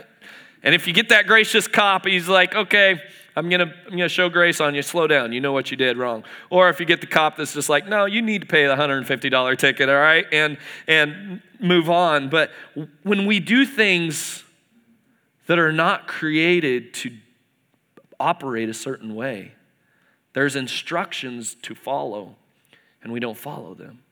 And 0.63 0.75
if 0.75 0.88
you 0.88 0.93
get 0.93 1.10
that 1.10 1.25
gracious 1.25 1.67
cop, 1.67 2.05
he's 2.05 2.27
like, 2.27 2.53
okay, 2.53 3.01
I'm 3.36 3.49
gonna, 3.49 3.73
I'm 3.86 3.91
gonna 3.91 4.10
show 4.10 4.27
grace 4.29 4.60
on 4.60 4.75
you. 4.75 4.82
Slow 4.82 5.08
down. 5.08 5.32
You 5.32 5.39
know 5.39 5.53
what 5.53 5.71
you 5.71 5.77
did 5.77 5.97
wrong. 5.97 6.23
Or 6.49 6.69
if 6.69 6.79
you 6.79 6.86
get 6.86 6.99
the 6.99 7.08
cop 7.08 7.38
that's 7.38 7.53
just 7.53 7.69
like, 7.69 7.88
no, 7.88 8.05
you 8.05 8.21
need 8.21 8.41
to 8.41 8.47
pay 8.47 8.67
the 8.67 8.75
$150 8.75 9.58
ticket, 9.58 9.89
all 9.89 9.95
right, 9.95 10.25
and 10.32 10.58
and 10.88 11.41
move 11.60 11.89
on. 11.89 12.29
But 12.29 12.51
when 13.03 13.25
we 13.25 13.39
do 13.39 13.65
things 13.65 14.43
that 15.47 15.58
are 15.58 15.71
not 15.71 16.08
created 16.08 16.93
to 16.95 17.12
operate 18.19 18.67
a 18.67 18.73
certain 18.73 19.15
way, 19.15 19.53
there's 20.34 20.56
instructions 20.56 21.56
to 21.63 21.76
follow, 21.76 22.36
and 23.02 23.12
we 23.12 23.20
don't 23.20 23.38
follow 23.38 23.74
them. 23.74 24.04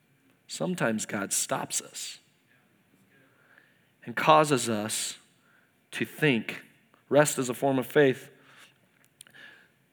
Sometimes 0.47 1.05
God 1.05 1.33
stops 1.33 1.81
us 1.81 2.19
and 4.05 4.15
causes 4.15 4.69
us 4.69 5.17
to 5.91 6.05
think. 6.05 6.61
Rest 7.09 7.37
is 7.37 7.49
a 7.49 7.53
form 7.53 7.77
of 7.77 7.85
faith. 7.85 8.29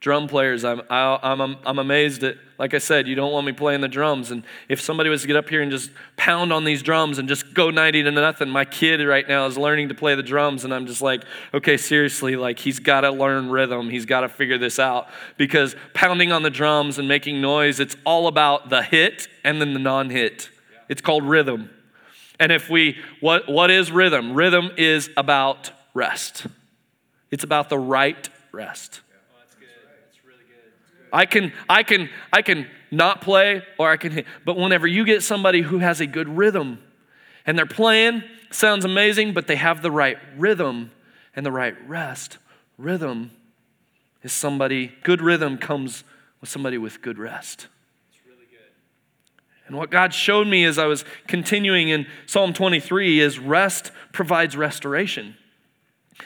Drum 0.05 0.29
players, 0.29 0.64
I'm, 0.64 0.83
I, 0.90 1.19
am 1.23 1.40
i 1.40 1.57
I'm 1.64 1.79
amazed 1.79 2.25
at, 2.25 2.37
like 2.59 2.75
I 2.75 2.79
said, 2.79 3.09
you 3.09 3.14
don't 3.14 3.33
want 3.33 3.47
me 3.47 3.53
playing 3.53 3.81
the 3.81 3.88
drums. 3.88 4.31
And 4.31 4.45
if 4.69 4.79
somebody 4.79 5.09
was 5.09 5.23
to 5.23 5.27
get 5.27 5.35
up 5.35 5.49
here 5.49 5.62
and 5.62 5.71
just 5.71 5.90
pound 6.19 6.53
on 6.53 6.64
these 6.64 6.83
drums 6.83 7.19
and 7.19 7.27
just 7.27 7.55
go 7.55 7.71
90 7.71 8.03
to 8.03 8.11
nothing, 8.11 8.51
my 8.51 8.67
kid 8.67 9.01
right 9.01 9.27
now 9.27 9.47
is 9.47 9.57
learning 9.57 9.88
to 9.88 9.95
play 9.95 10.14
the 10.14 10.23
drums. 10.23 10.62
And 10.62 10.75
I'm 10.75 10.87
just 10.87 11.01
like, 11.01 11.25
okay, 11.55 11.79
seriously, 11.79 12.37
like 12.37 12.59
he's 12.59 12.81
got 12.81 13.01
to 13.01 13.12
learn 13.12 13.49
rhythm. 13.49 13.88
He's 13.88 14.05
got 14.05 14.21
to 14.21 14.29
figure 14.29 14.59
this 14.59 14.79
out. 14.79 15.09
Because 15.38 15.75
pounding 15.95 16.33
on 16.33 16.43
the 16.43 16.51
drums 16.51 16.99
and 16.99 17.09
making 17.09 17.40
noise, 17.40 17.81
it's 17.81 17.97
all 18.05 18.27
about 18.27 18.69
the 18.69 18.83
hit 18.83 19.27
and 19.43 19.59
then 19.59 19.73
the 19.73 19.81
non 19.81 20.11
hit. 20.11 20.51
It's 20.90 21.01
called 21.01 21.25
rhythm. 21.25 21.71
And 22.38 22.53
if 22.53 22.69
we, 22.69 22.99
what, 23.21 23.49
what 23.49 23.71
is 23.71 23.90
rhythm? 23.90 24.35
Rhythm 24.35 24.71
is 24.77 25.09
about 25.17 25.71
rest. 25.95 26.47
It's 27.31 27.43
about 27.43 27.71
the 27.71 27.79
right 27.79 28.29
rest. 28.53 29.01
I 31.14 31.27
can, 31.27 31.53
I 31.70 31.85
can, 31.85 32.11
I 32.33 32.42
can 32.42 32.66
not 32.90 33.20
play 33.20 33.62
or 33.79 33.88
I 33.88 33.96
can 33.96 34.11
hit. 34.11 34.27
But 34.44 34.57
whenever 34.57 34.87
you 34.87 35.05
get 35.05 35.22
somebody 35.22 35.62
who 35.62 35.79
has 35.79 36.00
a 36.00 36.07
good 36.07 36.29
rhythm 36.29 36.83
and 37.46 37.57
they're 37.57 37.66
playing, 37.66 38.24
sounds 38.50 38.85
amazing, 38.85 39.33
but 39.33 39.46
they 39.46 39.55
have 39.55 39.81
the 39.81 39.92
right 39.92 40.18
rhythm 40.37 40.90
and 41.37 41.46
the 41.46 41.53
right 41.53 41.77
rest. 41.88 42.38
Rhythm 42.77 43.31
is 44.24 44.33
somebody, 44.33 44.92
good 45.05 45.22
rhythm 45.22 45.57
comes 45.57 46.03
with 46.40 46.50
somebody 46.50 46.79
with 46.79 47.00
good 47.00 47.18
rest. 47.18 47.68
And 49.66 49.77
what 49.77 49.90
God 49.90 50.12
showed 50.12 50.46
me 50.46 50.64
as 50.64 50.79
I 50.79 50.87
was 50.87 51.05
continuing 51.27 51.88
in 51.88 52.07
Psalm 52.27 52.53
23 52.53 53.20
is 53.20 53.38
rest 53.38 53.92
provides 54.12 54.57
restoration. 54.57 55.37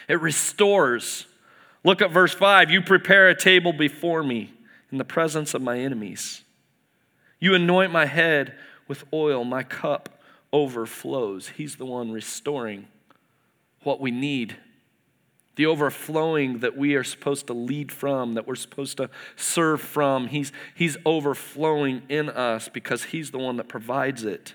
It 0.09 0.20
restores. 0.20 1.27
Look 1.85 2.03
at 2.03 2.11
verse 2.11 2.35
5 2.35 2.70
You 2.70 2.81
prepare 2.83 3.29
a 3.29 3.37
table 3.37 3.72
before 3.72 4.22
me 4.22 4.55
in 4.90 4.98
the 4.98 5.05
presence 5.05 5.55
of 5.55 5.62
my 5.62 5.79
enemies. 5.79 6.42
You 7.38 7.55
anoint 7.55 7.92
my 7.92 8.07
head 8.07 8.55
with 8.87 9.05
oil, 9.12 9.44
my 9.44 9.62
cup 9.62 10.20
overflows. 10.53 11.51
He's 11.51 11.77
the 11.77 11.87
one 11.87 12.11
restoring 12.11 12.88
what 13.83 14.01
we 14.01 14.11
need 14.11 14.57
the 15.59 15.66
overflowing 15.66 16.61
that 16.61 16.77
we 16.77 16.94
are 16.94 17.03
supposed 17.03 17.48
to 17.48 17.53
lead 17.53 17.90
from, 17.90 18.35
that 18.35 18.46
we're 18.46 18.55
supposed 18.55 18.96
to 18.96 19.11
serve 19.35 19.81
from. 19.81 20.29
He's, 20.29 20.53
he's 20.72 20.96
overflowing 21.05 22.03
in 22.09 22.29
us 22.29 22.68
because 22.68 23.03
He's 23.03 23.33
the 23.33 23.38
one 23.38 23.57
that 23.57 23.66
provides 23.66 24.22
it. 24.22 24.55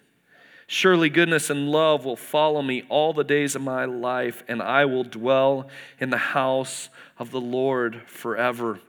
Surely 0.65 1.09
goodness 1.09 1.49
and 1.49 1.69
love 1.69 2.05
will 2.05 2.15
follow 2.15 2.61
me 2.61 2.85
all 2.87 3.11
the 3.11 3.25
days 3.25 3.53
of 3.53 3.61
my 3.61 3.83
life, 3.83 4.45
and 4.47 4.61
I 4.61 4.85
will 4.85 5.03
dwell 5.03 5.67
in 5.99 6.09
the 6.09 6.17
house 6.17 6.87
of 7.19 7.31
the 7.31 7.41
Lord 7.41 8.03
forever. 8.07 8.79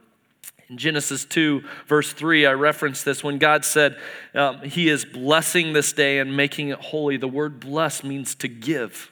In 0.68 0.78
Genesis 0.78 1.24
2, 1.26 1.62
verse 1.86 2.12
3, 2.12 2.46
I 2.46 2.52
referenced 2.52 3.04
this 3.04 3.22
when 3.22 3.38
God 3.38 3.64
said 3.64 3.98
um, 4.34 4.62
He 4.62 4.88
is 4.88 5.04
blessing 5.04 5.72
this 5.72 5.92
day 5.92 6.18
and 6.18 6.36
making 6.36 6.68
it 6.68 6.78
holy. 6.78 7.16
The 7.16 7.28
word 7.28 7.60
bless 7.60 8.02
means 8.02 8.34
to 8.36 8.48
give. 8.48 9.10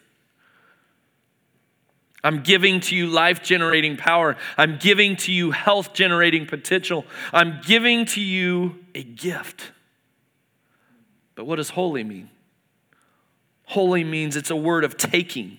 I'm 2.25 2.43
giving 2.43 2.81
to 2.81 2.97
you 2.97 3.09
life 3.09 3.43
generating 3.43 3.97
power. 3.97 4.37
I'm 4.57 4.79
giving 4.79 5.17
to 5.17 5.33
you 5.33 5.51
health 5.51 5.93
generating 5.93 6.47
potential. 6.47 7.05
I'm 7.33 7.61
giving 7.67 8.07
to 8.07 8.21
you 8.21 8.79
a 8.95 9.03
gift. 9.03 9.73
But 11.35 11.47
what 11.47 11.57
does 11.57 11.71
holy 11.71 12.05
mean? 12.05 12.31
Holy 13.65 14.05
means 14.05 14.37
it's 14.37 14.51
a 14.51 14.57
word 14.57 14.85
of 14.85 14.97
taking. 14.97 15.59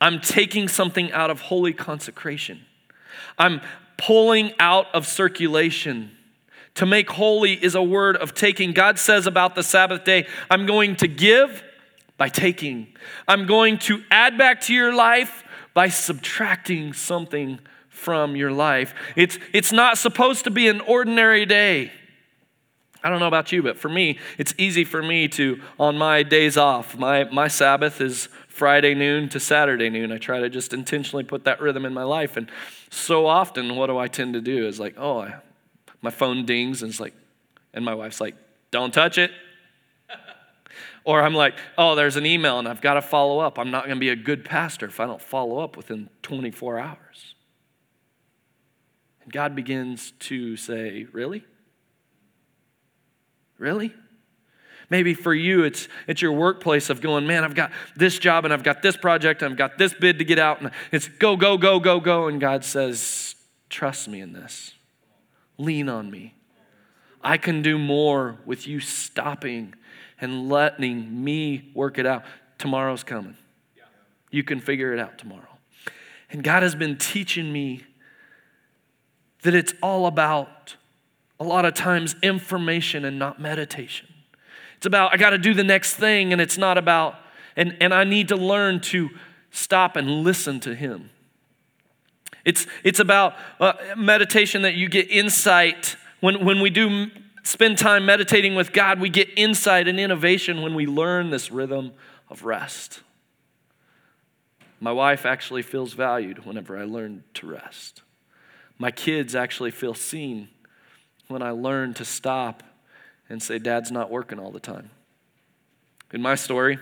I'm 0.00 0.20
taking 0.20 0.68
something 0.68 1.12
out 1.12 1.30
of 1.30 1.40
holy 1.40 1.72
consecration. 1.72 2.60
I'm 3.38 3.60
pulling 3.96 4.52
out 4.58 4.86
of 4.94 5.06
circulation. 5.06 6.10
To 6.76 6.86
make 6.86 7.10
holy 7.10 7.52
is 7.52 7.74
a 7.74 7.82
word 7.82 8.16
of 8.16 8.34
taking. 8.34 8.72
God 8.72 8.98
says 8.98 9.26
about 9.26 9.54
the 9.54 9.62
Sabbath 9.62 10.04
day, 10.04 10.26
I'm 10.50 10.66
going 10.66 10.96
to 10.96 11.06
give 11.06 11.62
by 12.16 12.28
taking. 12.28 12.88
I'm 13.28 13.46
going 13.46 13.78
to 13.80 14.02
add 14.10 14.36
back 14.36 14.60
to 14.62 14.74
your 14.74 14.94
life 14.94 15.44
by 15.72 15.88
subtracting 15.88 16.92
something 16.92 17.58
from 17.88 18.36
your 18.36 18.52
life. 18.52 18.94
It's, 19.16 19.38
it's 19.52 19.72
not 19.72 19.98
supposed 19.98 20.44
to 20.44 20.50
be 20.50 20.68
an 20.68 20.80
ordinary 20.80 21.46
day. 21.46 21.92
I 23.02 23.10
don't 23.10 23.20
know 23.20 23.28
about 23.28 23.52
you, 23.52 23.62
but 23.62 23.78
for 23.78 23.88
me, 23.88 24.18
it's 24.38 24.54
easy 24.56 24.84
for 24.84 25.02
me 25.02 25.28
to, 25.28 25.60
on 25.78 25.98
my 25.98 26.22
days 26.22 26.56
off, 26.56 26.96
my, 26.96 27.24
my 27.24 27.48
Sabbath 27.48 28.00
is 28.00 28.28
Friday 28.48 28.94
noon 28.94 29.28
to 29.30 29.40
Saturday 29.40 29.90
noon. 29.90 30.10
I 30.12 30.18
try 30.18 30.40
to 30.40 30.48
just 30.48 30.72
intentionally 30.72 31.24
put 31.24 31.44
that 31.44 31.60
rhythm 31.60 31.84
in 31.84 31.92
my 31.92 32.04
life. 32.04 32.36
And 32.36 32.50
so 32.94 33.26
often, 33.26 33.76
what 33.76 33.88
do 33.88 33.98
I 33.98 34.08
tend 34.08 34.34
to 34.34 34.40
do 34.40 34.66
is 34.66 34.78
like, 34.78 34.94
oh, 34.96 35.20
I, 35.20 35.34
my 36.00 36.10
phone 36.10 36.46
dings 36.46 36.82
and 36.82 36.90
it's 36.90 37.00
like, 37.00 37.14
and 37.72 37.84
my 37.84 37.94
wife's 37.94 38.20
like, 38.20 38.36
don't 38.70 38.92
touch 38.92 39.18
it. 39.18 39.30
Or 41.06 41.20
I'm 41.20 41.34
like, 41.34 41.52
oh, 41.76 41.96
there's 41.96 42.16
an 42.16 42.24
email 42.24 42.58
and 42.58 42.66
I've 42.66 42.80
got 42.80 42.94
to 42.94 43.02
follow 43.02 43.38
up. 43.38 43.58
I'm 43.58 43.70
not 43.70 43.84
going 43.84 43.96
to 43.96 44.00
be 44.00 44.08
a 44.08 44.16
good 44.16 44.42
pastor 44.42 44.86
if 44.86 44.98
I 45.00 45.04
don't 45.04 45.20
follow 45.20 45.58
up 45.58 45.76
within 45.76 46.08
24 46.22 46.78
hours. 46.78 47.34
And 49.22 49.30
God 49.30 49.54
begins 49.54 50.12
to 50.20 50.56
say, 50.56 51.06
really? 51.12 51.44
Really? 53.58 53.92
Maybe 54.90 55.14
for 55.14 55.34
you, 55.34 55.64
it's, 55.64 55.88
it's 56.06 56.20
your 56.20 56.32
workplace 56.32 56.90
of 56.90 57.00
going, 57.00 57.26
man, 57.26 57.44
I've 57.44 57.54
got 57.54 57.72
this 57.96 58.18
job 58.18 58.44
and 58.44 58.52
I've 58.52 58.62
got 58.62 58.82
this 58.82 58.96
project 58.96 59.42
and 59.42 59.52
I've 59.52 59.58
got 59.58 59.78
this 59.78 59.94
bid 59.94 60.18
to 60.18 60.24
get 60.24 60.38
out. 60.38 60.60
And 60.60 60.70
it's 60.92 61.08
go, 61.08 61.36
go, 61.36 61.56
go, 61.56 61.80
go, 61.80 62.00
go. 62.00 62.28
And 62.28 62.40
God 62.40 62.64
says, 62.64 63.34
trust 63.68 64.08
me 64.08 64.20
in 64.20 64.32
this. 64.32 64.74
Lean 65.58 65.88
on 65.88 66.10
me. 66.10 66.34
I 67.22 67.38
can 67.38 67.62
do 67.62 67.78
more 67.78 68.38
with 68.44 68.66
you 68.66 68.80
stopping 68.80 69.74
and 70.20 70.48
letting 70.48 71.24
me 71.24 71.70
work 71.74 71.98
it 71.98 72.06
out. 72.06 72.24
Tomorrow's 72.58 73.02
coming. 73.02 73.36
You 74.30 74.44
can 74.44 74.60
figure 74.60 74.92
it 74.92 74.98
out 74.98 75.18
tomorrow. 75.18 75.58
And 76.30 76.42
God 76.42 76.62
has 76.62 76.74
been 76.74 76.98
teaching 76.98 77.52
me 77.52 77.84
that 79.42 79.54
it's 79.54 79.74
all 79.82 80.06
about 80.06 80.76
a 81.38 81.44
lot 81.44 81.64
of 81.64 81.74
times 81.74 82.16
information 82.22 83.04
and 83.04 83.18
not 83.18 83.40
meditation. 83.40 84.08
It's 84.84 84.86
about, 84.86 85.14
I 85.14 85.16
got 85.16 85.30
to 85.30 85.38
do 85.38 85.54
the 85.54 85.64
next 85.64 85.94
thing, 85.94 86.30
and 86.30 86.42
it's 86.42 86.58
not 86.58 86.76
about, 86.76 87.14
and, 87.56 87.74
and 87.80 87.94
I 87.94 88.04
need 88.04 88.28
to 88.28 88.36
learn 88.36 88.80
to 88.80 89.08
stop 89.50 89.96
and 89.96 90.22
listen 90.22 90.60
to 90.60 90.74
Him. 90.74 91.08
It's, 92.44 92.66
it's 92.82 93.00
about 93.00 93.34
uh, 93.58 93.72
meditation 93.96 94.60
that 94.60 94.74
you 94.74 94.90
get 94.90 95.10
insight. 95.10 95.96
When, 96.20 96.44
when 96.44 96.60
we 96.60 96.68
do 96.68 97.06
spend 97.44 97.78
time 97.78 98.04
meditating 98.04 98.56
with 98.56 98.74
God, 98.74 99.00
we 99.00 99.08
get 99.08 99.30
insight 99.36 99.88
and 99.88 99.98
innovation 99.98 100.60
when 100.60 100.74
we 100.74 100.84
learn 100.84 101.30
this 101.30 101.50
rhythm 101.50 101.92
of 102.28 102.44
rest. 102.44 103.00
My 104.80 104.92
wife 104.92 105.24
actually 105.24 105.62
feels 105.62 105.94
valued 105.94 106.44
whenever 106.44 106.76
I 106.76 106.84
learn 106.84 107.24
to 107.32 107.46
rest. 107.46 108.02
My 108.76 108.90
kids 108.90 109.34
actually 109.34 109.70
feel 109.70 109.94
seen 109.94 110.48
when 111.28 111.40
I 111.40 111.52
learn 111.52 111.94
to 111.94 112.04
stop 112.04 112.62
and 113.34 113.42
say, 113.42 113.58
Dad's 113.58 113.90
not 113.90 114.12
working 114.12 114.38
all 114.38 114.52
the 114.52 114.60
time. 114.60 114.90
In 116.12 116.22
my 116.22 116.36
story, 116.36 116.78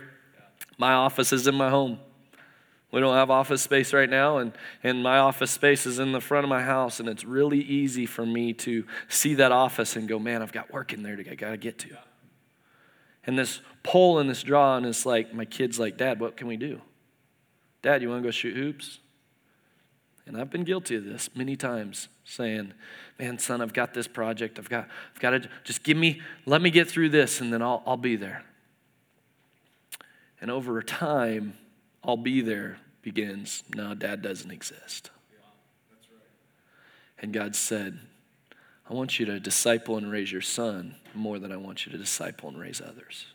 My 0.78 0.92
office 0.92 1.32
is 1.32 1.46
in 1.46 1.54
my 1.54 1.70
home. 1.70 1.98
We 2.90 3.00
don't 3.00 3.14
have 3.14 3.30
office 3.30 3.62
space 3.62 3.94
right 3.94 4.10
now, 4.10 4.38
and, 4.38 4.52
and 4.82 5.02
my 5.02 5.18
office 5.18 5.50
space 5.50 5.86
is 5.86 5.98
in 5.98 6.12
the 6.12 6.20
front 6.20 6.44
of 6.44 6.50
my 6.50 6.62
house, 6.62 7.00
and 7.00 7.08
it's 7.08 7.24
really 7.24 7.60
easy 7.60 8.04
for 8.04 8.26
me 8.26 8.52
to 8.54 8.84
see 9.08 9.34
that 9.36 9.50
office 9.50 9.96
and 9.96 10.06
go, 10.06 10.18
man, 10.18 10.42
I've 10.42 10.52
got 10.52 10.70
work 10.70 10.92
in 10.92 11.02
there 11.02 11.16
to 11.16 11.30
I 11.30 11.34
gotta 11.34 11.56
get 11.56 11.78
to. 11.80 11.96
And 13.24 13.38
this 13.38 13.60
pull 13.82 14.18
and 14.18 14.28
this 14.28 14.42
draw, 14.42 14.76
and 14.76 14.84
it's 14.84 15.06
like 15.06 15.32
my 15.32 15.46
kid's 15.46 15.78
like, 15.78 15.96
Dad, 15.96 16.20
what 16.20 16.36
can 16.36 16.48
we 16.48 16.58
do? 16.58 16.82
Dad, 17.80 18.02
you 18.02 18.10
wanna 18.10 18.22
go 18.22 18.30
shoot 18.30 18.54
hoops? 18.54 18.98
And 20.26 20.36
I've 20.36 20.50
been 20.50 20.64
guilty 20.64 20.96
of 20.96 21.04
this 21.04 21.30
many 21.34 21.56
times, 21.56 22.08
saying, 22.24 22.72
Man, 23.18 23.38
son, 23.38 23.60
I've 23.60 23.72
got 23.72 23.94
this 23.94 24.08
project. 24.08 24.58
I've 24.58 24.68
got, 24.68 24.88
I've 25.14 25.20
got 25.20 25.30
to 25.30 25.48
just 25.64 25.84
give 25.84 25.96
me, 25.96 26.20
let 26.46 26.60
me 26.60 26.70
get 26.70 26.88
through 26.88 27.10
this, 27.10 27.40
and 27.40 27.52
then 27.52 27.62
I'll, 27.62 27.82
I'll 27.86 27.96
be 27.96 28.16
there. 28.16 28.42
And 30.40 30.50
over 30.50 30.82
time, 30.82 31.54
I'll 32.02 32.16
be 32.16 32.40
there 32.40 32.78
begins, 33.02 33.64
no, 33.74 33.94
dad 33.94 34.22
doesn't 34.22 34.50
exist. 34.50 35.10
And 37.18 37.32
God 37.32 37.54
said, 37.54 37.98
I 38.88 38.94
want 38.94 39.18
you 39.18 39.26
to 39.26 39.38
disciple 39.38 39.96
and 39.96 40.10
raise 40.10 40.32
your 40.32 40.40
son 40.40 40.96
more 41.14 41.38
than 41.38 41.52
I 41.52 41.56
want 41.56 41.86
you 41.86 41.92
to 41.92 41.98
disciple 41.98 42.48
and 42.48 42.58
raise 42.58 42.80
others. 42.80 43.26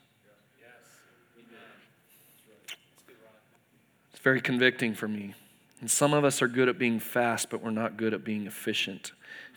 It's 4.12 4.22
very 4.22 4.42
convicting 4.42 4.94
for 4.94 5.08
me. 5.08 5.36
And 5.80 5.92
some 5.92 6.14
of 6.14 6.26
us 6.26 6.42
are 6.42 6.48
good 6.48 6.70
at 6.70 6.80
being 6.80 7.00
fast, 7.00 7.50
but 7.50 7.64
we're 7.64 7.72
not 7.72 7.98
good 7.98 8.14
at 8.14 8.24
being 8.24 8.48
efficient. 8.48 9.12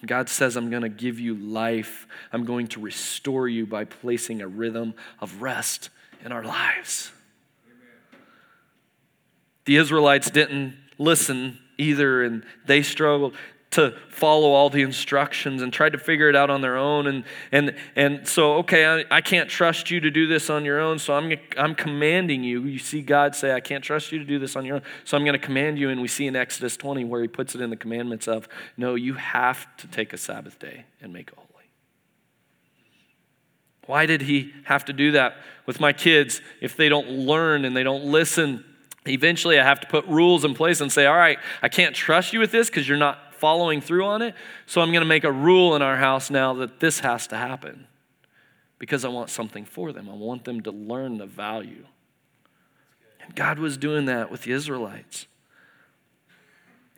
God 0.05 0.29
says, 0.29 0.57
I'm 0.57 0.71
going 0.71 0.83
to 0.83 0.89
give 0.89 1.19
you 1.19 1.35
life. 1.35 2.07
I'm 2.33 2.45
going 2.45 2.67
to 2.69 2.81
restore 2.81 3.49
you 3.49 3.67
by 3.67 3.85
placing 3.85 4.41
a 4.41 4.49
rhythm 4.49 4.95
of 5.21 5.43
rest 5.43 5.91
in 6.25 6.33
our 6.33 6.45
lives. 6.45 7.13
The 9.67 9.77
Israelites 9.77 10.31
didn't 10.31 10.75
listen 10.99 11.59
either, 11.79 12.23
and 12.23 12.45
they 12.67 12.83
struggled 12.83 13.35
to 13.71 13.95
follow 14.09 14.51
all 14.51 14.69
the 14.69 14.83
instructions 14.83 15.63
and 15.63 15.73
tried 15.73 15.93
to 15.93 15.99
figure 15.99 16.29
it 16.29 16.35
out 16.35 16.51
on 16.51 16.61
their 16.61 16.77
own. 16.77 17.07
And, 17.07 17.25
and, 17.53 17.77
and 17.95 18.27
so, 18.27 18.55
okay, 18.55 18.85
I, 18.85 19.17
I 19.17 19.21
can't 19.21 19.49
trust 19.49 19.91
you 19.91 20.01
to 20.01 20.11
do 20.11 20.27
this 20.27 20.51
on 20.51 20.65
your 20.65 20.81
own, 20.81 20.99
so 20.99 21.15
I'm, 21.15 21.33
I'm 21.57 21.77
commanding 21.77 22.43
you. 22.43 22.65
You 22.65 22.81
see 22.81 23.01
God 23.01 23.37
say, 23.37 23.53
I 23.53 23.61
can't 23.61 23.85
trust 23.85 24.11
you 24.11 24.19
to 24.19 24.25
do 24.25 24.41
this 24.41 24.57
on 24.57 24.65
your 24.65 24.77
own, 24.77 24.83
so 25.05 25.17
I'm 25.17 25.25
going 25.25 25.39
to 25.39 25.45
command 25.45 25.79
you. 25.79 25.89
And 25.89 26.03
we 26.03 26.09
see 26.09 26.27
in 26.27 26.35
Exodus 26.35 26.77
20 26.77 27.05
where 27.05 27.23
he 27.23 27.29
puts 27.29 27.55
it 27.55 27.61
in 27.61 27.71
the 27.71 27.77
commandments 27.77 28.27
of, 28.27 28.49
no, 28.77 28.97
you 28.97 29.15
have 29.15 29.67
to 29.77 29.87
take 29.87 30.13
a 30.13 30.19
Sabbath 30.19 30.59
day 30.59 30.85
and 31.01 31.13
make 31.13 31.29
it 31.29 31.35
holy. 31.37 31.47
Why 33.87 34.07
did 34.07 34.23
he 34.23 34.53
have 34.65 34.85
to 34.87 34.93
do 34.93 35.13
that 35.13 35.37
with 35.67 35.81
my 35.81 35.93
kids 35.93 36.41
if 36.61 36.77
they 36.77 36.89
don't 36.89 37.09
learn 37.09 37.65
and 37.65 37.77
they 37.77 37.83
don't 37.83 38.05
listen? 38.05 38.65
Eventually, 39.07 39.59
I 39.59 39.65
have 39.65 39.81
to 39.81 39.87
put 39.87 40.07
rules 40.07 40.45
in 40.45 40.55
place 40.55 40.81
and 40.81 40.93
say, 40.93 41.07
all 41.07 41.17
right, 41.17 41.39
I 41.63 41.69
can't 41.69 41.95
trust 41.95 42.33
you 42.33 42.41
with 42.41 42.53
this 42.53 42.69
because 42.69 42.89
you're 42.89 42.99
not 42.99 43.30
following 43.41 43.81
through 43.81 44.05
on 44.05 44.23
it. 44.23 44.35
So 44.67 44.81
I'm 44.81 44.93
going 44.93 45.01
to 45.01 45.07
make 45.07 45.25
a 45.25 45.33
rule 45.33 45.75
in 45.75 45.83
our 45.83 45.97
house 45.97 46.31
now 46.31 46.55
that 46.55 46.79
this 46.79 47.01
has 47.01 47.27
to 47.29 47.37
happen 47.37 47.87
because 48.79 49.05
I 49.05 49.09
want 49.09 49.31
something 49.31 49.65
for 49.65 49.93
them. 49.93 50.09
I 50.09 50.15
want 50.15 50.45
them 50.45 50.61
to 50.63 50.71
learn 50.71 51.19
the 51.19 51.27
value. 51.27 51.87
And 53.25 53.35
God 53.35 53.59
was 53.59 53.77
doing 53.77 54.05
that 54.07 54.31
with 54.31 54.43
the 54.43 54.53
Israelites. 54.53 55.27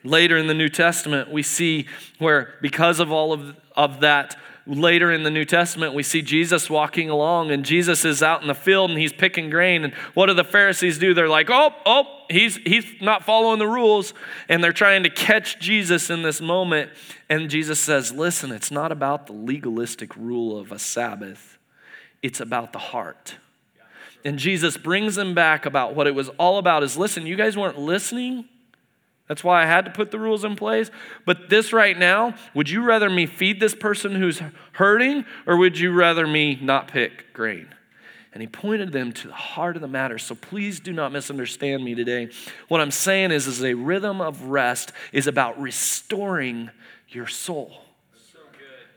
Later 0.04 0.36
in 0.36 0.48
the 0.48 0.54
New 0.54 0.68
Testament, 0.68 1.30
we 1.30 1.42
see 1.42 1.86
where, 2.18 2.54
because 2.60 2.98
of 2.98 3.12
all 3.12 3.32
of, 3.32 3.56
of 3.76 4.00
that 4.00 4.36
later 4.66 5.10
in 5.12 5.22
the 5.22 5.30
New 5.30 5.44
Testament, 5.44 5.94
we 5.94 6.02
see 6.02 6.22
Jesus 6.22 6.70
walking 6.70 7.10
along, 7.10 7.50
and 7.50 7.64
Jesus 7.64 8.04
is 8.04 8.22
out 8.22 8.42
in 8.42 8.48
the 8.48 8.54
field 8.54 8.90
and 8.90 8.98
he's 8.98 9.12
picking 9.12 9.50
grain. 9.50 9.84
And 9.84 9.92
what 10.14 10.26
do 10.26 10.34
the 10.34 10.44
Pharisees 10.44 10.98
do? 10.98 11.14
They're 11.14 11.28
like, 11.28 11.50
oh, 11.50 11.74
oh, 11.84 12.04
he's, 12.30 12.56
he's 12.56 12.86
not 13.00 13.24
following 13.24 13.58
the 13.58 13.66
rules. 13.66 14.14
And 14.48 14.62
they're 14.62 14.72
trying 14.72 15.02
to 15.02 15.10
catch 15.10 15.58
Jesus 15.58 16.10
in 16.10 16.22
this 16.22 16.40
moment. 16.40 16.90
And 17.28 17.50
Jesus 17.50 17.80
says, 17.80 18.12
listen, 18.12 18.52
it's 18.52 18.70
not 18.70 18.92
about 18.92 19.26
the 19.26 19.32
legalistic 19.32 20.16
rule 20.16 20.58
of 20.58 20.72
a 20.72 20.78
Sabbath, 20.78 21.58
it's 22.22 22.40
about 22.40 22.72
the 22.72 22.78
heart. 22.78 23.36
And 24.24 24.38
Jesus 24.38 24.76
brings 24.76 25.16
them 25.16 25.34
back 25.34 25.66
about 25.66 25.96
what 25.96 26.06
it 26.06 26.14
was 26.14 26.28
all 26.38 26.58
about 26.58 26.84
is 26.84 26.96
listen, 26.96 27.26
you 27.26 27.34
guys 27.34 27.56
weren't 27.56 27.78
listening 27.78 28.48
that's 29.28 29.44
why 29.44 29.62
I 29.62 29.66
had 29.66 29.84
to 29.84 29.90
put 29.90 30.10
the 30.10 30.18
rules 30.18 30.44
in 30.44 30.56
place. 30.56 30.90
But 31.24 31.48
this 31.48 31.72
right 31.72 31.98
now, 31.98 32.34
would 32.54 32.68
you 32.68 32.82
rather 32.82 33.08
me 33.08 33.26
feed 33.26 33.60
this 33.60 33.74
person 33.74 34.14
who's 34.14 34.42
hurting, 34.72 35.24
or 35.46 35.56
would 35.56 35.78
you 35.78 35.92
rather 35.92 36.26
me 36.26 36.58
not 36.60 36.88
pick 36.88 37.32
grain? 37.32 37.68
And 38.34 38.40
he 38.40 38.46
pointed 38.46 38.92
them 38.92 39.12
to 39.12 39.28
the 39.28 39.34
heart 39.34 39.76
of 39.76 39.82
the 39.82 39.88
matter. 39.88 40.18
So 40.18 40.34
please 40.34 40.80
do 40.80 40.92
not 40.92 41.12
misunderstand 41.12 41.84
me 41.84 41.94
today. 41.94 42.30
What 42.68 42.80
I'm 42.80 42.90
saying 42.90 43.30
is, 43.30 43.46
is 43.46 43.62
a 43.62 43.74
rhythm 43.74 44.20
of 44.20 44.44
rest 44.44 44.92
is 45.12 45.26
about 45.26 45.60
restoring 45.60 46.70
your 47.08 47.26
soul. 47.26 47.82
So 48.32 48.38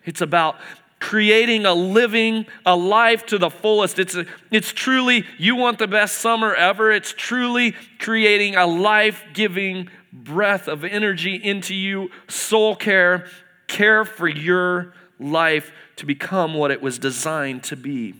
it's 0.06 0.22
about 0.22 0.56
creating 1.00 1.66
a 1.66 1.74
living 1.74 2.46
a 2.66 2.76
life 2.76 3.26
to 3.26 3.38
the 3.38 3.50
fullest 3.50 4.00
it's 4.00 4.16
a, 4.16 4.26
it's 4.50 4.72
truly 4.72 5.26
you 5.38 5.56
want 5.56 5.78
the 5.78 5.88
best 5.88 6.20
summer 6.20 6.56
ever 6.56 6.90
it's 6.90 7.14
truly 7.14 7.76
creating 8.00 8.56
a 8.56 8.66
life-giving 8.66 9.90
breath 10.24 10.68
of 10.68 10.84
energy 10.84 11.36
into 11.36 11.76
you, 11.76 12.09
soul 12.28 12.76
care, 12.76 13.28
care 13.68 14.05
for 14.05 14.28
your 14.28 14.93
life 15.20 15.72
to 15.97 16.05
become 16.05 16.53
what 16.53 16.72
it 16.72 16.82
was 16.82 16.99
designed 16.99 17.63
to 17.66 17.76
be. 17.76 18.13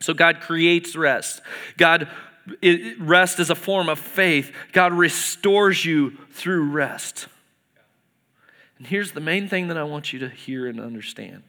So 0.00 0.14
God 0.14 0.40
creates 0.40 0.96
rest. 0.96 1.40
God 1.76 2.08
rest 2.98 3.38
is 3.38 3.50
a 3.50 3.54
form 3.54 3.88
of 3.88 3.98
faith. 3.98 4.52
God 4.72 4.92
restores 4.92 5.84
you 5.84 6.18
through 6.32 6.70
rest. 6.70 7.28
And 8.78 8.86
here's 8.86 9.12
the 9.12 9.20
main 9.20 9.48
thing 9.48 9.68
that 9.68 9.76
I 9.76 9.84
want 9.84 10.12
you 10.12 10.18
to 10.20 10.28
hear 10.28 10.66
and 10.66 10.80
understand. 10.80 11.44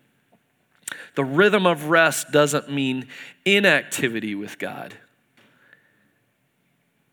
The 1.16 1.26
rhythm 1.26 1.66
of 1.66 1.86
rest 1.86 2.32
doesn't 2.32 2.72
mean 2.72 3.08
inactivity 3.46 4.36
with 4.36 4.60
God. 4.60 4.96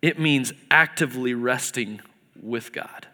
It 0.03 0.19
means 0.19 0.53
actively 0.71 1.33
resting 1.33 2.01
with 2.41 2.73
God. 2.73 3.07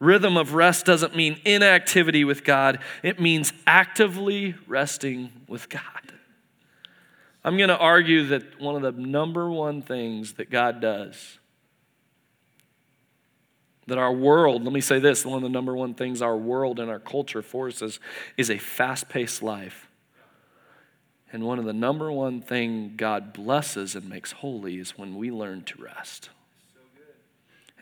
Rhythm 0.00 0.36
of 0.36 0.54
rest 0.54 0.84
doesn't 0.84 1.16
mean 1.16 1.40
inactivity 1.44 2.24
with 2.24 2.44
God, 2.44 2.80
it 3.02 3.20
means 3.20 3.52
actively 3.66 4.54
resting 4.66 5.32
with 5.48 5.68
God. 5.68 5.82
I'm 7.44 7.56
going 7.56 7.68
to 7.68 7.78
argue 7.78 8.26
that 8.28 8.60
one 8.60 8.74
of 8.74 8.82
the 8.82 9.00
number 9.00 9.50
one 9.50 9.82
things 9.82 10.34
that 10.34 10.50
God 10.50 10.80
does, 10.80 11.38
that 13.86 13.98
our 13.98 14.12
world, 14.12 14.64
let 14.64 14.72
me 14.72 14.80
say 14.80 14.98
this, 14.98 15.26
one 15.26 15.36
of 15.36 15.42
the 15.42 15.50
number 15.50 15.76
one 15.76 15.94
things 15.94 16.22
our 16.22 16.36
world 16.36 16.80
and 16.80 16.90
our 16.90 16.98
culture 16.98 17.42
forces 17.42 18.00
is 18.38 18.50
a 18.50 18.56
fast 18.56 19.10
paced 19.10 19.42
life. 19.42 19.88
And 21.34 21.42
one 21.42 21.58
of 21.58 21.64
the 21.64 21.72
number 21.72 22.12
one 22.12 22.40
thing 22.40 22.92
God 22.96 23.32
blesses 23.32 23.96
and 23.96 24.08
makes 24.08 24.30
holy 24.30 24.78
is 24.78 24.96
when 24.96 25.16
we 25.16 25.32
learn 25.32 25.64
to 25.64 25.82
rest. 25.82 26.30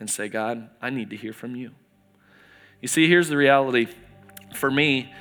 and 0.00 0.08
say, 0.08 0.28
God, 0.28 0.70
I 0.80 0.88
need 0.88 1.10
to 1.10 1.16
hear 1.16 1.34
from 1.34 1.54
you. 1.54 1.72
You 2.80 2.88
see, 2.88 3.06
here's 3.06 3.28
the 3.28 3.36
reality. 3.36 3.88
For 4.54 4.70
me, 4.70 5.12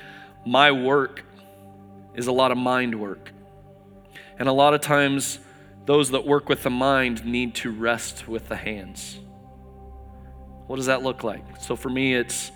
my 0.46 0.72
work 0.72 1.22
is 2.14 2.26
a 2.26 2.32
lot 2.32 2.52
of 2.52 2.56
mind 2.56 2.98
work. 2.98 3.30
And 4.38 4.48
a 4.48 4.52
lot 4.52 4.72
of 4.72 4.80
times, 4.80 5.38
those 5.84 6.12
that 6.12 6.26
work 6.26 6.48
with 6.48 6.62
the 6.62 6.70
mind 6.70 7.26
need 7.26 7.54
to 7.56 7.70
rest 7.70 8.26
with 8.26 8.48
the 8.48 8.56
hands. 8.56 9.20
What 10.68 10.76
does 10.76 10.86
that 10.86 11.02
look 11.02 11.22
like? 11.22 11.44
So 11.60 11.76
for 11.76 11.90
me, 11.90 12.14
it's 12.14 12.50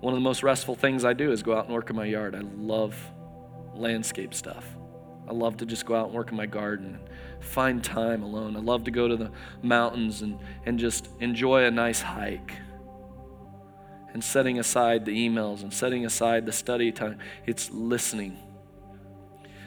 one 0.00 0.12
of 0.12 0.16
the 0.16 0.24
most 0.24 0.42
restful 0.42 0.74
things 0.74 1.04
I 1.04 1.12
do 1.12 1.30
is 1.30 1.44
go 1.44 1.56
out 1.56 1.66
and 1.66 1.74
work 1.74 1.90
in 1.90 1.96
my 1.96 2.06
yard. 2.06 2.34
I 2.34 2.40
love 2.56 2.96
landscape 3.76 4.34
stuff. 4.34 4.66
I 5.28 5.32
love 5.32 5.56
to 5.58 5.66
just 5.66 5.86
go 5.86 5.94
out 5.94 6.06
and 6.06 6.14
work 6.14 6.30
in 6.30 6.36
my 6.36 6.46
garden 6.46 6.98
and 6.98 7.44
find 7.44 7.82
time 7.82 8.22
alone. 8.22 8.56
I 8.56 8.60
love 8.60 8.84
to 8.84 8.90
go 8.90 9.08
to 9.08 9.16
the 9.16 9.30
mountains 9.62 10.22
and, 10.22 10.38
and 10.66 10.78
just 10.78 11.08
enjoy 11.20 11.64
a 11.64 11.70
nice 11.70 12.00
hike. 12.02 12.52
And 14.12 14.22
setting 14.22 14.58
aside 14.58 15.04
the 15.04 15.28
emails 15.28 15.62
and 15.62 15.72
setting 15.72 16.06
aside 16.06 16.46
the 16.46 16.52
study 16.52 16.92
time, 16.92 17.18
it's 17.46 17.70
listening. 17.70 18.38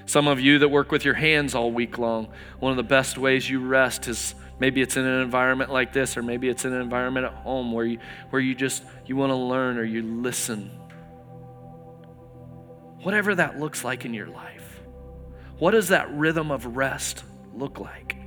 Some 0.05 0.27
of 0.27 0.39
you 0.39 0.59
that 0.59 0.69
work 0.69 0.91
with 0.91 1.03
your 1.03 1.15
hands 1.15 1.53
all 1.53 1.71
week 1.71 1.97
long, 1.97 2.29
one 2.59 2.71
of 2.71 2.77
the 2.77 2.83
best 2.83 3.17
ways 3.17 3.49
you 3.49 3.59
rest 3.59 4.07
is 4.07 4.35
maybe 4.59 4.81
it's 4.81 4.95
in 4.95 5.05
an 5.05 5.21
environment 5.21 5.71
like 5.71 5.91
this 5.91 6.15
or 6.15 6.23
maybe 6.23 6.47
it's 6.47 6.63
in 6.63 6.71
an 6.71 6.81
environment 6.81 7.25
at 7.25 7.33
home 7.33 7.73
where 7.73 7.85
you 7.85 7.99
where 8.29 8.41
you 8.41 8.55
just 8.55 8.83
you 9.05 9.15
want 9.15 9.31
to 9.31 9.35
learn 9.35 9.77
or 9.77 9.83
you 9.83 10.01
listen 10.01 10.71
whatever 13.07 13.33
that 13.35 13.57
looks 13.57 13.85
like 13.85 14.03
in 14.03 14.13
your 14.13 14.27
life. 14.27 14.81
What 15.59 15.71
does 15.71 15.87
that 15.87 16.13
rhythm 16.13 16.51
of 16.51 16.75
rest 16.75 17.23
look 17.53 17.79
like? 17.79 18.17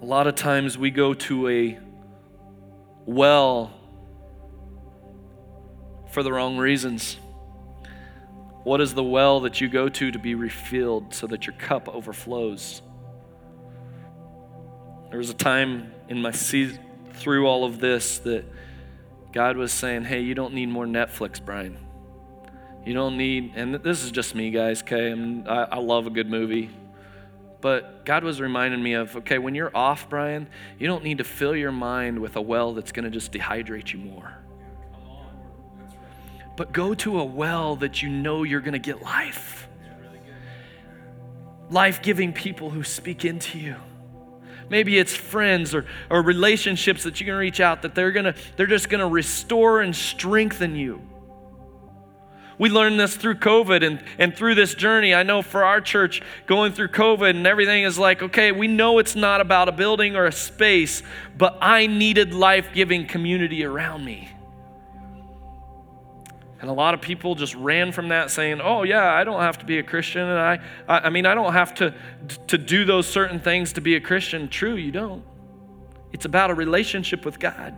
A 0.00 0.04
lot 0.06 0.26
of 0.26 0.36
times 0.36 0.78
we 0.78 0.90
go 0.90 1.12
to 1.12 1.48
a 1.50 1.78
well 3.04 3.74
for 6.10 6.22
the 6.22 6.32
wrong 6.32 6.56
reasons. 6.56 7.18
What 8.64 8.80
is 8.80 8.94
the 8.94 9.04
well 9.04 9.40
that 9.40 9.60
you 9.60 9.68
go 9.68 9.90
to 9.90 10.10
to 10.10 10.18
be 10.18 10.34
refilled 10.34 11.12
so 11.12 11.26
that 11.26 11.46
your 11.46 11.56
cup 11.56 11.90
overflows? 11.90 12.80
There 15.10 15.18
was 15.18 15.28
a 15.28 15.34
time 15.34 15.92
in 16.08 16.22
my 16.22 16.32
through 16.32 17.46
all 17.46 17.66
of 17.66 17.80
this 17.80 18.16
that 18.20 18.46
God 19.38 19.56
was 19.56 19.70
saying, 19.70 20.02
Hey, 20.02 20.22
you 20.22 20.34
don't 20.34 20.52
need 20.52 20.68
more 20.68 20.84
Netflix, 20.84 21.40
Brian. 21.40 21.78
You 22.84 22.92
don't 22.92 23.16
need, 23.16 23.52
and 23.54 23.72
this 23.72 24.02
is 24.02 24.10
just 24.10 24.34
me, 24.34 24.50
guys, 24.50 24.82
okay? 24.82 25.12
I, 25.46 25.62
I 25.62 25.78
love 25.78 26.08
a 26.08 26.10
good 26.10 26.28
movie. 26.28 26.70
But 27.60 28.04
God 28.04 28.24
was 28.24 28.40
reminding 28.40 28.82
me 28.82 28.94
of, 28.94 29.14
okay, 29.18 29.38
when 29.38 29.54
you're 29.54 29.70
off, 29.76 30.08
Brian, 30.08 30.48
you 30.76 30.88
don't 30.88 31.04
need 31.04 31.18
to 31.18 31.24
fill 31.24 31.54
your 31.54 31.70
mind 31.70 32.18
with 32.18 32.34
a 32.34 32.40
well 32.40 32.74
that's 32.74 32.90
going 32.90 33.04
to 33.04 33.12
just 33.12 33.30
dehydrate 33.30 33.92
you 33.92 34.00
more. 34.00 34.42
But 36.56 36.72
go 36.72 36.92
to 36.94 37.20
a 37.20 37.24
well 37.24 37.76
that 37.76 38.02
you 38.02 38.08
know 38.08 38.42
you're 38.42 38.60
going 38.60 38.72
to 38.72 38.80
get 38.80 39.02
life. 39.02 39.68
Life 41.70 42.02
giving 42.02 42.32
people 42.32 42.70
who 42.70 42.82
speak 42.82 43.24
into 43.24 43.60
you. 43.60 43.76
Maybe 44.70 44.98
it's 44.98 45.14
friends 45.14 45.74
or, 45.74 45.86
or 46.10 46.22
relationships 46.22 47.04
that 47.04 47.20
you 47.20 47.26
can 47.26 47.34
reach 47.34 47.60
out 47.60 47.82
that 47.82 47.94
they're 47.94 48.12
gonna 48.12 48.34
they're 48.56 48.66
just 48.66 48.88
gonna 48.88 49.08
restore 49.08 49.80
and 49.80 49.94
strengthen 49.94 50.76
you. 50.76 51.00
We 52.58 52.70
learned 52.70 52.98
this 52.98 53.16
through 53.16 53.36
COVID 53.36 53.86
and, 53.86 54.02
and 54.18 54.36
through 54.36 54.56
this 54.56 54.74
journey. 54.74 55.14
I 55.14 55.22
know 55.22 55.42
for 55.42 55.64
our 55.64 55.80
church, 55.80 56.22
going 56.46 56.72
through 56.72 56.88
COVID 56.88 57.30
and 57.30 57.46
everything 57.46 57.84
is 57.84 57.98
like, 57.98 58.20
okay, 58.20 58.50
we 58.50 58.66
know 58.66 58.98
it's 58.98 59.14
not 59.14 59.40
about 59.40 59.68
a 59.68 59.72
building 59.72 60.16
or 60.16 60.26
a 60.26 60.32
space, 60.32 61.04
but 61.36 61.56
I 61.60 61.86
needed 61.86 62.34
life 62.34 62.70
giving 62.74 63.06
community 63.06 63.64
around 63.64 64.04
me. 64.04 64.30
And 66.60 66.68
a 66.68 66.72
lot 66.72 66.94
of 66.94 67.00
people 67.00 67.34
just 67.34 67.54
ran 67.54 67.92
from 67.92 68.08
that 68.08 68.30
saying, 68.30 68.60
oh, 68.60 68.82
yeah, 68.82 69.12
I 69.12 69.22
don't 69.22 69.40
have 69.40 69.58
to 69.58 69.64
be 69.64 69.78
a 69.78 69.82
Christian. 69.82 70.22
And 70.22 70.38
I, 70.38 70.58
I, 70.88 70.98
I 71.06 71.10
mean, 71.10 71.24
I 71.24 71.34
don't 71.34 71.52
have 71.52 71.74
to, 71.76 71.94
to 72.48 72.58
do 72.58 72.84
those 72.84 73.06
certain 73.06 73.38
things 73.38 73.74
to 73.74 73.80
be 73.80 73.94
a 73.94 74.00
Christian. 74.00 74.48
True, 74.48 74.74
you 74.74 74.90
don't. 74.90 75.24
It's 76.12 76.24
about 76.24 76.50
a 76.50 76.54
relationship 76.54 77.24
with 77.24 77.38
God. 77.38 77.74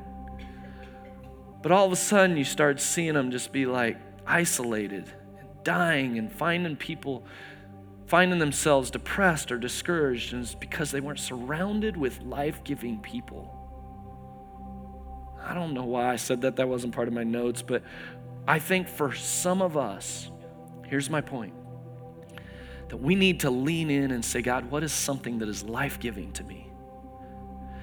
But 1.62 1.72
all 1.72 1.84
of 1.84 1.92
a 1.92 1.96
sudden, 1.96 2.38
you 2.38 2.44
start 2.44 2.80
seeing 2.80 3.14
them 3.14 3.30
just 3.30 3.52
be 3.52 3.66
like 3.66 3.98
isolated 4.26 5.12
and 5.38 5.48
dying 5.62 6.18
and 6.18 6.32
finding 6.32 6.76
people 6.76 7.24
finding 8.10 8.40
themselves 8.40 8.90
depressed 8.90 9.52
or 9.52 9.58
discouraged. 9.58 10.32
And 10.32 10.42
it's 10.42 10.56
because 10.56 10.90
they 10.90 11.00
weren't 11.00 11.20
surrounded 11.20 11.96
with 11.96 12.20
life 12.22 12.64
giving 12.64 12.98
people. 12.98 13.56
I 15.40 15.54
don't 15.54 15.74
know 15.74 15.84
why 15.84 16.12
I 16.12 16.16
said 16.16 16.40
that. 16.40 16.56
That 16.56 16.68
wasn't 16.68 16.92
part 16.92 17.06
of 17.06 17.14
my 17.14 17.22
notes, 17.22 17.62
but 17.62 17.84
I 18.50 18.58
think 18.58 18.88
for 18.88 19.14
some 19.14 19.62
of 19.62 19.76
us, 19.76 20.28
here's 20.88 21.08
my 21.08 21.20
point 21.20 21.54
that 22.88 22.96
we 22.96 23.14
need 23.14 23.38
to 23.40 23.50
lean 23.50 23.92
in 23.92 24.10
and 24.10 24.24
say, 24.24 24.42
God, 24.42 24.72
what 24.72 24.82
is 24.82 24.90
something 24.90 25.38
that 25.38 25.48
is 25.48 25.62
life 25.62 26.00
giving 26.00 26.32
to 26.32 26.42
me? 26.42 26.68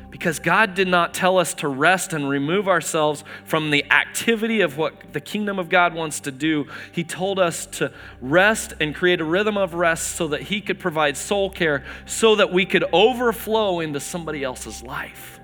Because 0.09 0.39
God 0.39 0.73
did 0.73 0.89
not 0.89 1.13
tell 1.13 1.37
us 1.37 1.53
to 1.55 1.69
rest 1.69 2.11
and 2.11 2.27
remove 2.27 2.67
ourselves 2.67 3.23
from 3.45 3.71
the 3.71 3.89
activity 3.89 4.59
of 4.59 4.77
what 4.77 5.13
the 5.13 5.21
kingdom 5.21 5.57
of 5.57 5.69
God 5.69 5.93
wants 5.93 6.19
to 6.21 6.33
do. 6.33 6.65
He 6.91 7.05
told 7.05 7.39
us 7.39 7.65
to 7.77 7.93
rest 8.19 8.73
and 8.81 8.93
create 8.93 9.21
a 9.21 9.25
rhythm 9.25 9.55
of 9.55 9.73
rest 9.73 10.17
so 10.17 10.27
that 10.27 10.41
He 10.41 10.59
could 10.59 10.79
provide 10.79 11.15
soul 11.15 11.49
care, 11.49 11.85
so 12.05 12.35
that 12.35 12.51
we 12.51 12.65
could 12.65 12.83
overflow 12.91 13.79
into 13.79 14.01
somebody 14.01 14.43
else's 14.43 14.83
life 14.83 15.39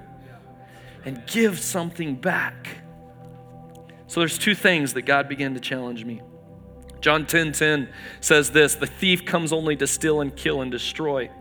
and 1.06 1.26
give 1.28 1.60
something 1.60 2.16
back. 2.16 2.83
So 4.14 4.20
there's 4.20 4.38
two 4.38 4.54
things 4.54 4.94
that 4.94 5.08
God 5.08 5.28
began 5.28 5.56
to 5.56 5.60
challenge 5.60 6.06
me. 6.06 6.22
John 7.02 7.26
10:10 7.26 7.52
10, 7.52 7.54
10 7.54 7.90
says 8.22 8.52
this, 8.52 8.76
"The 8.76 8.86
thief 8.86 9.26
comes 9.26 9.52
only 9.52 9.76
to 9.78 9.88
steal 9.88 10.22
and 10.22 10.36
kill 10.36 10.62
and 10.62 10.70
destroy. 10.70 11.32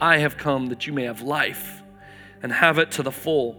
I 0.00 0.18
have 0.18 0.36
come 0.36 0.66
that 0.66 0.86
you 0.86 0.92
may 0.92 1.02
have 1.06 1.22
life 1.22 1.82
and 2.40 2.52
have 2.52 2.78
it 2.78 2.92
to 2.92 3.02
the 3.02 3.10
full." 3.10 3.56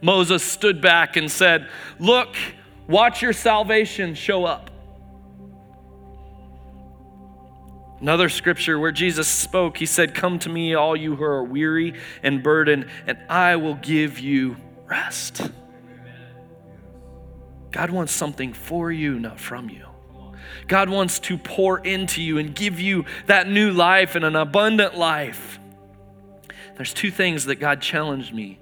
Moses 0.00 0.42
stood 0.42 0.80
back 0.80 1.18
and 1.18 1.30
said, 1.30 1.68
"Look, 1.98 2.34
watch 2.86 3.20
your 3.20 3.34
salvation 3.34 4.14
show 4.14 4.46
up." 4.46 4.70
Another 8.00 8.30
scripture 8.30 8.78
where 8.78 8.92
Jesus 8.92 9.28
spoke, 9.28 9.76
he 9.76 9.84
said, 9.84 10.14
Come 10.14 10.38
to 10.38 10.48
me, 10.48 10.72
all 10.72 10.96
you 10.96 11.16
who 11.16 11.24
are 11.24 11.44
weary 11.44 11.92
and 12.22 12.42
burdened, 12.42 12.86
and 13.06 13.18
I 13.28 13.56
will 13.56 13.74
give 13.74 14.18
you 14.18 14.56
rest. 14.86 15.50
God 17.70 17.90
wants 17.90 18.12
something 18.12 18.52
for 18.52 18.90
you, 18.90 19.18
not 19.18 19.38
from 19.38 19.68
you. 19.68 19.84
God 20.66 20.88
wants 20.88 21.18
to 21.20 21.38
pour 21.38 21.78
into 21.78 22.22
you 22.22 22.38
and 22.38 22.54
give 22.54 22.80
you 22.80 23.04
that 23.26 23.48
new 23.48 23.70
life 23.70 24.14
and 24.14 24.24
an 24.24 24.36
abundant 24.36 24.96
life. 24.96 25.58
There's 26.76 26.94
two 26.94 27.10
things 27.10 27.46
that 27.46 27.56
God 27.56 27.80
challenged 27.80 28.32
me. 28.32 28.58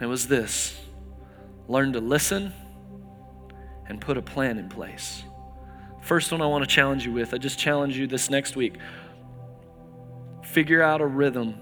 It 0.00 0.06
was 0.06 0.28
this 0.28 0.78
learn 1.68 1.92
to 1.94 2.00
listen 2.00 2.52
and 3.88 4.00
put 4.00 4.16
a 4.16 4.22
plan 4.22 4.58
in 4.58 4.68
place. 4.68 5.22
First 6.00 6.30
one 6.30 6.40
I 6.40 6.46
want 6.46 6.62
to 6.62 6.70
challenge 6.70 7.04
you 7.04 7.12
with, 7.12 7.34
I 7.34 7.38
just 7.38 7.58
challenge 7.58 7.98
you 7.98 8.06
this 8.06 8.30
next 8.30 8.54
week. 8.54 8.76
Figure 10.44 10.82
out 10.82 11.00
a 11.00 11.06
rhythm 11.06 11.56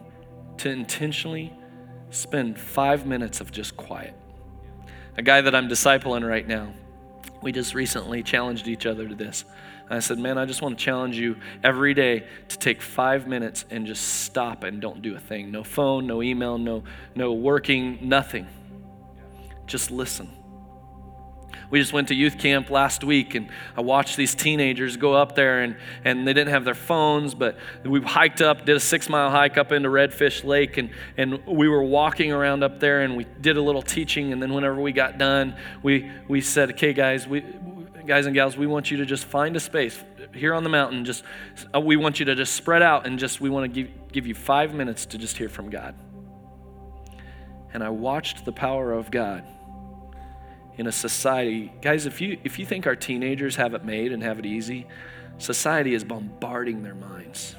to 0.59 0.71
intentionally 0.71 1.53
spend 2.11 2.59
five 2.59 3.07
minutes 3.07 3.41
of 3.41 3.51
just 3.51 3.77
quiet 3.77 4.15
a 5.17 5.23
guy 5.23 5.41
that 5.41 5.55
I'm 5.55 5.69
discipling 5.69 6.27
right 6.27 6.47
now, 6.47 6.73
we 7.43 7.53
just 7.53 7.75
recently 7.75 8.23
challenged 8.23 8.69
each 8.69 8.87
other 8.87 9.07
to 9.07 9.15
this. 9.15 9.45
I 9.91 9.99
said, 9.99 10.19
Man, 10.19 10.39
I 10.39 10.47
just 10.47 10.63
want 10.63 10.79
to 10.79 10.85
challenge 10.85 11.19
you 11.19 11.37
every 11.63 11.93
day 11.93 12.27
to 12.49 12.59
take 12.59 12.81
five 12.81 13.27
minutes 13.27 13.67
and 13.71 13.87
just 13.87 14.23
stop 14.25 14.65
and 14.65 14.81
don't 14.81 15.03
do 15.03 15.15
a 15.15 15.21
thing. 15.21 15.51
No 15.51 15.63
phone, 15.63 16.07
no 16.07 16.23
email, 16.23 16.57
no, 16.57 16.85
no 17.15 17.33
working, 17.33 17.99
nothing. 18.01 18.47
Just 19.67 19.91
listen. 19.91 20.31
We 21.75 21.81
just 21.81 21.93
went 21.93 22.07
to 22.07 22.15
youth 22.15 22.39
camp 22.39 22.71
last 22.71 23.03
week 23.03 23.35
and 23.35 23.49
I 23.77 23.81
watched 23.81 24.17
these 24.17 24.33
teenagers 24.33 24.97
go 24.97 25.13
up 25.15 25.35
there 25.35 25.63
and, 25.63 25.77
and 26.05 26.25
they 26.25 26.33
didn't 26.33 26.51
have 26.51 26.65
their 26.65 26.77
phones, 26.77 27.35
but 27.35 27.59
we 27.85 28.01
hiked 28.01 28.41
up, 28.41 28.65
did 28.65 28.77
a 28.77 28.81
six 28.81 29.09
mile 29.09 29.29
hike 29.29 29.59
up 29.59 29.73
into 29.73 29.89
Redfish 29.89 30.45
Lake 30.45 30.77
and, 30.77 30.91
and 31.17 31.45
we 31.49 31.69
were 31.69 31.83
walking 31.83 32.31
around 32.31 32.63
up 32.63 32.79
there 32.79 33.01
and 33.01 33.17
we 33.17 33.25
did 33.41 33.57
a 33.57 33.61
little 33.61 33.83
teaching. 33.83 34.33
And 34.33 34.41
then 34.41 34.55
whenever 34.55 34.81
we 34.81 34.93
got 34.93 35.19
done, 35.19 35.57
we, 35.83 36.09
we 36.29 36.41
said, 36.41 36.71
okay, 36.71 36.93
guys, 36.93 37.27
we, 37.27 37.45
guys 38.07 38.27
and 38.27 38.37
gals, 38.37 38.57
we 38.57 38.69
want 38.69 38.93
you 38.93 38.99
to 38.99 39.05
just 39.05 39.25
find 39.25 39.57
a 39.57 39.61
space 39.61 40.01
here 40.33 40.55
on 40.55 40.63
the 40.63 40.71
mountain. 40.71 41.05
Just, 41.05 41.25
uh, 41.75 41.81
we 41.81 41.97
want 41.97 42.21
you 42.21 42.27
to 42.27 42.37
just 42.37 42.55
spread 42.55 42.83
out 42.83 43.05
and 43.05 43.19
just, 43.19 43.41
we 43.41 43.51
want 43.51 43.65
to 43.65 43.83
give, 43.83 44.13
give 44.13 44.29
you 44.29 44.35
five 44.37 44.75
minutes 44.75 45.07
to 45.07 45.19
just 45.19 45.37
hear 45.37 45.49
from 45.49 45.71
God. 45.71 45.97
And 47.73 47.83
I 47.83 47.89
watched 47.89 48.45
the 48.45 48.53
power 48.53 48.93
of 48.93 49.11
God 49.11 49.45
in 50.77 50.87
a 50.87 50.93
society. 50.93 51.73
Guys, 51.81 52.07
if 52.07 52.21
you, 52.21 52.39
if 52.45 52.59
you 52.59 52.67
think 52.67 52.87
our 52.87 52.97
teenagers 52.97 53.57
have 53.57 53.75
it 53.75 53.85
made 53.85 54.13
and 54.13 54.23
have 54.23 54.39
it 54.39 54.47
easy, 54.47 54.87
society 55.39 55.95
is 55.95 56.05
bombarding 56.05 56.83
their 56.83 56.95
minds. 56.95 57.55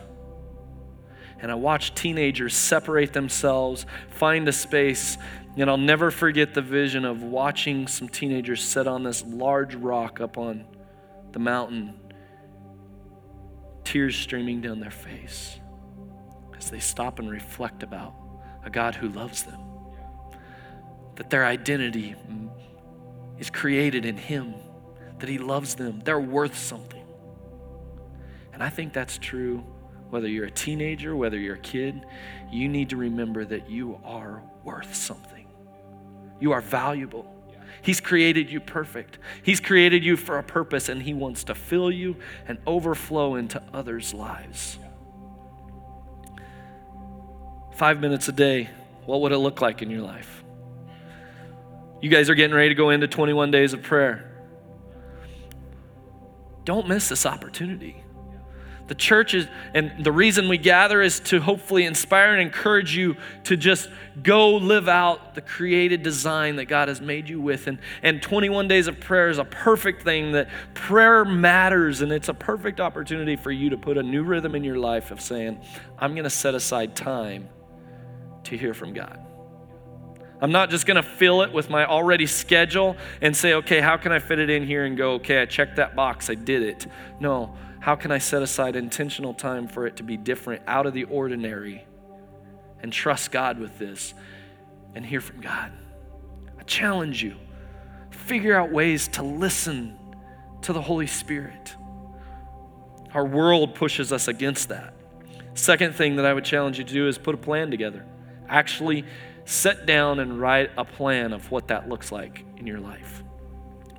And 1.39 1.51
I 1.51 1.55
watch 1.55 1.93
teenagers 1.93 2.55
separate 2.55 3.13
themselves, 3.13 3.85
find 4.09 4.47
a 4.47 4.53
space, 4.53 5.17
and 5.57 5.69
I'll 5.69 5.77
never 5.77 6.11
forget 6.11 6.53
the 6.53 6.61
vision 6.61 7.05
of 7.05 7.23
watching 7.23 7.87
some 7.87 8.09
teenagers 8.09 8.63
sit 8.63 8.87
on 8.87 9.03
this 9.03 9.23
large 9.23 9.75
rock 9.75 10.19
up 10.19 10.37
on 10.37 10.65
the 11.31 11.39
mountain, 11.39 11.93
tears 13.83 14.15
streaming 14.15 14.61
down 14.61 14.79
their 14.79 14.91
face 14.91 15.59
as 16.57 16.69
they 16.69 16.79
stop 16.79 17.19
and 17.19 17.29
reflect 17.29 17.83
about 17.83 18.15
a 18.65 18.69
God 18.69 18.95
who 18.95 19.09
loves 19.09 19.43
them. 19.43 19.59
That 21.15 21.29
their 21.29 21.45
identity 21.45 22.15
is 23.39 23.49
created 23.49 24.05
in 24.05 24.17
Him, 24.17 24.55
that 25.19 25.29
He 25.29 25.37
loves 25.37 25.75
them. 25.75 26.01
They're 26.03 26.19
worth 26.19 26.57
something. 26.57 27.03
And 28.53 28.63
I 28.63 28.69
think 28.69 28.93
that's 28.93 29.17
true 29.17 29.63
whether 30.09 30.27
you're 30.27 30.45
a 30.45 30.51
teenager, 30.51 31.15
whether 31.15 31.37
you're 31.37 31.55
a 31.55 31.59
kid. 31.59 32.05
You 32.49 32.69
need 32.69 32.89
to 32.91 32.95
remember 32.95 33.43
that 33.43 33.69
you 33.69 33.99
are 34.05 34.41
worth 34.63 34.95
something. 34.95 35.45
You 36.39 36.53
are 36.53 36.61
valuable. 36.61 37.31
He's 37.81 37.99
created 37.99 38.49
you 38.49 38.61
perfect. 38.61 39.19
He's 39.43 39.59
created 39.59 40.05
you 40.05 40.15
for 40.15 40.37
a 40.37 40.43
purpose, 40.43 40.87
and 40.87 41.01
He 41.01 41.13
wants 41.13 41.43
to 41.45 41.55
fill 41.55 41.91
you 41.91 42.15
and 42.47 42.57
overflow 42.65 43.35
into 43.35 43.61
others' 43.73 44.13
lives. 44.13 44.79
Five 47.73 47.99
minutes 47.99 48.29
a 48.29 48.31
day, 48.31 48.69
what 49.05 49.19
would 49.19 49.33
it 49.33 49.37
look 49.37 49.59
like 49.59 49.81
in 49.81 49.91
your 49.91 50.01
life? 50.01 50.44
You 52.01 52.09
guys 52.09 52.29
are 52.29 52.35
getting 52.35 52.55
ready 52.55 52.69
to 52.69 52.75
go 52.75 52.89
into 52.89 53.07
21 53.07 53.51
days 53.51 53.73
of 53.73 53.81
prayer. 53.81 54.31
Don't 56.63 56.87
miss 56.87 57.09
this 57.09 57.25
opportunity. 57.25 58.03
The 58.87 58.95
church 58.95 59.33
is, 59.33 59.47
and 59.73 60.03
the 60.03 60.11
reason 60.11 60.47
we 60.47 60.59
gather 60.59 61.01
is 61.01 61.19
to 61.21 61.39
hopefully 61.39 61.85
inspire 61.85 62.33
and 62.33 62.41
encourage 62.41 62.95
you 62.95 63.15
to 63.45 63.57
just 63.57 63.89
go 64.21 64.57
live 64.57 64.87
out 64.87 65.33
the 65.33 65.41
created 65.41 66.03
design 66.03 66.57
that 66.57 66.65
God 66.65 66.87
has 66.87 67.01
made 67.01 67.27
you 67.27 67.41
with. 67.41 67.65
And, 67.65 67.79
and 68.03 68.21
21 68.21 68.67
days 68.67 68.87
of 68.87 68.99
prayer 68.99 69.29
is 69.29 69.39
a 69.39 69.45
perfect 69.45 70.03
thing 70.03 70.33
that 70.33 70.49
prayer 70.75 71.25
matters, 71.25 72.01
and 72.01 72.11
it's 72.11 72.29
a 72.29 72.33
perfect 72.33 72.79
opportunity 72.79 73.35
for 73.35 73.51
you 73.51 73.71
to 73.71 73.77
put 73.77 73.97
a 73.97 74.03
new 74.03 74.23
rhythm 74.23 74.53
in 74.53 74.63
your 74.63 74.77
life 74.77 75.09
of 75.09 75.19
saying, 75.19 75.59
I'm 75.97 76.13
going 76.13 76.25
to 76.25 76.29
set 76.29 76.53
aside 76.53 76.95
time 76.95 77.49
to 78.43 78.55
hear 78.55 78.75
from 78.75 78.93
God. 78.93 79.24
I'm 80.45 80.51
not 80.51 80.69
just 80.69 80.85
going 80.85 80.97
to 80.97 81.01
fill 81.01 81.41
it 81.41 81.51
with 81.51 81.71
my 81.71 81.87
already 81.87 82.27
schedule 82.27 82.97
and 83.19 83.35
say, 83.35 83.55
okay, 83.55 83.81
how 83.81 83.97
can 83.97 84.11
I 84.11 84.19
fit 84.19 84.37
it 84.37 84.51
in 84.51 84.63
here 84.63 84.85
and 84.85 84.95
go, 84.95 85.13
okay, 85.13 85.41
I 85.41 85.47
checked 85.47 85.77
that 85.77 85.95
box, 85.95 86.29
I 86.29 86.35
did 86.35 86.61
it. 86.61 86.85
No, 87.19 87.57
how 87.79 87.95
can 87.95 88.11
I 88.11 88.19
set 88.19 88.43
aside 88.43 88.75
intentional 88.75 89.33
time 89.33 89.67
for 89.67 89.87
it 89.87 89.95
to 89.95 90.03
be 90.03 90.17
different, 90.17 90.61
out 90.67 90.85
of 90.85 90.93
the 90.93 91.05
ordinary, 91.05 91.83
and 92.79 92.93
trust 92.93 93.31
God 93.31 93.57
with 93.57 93.79
this 93.79 94.13
and 94.93 95.03
hear 95.03 95.19
from 95.19 95.41
God? 95.41 95.71
I 96.59 96.61
challenge 96.61 97.23
you. 97.23 97.37
Figure 98.11 98.55
out 98.55 98.71
ways 98.71 99.07
to 99.13 99.23
listen 99.23 99.97
to 100.61 100.73
the 100.73 100.81
Holy 100.83 101.07
Spirit. 101.07 101.75
Our 103.15 103.25
world 103.25 103.73
pushes 103.73 104.13
us 104.13 104.27
against 104.27 104.69
that. 104.69 104.93
Second 105.55 105.95
thing 105.95 106.17
that 106.17 106.25
I 106.27 106.35
would 106.35 106.45
challenge 106.45 106.77
you 106.77 106.83
to 106.83 106.93
do 106.93 107.07
is 107.07 107.17
put 107.17 107.33
a 107.33 107.39
plan 107.39 107.71
together. 107.71 108.05
Actually, 108.47 109.05
sit 109.45 109.85
down 109.85 110.19
and 110.19 110.39
write 110.39 110.71
a 110.77 110.83
plan 110.83 111.31
of 111.31 111.49
what 111.51 111.69
that 111.69 111.87
looks 111.87 112.11
like 112.11 112.43
in 112.57 112.67
your 112.67 112.79
life. 112.79 113.23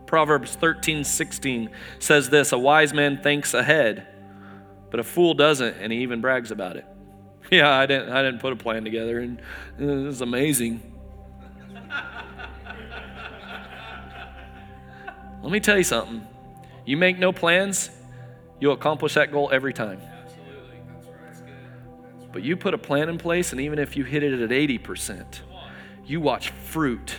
Proverbs 0.06 0.54
13, 0.54 1.04
16 1.04 1.70
says 1.98 2.28
this 2.30 2.52
A 2.52 2.58
wise 2.58 2.92
man 2.92 3.22
thinks 3.22 3.54
ahead, 3.54 4.06
but 4.90 5.00
a 5.00 5.04
fool 5.04 5.34
doesn't, 5.34 5.76
and 5.78 5.92
he 5.92 6.00
even 6.00 6.20
brags 6.20 6.50
about 6.50 6.76
it. 6.76 6.84
Yeah, 7.48 7.70
I 7.70 7.86
didn't, 7.86 8.10
I 8.10 8.22
didn't 8.24 8.40
put 8.40 8.52
a 8.52 8.56
plan 8.56 8.82
together, 8.82 9.20
and 9.20 9.38
uh, 9.80 9.84
it 9.84 10.06
was 10.06 10.20
amazing. 10.20 10.82
Let 15.44 15.52
me 15.52 15.60
tell 15.60 15.78
you 15.78 15.84
something. 15.84 16.26
You 16.84 16.96
make 16.96 17.20
no 17.20 17.32
plans, 17.32 17.90
you'll 18.58 18.72
accomplish 18.72 19.14
that 19.14 19.30
goal 19.30 19.48
every 19.52 19.72
time. 19.72 20.00
But 22.36 22.44
you 22.44 22.54
put 22.54 22.74
a 22.74 22.78
plan 22.78 23.08
in 23.08 23.16
place, 23.16 23.52
and 23.52 23.62
even 23.62 23.78
if 23.78 23.96
you 23.96 24.04
hit 24.04 24.22
it 24.22 24.38
at 24.38 24.50
80%, 24.50 25.24
you 26.04 26.20
watch 26.20 26.50
fruit 26.50 27.18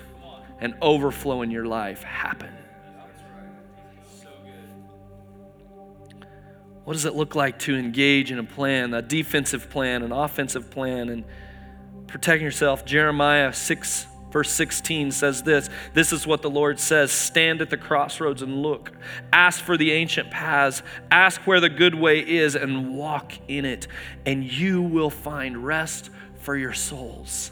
and 0.59 0.76
overflow 0.80 1.41
in 1.41 1.49
your 1.49 1.65
life 1.65 2.03
happen. 2.03 2.51
What 6.84 6.93
does 6.93 7.05
it 7.05 7.15
look 7.15 7.34
like 7.34 7.57
to 7.61 7.76
engage 7.76 8.32
in 8.32 8.38
a 8.38 8.43
plan, 8.43 8.93
a 8.93 9.01
defensive 9.01 9.72
plan, 9.72 10.03
an 10.03 10.11
offensive 10.11 10.70
plan, 10.70 11.09
and 11.09 11.24
protecting 12.05 12.45
yourself? 12.45 12.86
Jeremiah 12.86 13.53
6 13.53 14.05
Verse 14.38 14.52
16 14.52 15.14
says 15.14 15.42
this 15.42 15.68
This 15.96 16.14
is 16.14 16.28
what 16.28 16.44
the 16.44 16.50
Lord 16.50 16.80
says 16.80 17.12
Stand 17.12 17.60
at 17.60 17.72
the 17.72 17.76
crossroads 17.78 18.44
and 18.44 18.62
look. 18.62 18.92
Ask 19.34 19.64
for 19.64 19.78
the 19.78 19.92
ancient 19.92 20.30
paths. 20.30 20.84
Ask 21.10 21.42
where 21.48 21.60
the 21.60 21.70
good 21.70 21.96
way 21.96 22.20
is 22.20 22.54
and 22.54 22.96
walk 22.96 23.34
in 23.48 23.66
it, 23.66 23.88
and 24.28 24.44
you 24.44 24.84
will 24.84 25.10
find 25.10 25.66
rest 25.66 26.12
for 26.36 26.56
your 26.56 26.74
souls. 26.74 27.52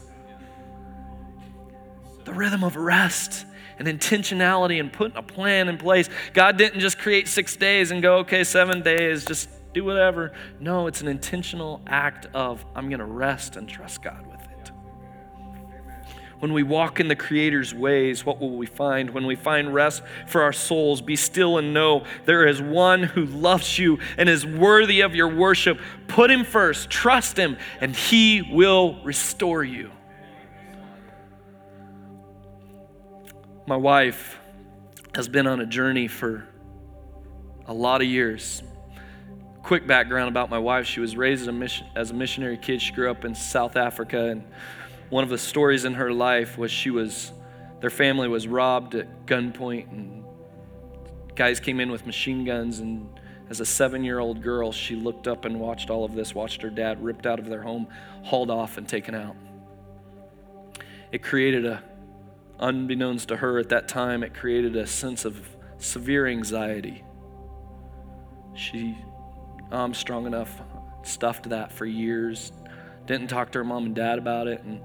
The 2.22 2.32
rhythm 2.32 2.62
of 2.62 2.76
rest 2.76 3.46
and 3.80 3.88
intentionality 3.88 4.78
and 4.78 4.92
putting 4.92 5.16
a 5.16 5.24
plan 5.24 5.68
in 5.68 5.78
place. 5.78 6.08
God 6.34 6.56
didn't 6.56 6.78
just 6.78 7.00
create 7.00 7.26
six 7.26 7.56
days 7.56 7.90
and 7.90 8.00
go, 8.00 8.18
okay, 8.18 8.44
seven 8.44 8.82
days, 8.82 9.24
just 9.24 9.48
do 9.74 9.82
whatever. 9.84 10.34
No, 10.60 10.86
it's 10.86 11.00
an 11.00 11.08
intentional 11.08 11.82
act 11.88 12.28
of, 12.32 12.64
I'm 12.76 12.88
going 12.88 13.00
to 13.00 13.04
rest 13.06 13.56
and 13.56 13.68
trust 13.68 14.02
God 14.02 14.24
when 16.38 16.52
we 16.52 16.62
walk 16.62 17.00
in 17.00 17.08
the 17.08 17.16
Creator's 17.16 17.74
ways, 17.74 18.26
what 18.26 18.40
will 18.40 18.56
we 18.56 18.66
find? 18.66 19.10
When 19.10 19.26
we 19.26 19.36
find 19.36 19.72
rest 19.72 20.02
for 20.26 20.42
our 20.42 20.52
souls, 20.52 21.00
be 21.00 21.16
still 21.16 21.56
and 21.56 21.72
know 21.72 22.04
there 22.26 22.46
is 22.46 22.60
one 22.60 23.02
who 23.02 23.24
loves 23.24 23.78
you 23.78 23.98
and 24.18 24.28
is 24.28 24.44
worthy 24.44 25.00
of 25.00 25.14
your 25.14 25.34
worship. 25.34 25.80
Put 26.08 26.30
him 26.30 26.44
first, 26.44 26.90
trust 26.90 27.38
him, 27.38 27.56
and 27.80 27.96
he 27.96 28.42
will 28.42 29.02
restore 29.02 29.64
you. 29.64 29.90
My 33.66 33.76
wife 33.76 34.38
has 35.14 35.28
been 35.28 35.46
on 35.46 35.60
a 35.60 35.66
journey 35.66 36.06
for 36.06 36.46
a 37.66 37.72
lot 37.72 38.02
of 38.02 38.06
years. 38.06 38.62
Quick 39.62 39.86
background 39.86 40.28
about 40.28 40.50
my 40.50 40.58
wife 40.58 40.86
she 40.86 41.00
was 41.00 41.16
raised 41.16 41.42
as 41.42 41.48
a, 41.48 41.52
mission, 41.52 41.86
as 41.96 42.10
a 42.10 42.14
missionary 42.14 42.58
kid. 42.58 42.80
She 42.80 42.92
grew 42.92 43.10
up 43.10 43.24
in 43.24 43.34
South 43.34 43.76
Africa 43.76 44.26
and 44.26 44.44
one 45.10 45.24
of 45.24 45.30
the 45.30 45.38
stories 45.38 45.84
in 45.84 45.94
her 45.94 46.12
life 46.12 46.58
was 46.58 46.70
she 46.70 46.90
was, 46.90 47.32
their 47.80 47.90
family 47.90 48.28
was 48.28 48.48
robbed 48.48 48.94
at 48.94 49.26
gunpoint, 49.26 49.90
and 49.90 50.24
guys 51.34 51.60
came 51.60 51.80
in 51.80 51.90
with 51.90 52.06
machine 52.06 52.44
guns. 52.44 52.80
And 52.80 53.08
as 53.48 53.60
a 53.60 53.66
seven 53.66 54.02
year 54.02 54.18
old 54.18 54.42
girl, 54.42 54.72
she 54.72 54.96
looked 54.96 55.28
up 55.28 55.44
and 55.44 55.60
watched 55.60 55.90
all 55.90 56.04
of 56.04 56.14
this, 56.14 56.34
watched 56.34 56.62
her 56.62 56.70
dad 56.70 57.02
ripped 57.02 57.26
out 57.26 57.38
of 57.38 57.46
their 57.46 57.62
home, 57.62 57.86
hauled 58.22 58.50
off, 58.50 58.78
and 58.78 58.88
taken 58.88 59.14
out. 59.14 59.36
It 61.12 61.22
created 61.22 61.64
a, 61.64 61.82
unbeknownst 62.58 63.28
to 63.28 63.36
her 63.36 63.58
at 63.58 63.68
that 63.68 63.88
time, 63.88 64.22
it 64.22 64.34
created 64.34 64.76
a 64.76 64.86
sense 64.86 65.24
of 65.24 65.48
severe 65.78 66.26
anxiety. 66.26 67.04
She, 68.54 68.96
I'm 69.70 69.94
strong 69.94 70.26
enough, 70.26 70.62
stuffed 71.02 71.50
that 71.50 71.72
for 71.72 71.84
years, 71.84 72.52
didn't 73.06 73.28
talk 73.28 73.52
to 73.52 73.58
her 73.58 73.64
mom 73.64 73.86
and 73.86 73.94
dad 73.94 74.18
about 74.18 74.48
it, 74.48 74.62
and 74.62 74.80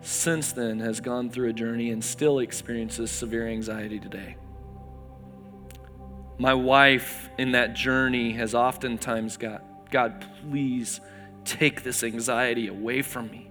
since 0.00 0.52
then 0.52 0.80
has 0.80 1.00
gone 1.00 1.30
through 1.30 1.50
a 1.50 1.52
journey 1.52 1.90
and 1.90 2.02
still 2.02 2.38
experiences 2.38 3.10
severe 3.10 3.46
anxiety 3.48 3.98
today. 3.98 4.36
My 6.38 6.54
wife 6.54 7.28
in 7.36 7.52
that 7.52 7.74
journey 7.74 8.32
has 8.32 8.54
oftentimes 8.54 9.36
got, 9.36 9.62
God, 9.90 10.24
please 10.40 11.00
take 11.44 11.82
this 11.82 12.02
anxiety 12.02 12.68
away 12.68 13.02
from 13.02 13.30
me. 13.30 13.50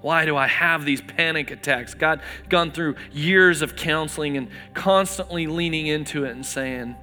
Why 0.00 0.26
do 0.26 0.36
I 0.36 0.46
have 0.46 0.84
these 0.84 1.00
panic 1.00 1.50
attacks? 1.50 1.94
God, 1.94 2.20
gone 2.48 2.70
through 2.70 2.96
years 3.10 3.62
of 3.62 3.74
counseling 3.74 4.36
and 4.36 4.48
constantly 4.74 5.46
leaning 5.46 5.86
into 5.86 6.24
it 6.24 6.32
and 6.32 6.44
saying, 6.44 6.94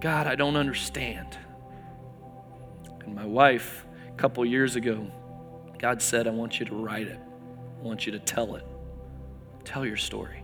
God, 0.00 0.26
I 0.26 0.34
don't 0.34 0.56
understand. 0.56 1.38
And 3.04 3.14
my 3.14 3.24
wife, 3.24 3.86
a 4.08 4.16
couple 4.16 4.44
years 4.44 4.76
ago, 4.76 5.10
God 5.78 6.02
said, 6.02 6.26
I 6.26 6.30
want 6.30 6.60
you 6.60 6.66
to 6.66 6.74
write 6.74 7.08
it. 7.08 7.18
I 7.80 7.82
want 7.82 8.04
you 8.06 8.12
to 8.12 8.18
tell 8.18 8.56
it. 8.56 8.66
Tell 9.64 9.86
your 9.86 9.96
story. 9.96 10.42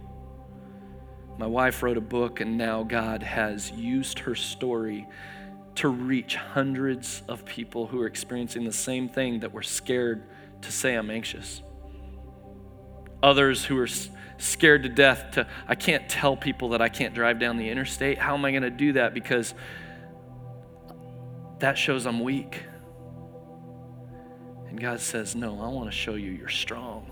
My 1.39 1.47
wife 1.47 1.83
wrote 1.83 1.99
a 1.99 2.03
book, 2.03 2.41
and 2.41 2.57
now 2.57 2.83
God 2.83 3.23
has 3.23 3.71
used 3.71 4.21
her 4.21 4.35
story 4.35 5.07
to 5.77 5.89
reach 5.89 6.37
hundreds 6.37 7.23
of 7.29 7.45
people 7.45 7.87
who 7.87 8.01
are 8.01 8.07
experiencing 8.07 8.65
the 8.65 8.73
same 8.73 9.09
thing 9.09 9.41
that 9.41 9.53
were 9.53 9.63
scared 9.63 10.25
to 10.63 10.73
say, 10.73 10.95
I'm 10.95 11.11
anxious. 11.11 11.61
Others 13.23 13.67
who 13.67 13.79
are 13.79 13.89
scared 14.39 14.85
to 14.85 14.89
death 14.89 15.33
to, 15.33 15.47
I 15.69 15.75
can't 15.75 16.09
tell 16.09 16.37
people 16.37 16.71
that 16.71 16.81
I 16.81 16.89
can't 16.89 17.15
drive 17.15 17.39
down 17.39 17.59
the 17.59 17.69
interstate. 17.69 18.17
How 18.17 18.35
am 18.35 18.45
I 18.47 18.51
going 18.51 18.63
to 18.63 18.71
do 18.71 18.95
that? 18.95 19.13
Because 19.13 19.53
that 21.59 21.77
shows 21.77 22.07
I'm 22.07 22.21
weak. 22.21 22.63
And 24.69 24.81
God 24.81 25.01
says, 25.01 25.35
No, 25.35 25.61
I 25.61 25.69
want 25.69 25.91
to 25.91 25.97
show 25.97 26.15
you 26.15 26.31
you're 26.31 26.49
strong. 26.49 27.11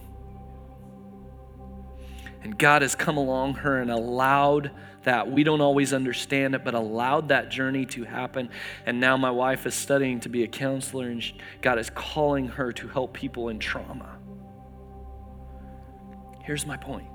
And 2.44 2.58
God 2.58 2.82
has 2.82 2.94
come 2.94 3.16
along 3.16 3.54
her 3.54 3.80
and 3.80 3.90
allowed 3.90 4.70
that. 5.04 5.30
We 5.30 5.44
don't 5.44 5.62
always 5.62 5.94
understand 5.94 6.54
it, 6.54 6.62
but 6.62 6.74
allowed 6.74 7.28
that 7.28 7.48
journey 7.48 7.86
to 7.86 8.04
happen. 8.04 8.50
And 8.84 9.00
now 9.00 9.16
my 9.16 9.30
wife 9.30 9.64
is 9.66 9.74
studying 9.74 10.20
to 10.20 10.28
be 10.28 10.44
a 10.44 10.48
counselor, 10.48 11.08
and 11.08 11.22
God 11.62 11.78
is 11.78 11.88
calling 11.90 12.48
her 12.48 12.70
to 12.72 12.88
help 12.88 13.14
people 13.14 13.48
in 13.48 13.58
trauma. 13.58 14.18
Here's 16.42 16.66
my 16.66 16.76
point 16.76 17.08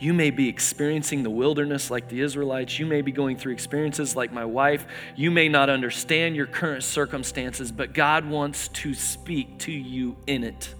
you 0.00 0.14
may 0.14 0.30
be 0.30 0.48
experiencing 0.48 1.22
the 1.22 1.30
wilderness 1.30 1.90
like 1.90 2.08
the 2.08 2.22
Israelites. 2.22 2.78
You 2.78 2.86
may 2.86 3.02
be 3.02 3.12
going 3.12 3.36
through 3.36 3.52
experiences 3.52 4.16
like 4.16 4.32
my 4.32 4.46
wife. 4.46 4.86
You 5.14 5.30
may 5.30 5.50
not 5.50 5.68
understand 5.68 6.34
your 6.34 6.46
current 6.46 6.84
circumstances, 6.84 7.70
but 7.70 7.92
God 7.92 8.24
wants 8.24 8.68
to 8.68 8.94
speak 8.94 9.58
to 9.58 9.72
you 9.72 10.16
in 10.26 10.42
it. 10.42 10.74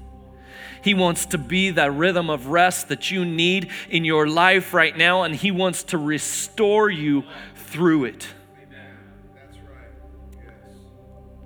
He 0.82 0.94
wants 0.94 1.26
to 1.26 1.38
be 1.38 1.70
that 1.70 1.92
rhythm 1.92 2.30
of 2.30 2.46
rest 2.46 2.88
that 2.88 3.10
you 3.10 3.24
need 3.24 3.70
in 3.88 4.04
your 4.04 4.26
life 4.26 4.72
right 4.72 4.96
now, 4.96 5.22
and 5.22 5.34
He 5.34 5.50
wants 5.50 5.82
to 5.84 5.98
restore 5.98 6.88
you 6.88 7.24
through 7.54 8.04
it. 8.04 8.26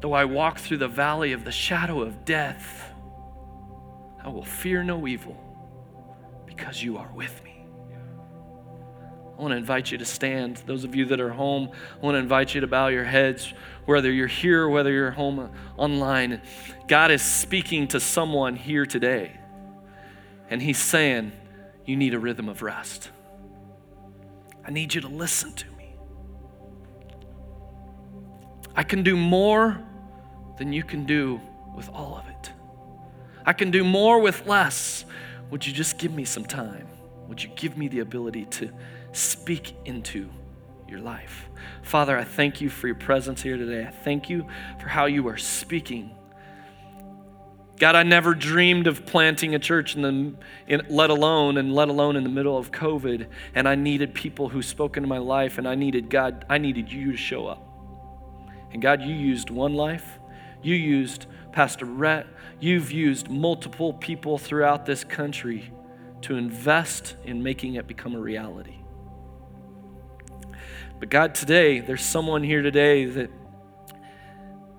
Though 0.01 0.13
I 0.13 0.27
walk 0.27 0.59
through 0.59 0.79
the 0.79 0.89
valley 0.89 1.33
of 1.33 1.45
the 1.45 1.53
shadow 1.53 2.03
of 2.03 2.25
death, 2.25 2.91
I 4.23 4.29
will 4.29 4.45
fear 4.45 4.83
no 4.83 5.07
evil 5.07 5.37
because 6.47 6.83
you 6.83 6.99
are 6.99 7.11
with 7.15 7.43
me. 7.43 7.54
I 9.37 9.43
want 9.43 9.53
to 9.53 9.57
invite 9.57 9.91
you 9.91 9.99
to 9.99 10.05
stand. 10.05 10.59
Those 10.67 10.85
of 10.85 10.95
you 10.95 11.07
that 11.07 11.21
are 11.21 11.31
home, 11.31 11.71
I 12.01 12.05
want 12.05 12.15
to 12.15 12.19
invite 12.21 12.55
you 12.55 12.61
to 12.61 12.67
bow 12.69 12.87
your 12.89 13.05
heads, 13.05 13.53
whether 13.85 14.13
you're 14.13 14.29
here 14.29 14.69
whether 14.69 14.93
you're 14.93 15.11
home 15.11 15.51
online. 15.77 16.41
God 16.87 17.11
is 17.11 17.23
speaking 17.23 17.89
to 17.89 18.01
someone 18.01 18.55
here 18.55 18.87
today, 18.87 19.33
and 20.51 20.63
He's 20.63 20.79
saying, 20.79 21.33
You 21.85 21.97
need 21.97 22.15
a 22.15 22.19
rhythm 22.19 22.49
of 22.49 22.63
rest. 22.63 23.11
I 24.67 24.71
need 24.71 24.95
you 24.95 25.01
to 25.01 25.09
listen 25.09 25.53
to 25.53 25.67
me. 25.73 25.97
I 28.77 28.85
can 28.85 29.03
do 29.03 29.17
more 29.17 29.81
than 30.59 30.73
you 30.73 30.85
can 30.85 31.05
do 31.05 31.41
with 31.77 31.89
all 31.91 32.17
of 32.17 32.29
it. 32.29 32.53
I 33.45 33.53
can 33.53 33.71
do 33.71 33.85
more 33.85 34.21
with 34.21 34.47
less. 34.47 35.05
Would 35.51 35.67
you 35.67 35.73
just 35.73 35.99
give 35.99 36.13
me 36.13 36.25
some 36.25 36.45
time? 36.45 36.87
Would 37.29 37.43
you 37.43 37.51
give 37.57 37.77
me 37.77 37.89
the 37.89 38.01
ability 38.01 38.47
to 38.47 38.71
speak 39.15 39.75
into 39.85 40.29
your 40.89 41.01
life? 41.01 41.49
Father, 41.83 42.19
I 42.19 42.25
thank 42.25 42.61
you 42.61 42.69
for 42.69 42.87
your 42.87 42.97
presence 42.97 43.43
here 43.43 43.57
today. 43.57 43.87
I 43.87 43.91
thank 43.91 44.29
you 44.29 44.47
for 44.81 44.89
how 44.89 45.07
you 45.07 45.27
are 45.29 45.37
speaking. 45.37 46.11
God, 47.79 47.97
I 47.97 48.05
never 48.05 48.35
dreamed 48.35 48.87
of 48.87 49.05
planting 49.05 49.55
a 49.55 49.59
church 49.59 49.97
in 49.97 50.03
the, 50.03 50.35
in, 50.69 50.87
let 50.89 51.11
alone 51.11 51.57
and 51.57 51.75
let 51.75 51.89
alone 51.89 52.17
in 52.17 52.23
the 52.23 52.29
middle 52.29 52.57
of 52.57 52.71
COVID. 52.71 53.27
And 53.55 53.69
I 53.69 53.75
needed 53.75 54.15
people 54.15 54.49
who 54.49 54.63
spoke 54.63 54.97
into 54.97 55.09
my 55.09 55.19
life, 55.19 55.59
and 55.59 55.67
I 55.67 55.75
needed 55.75 56.09
God. 56.09 56.45
I 56.49 56.59
needed 56.59 56.93
you 56.93 57.13
to 57.13 57.17
show 57.17 57.47
up. 57.47 57.67
And 58.73 58.81
God, 58.81 59.03
you 59.03 59.15
used 59.15 59.51
one 59.51 59.75
life. 59.75 60.21
You 60.63 60.75
used 60.75 61.27
Pastor 61.53 61.85
Rhett. 61.85 62.27
You've 62.61 62.93
used 62.93 63.29
multiple 63.29 63.93
people 63.93 64.39
throughout 64.39 64.87
this 64.87 65.03
country 65.03 65.73
to 66.23 66.37
invest 66.37 67.17
in 67.25 67.43
making 67.43 67.75
it 67.75 67.87
become 67.87 68.15
a 68.15 68.21
reality. 68.21 68.84
But 71.05 71.11
God, 71.11 71.35
today, 71.35 71.81
there's 71.81 72.03
someone 72.03 72.43
here 72.43 72.63
today 72.63 73.05
that 73.05 73.31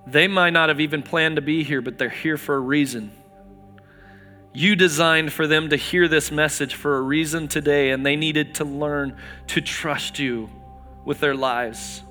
they 0.08 0.28
might 0.28 0.54
not 0.54 0.70
have 0.70 0.80
even 0.80 1.04
planned 1.04 1.36
to 1.36 1.42
be 1.44 1.64
here, 1.64 1.84
but 1.84 2.00
they're 2.00 2.10
here 2.10 2.36
for 2.36 2.56
a 2.56 2.60
reason. 2.60 3.12
You 4.52 4.76
designed 4.76 5.32
for 5.32 5.46
them 5.46 5.70
to 5.70 5.76
hear 5.76 6.08
this 6.08 6.32
message 6.32 6.74
for 6.74 6.98
a 6.98 7.02
reason 7.02 7.48
today, 7.48 7.92
and 7.92 8.04
they 8.04 8.16
needed 8.16 8.56
to 8.56 8.66
learn 8.66 9.18
to 9.50 9.62
trust 9.62 10.18
you 10.18 10.50
with 11.06 11.20
their 11.20 11.36
lives. 11.36 12.02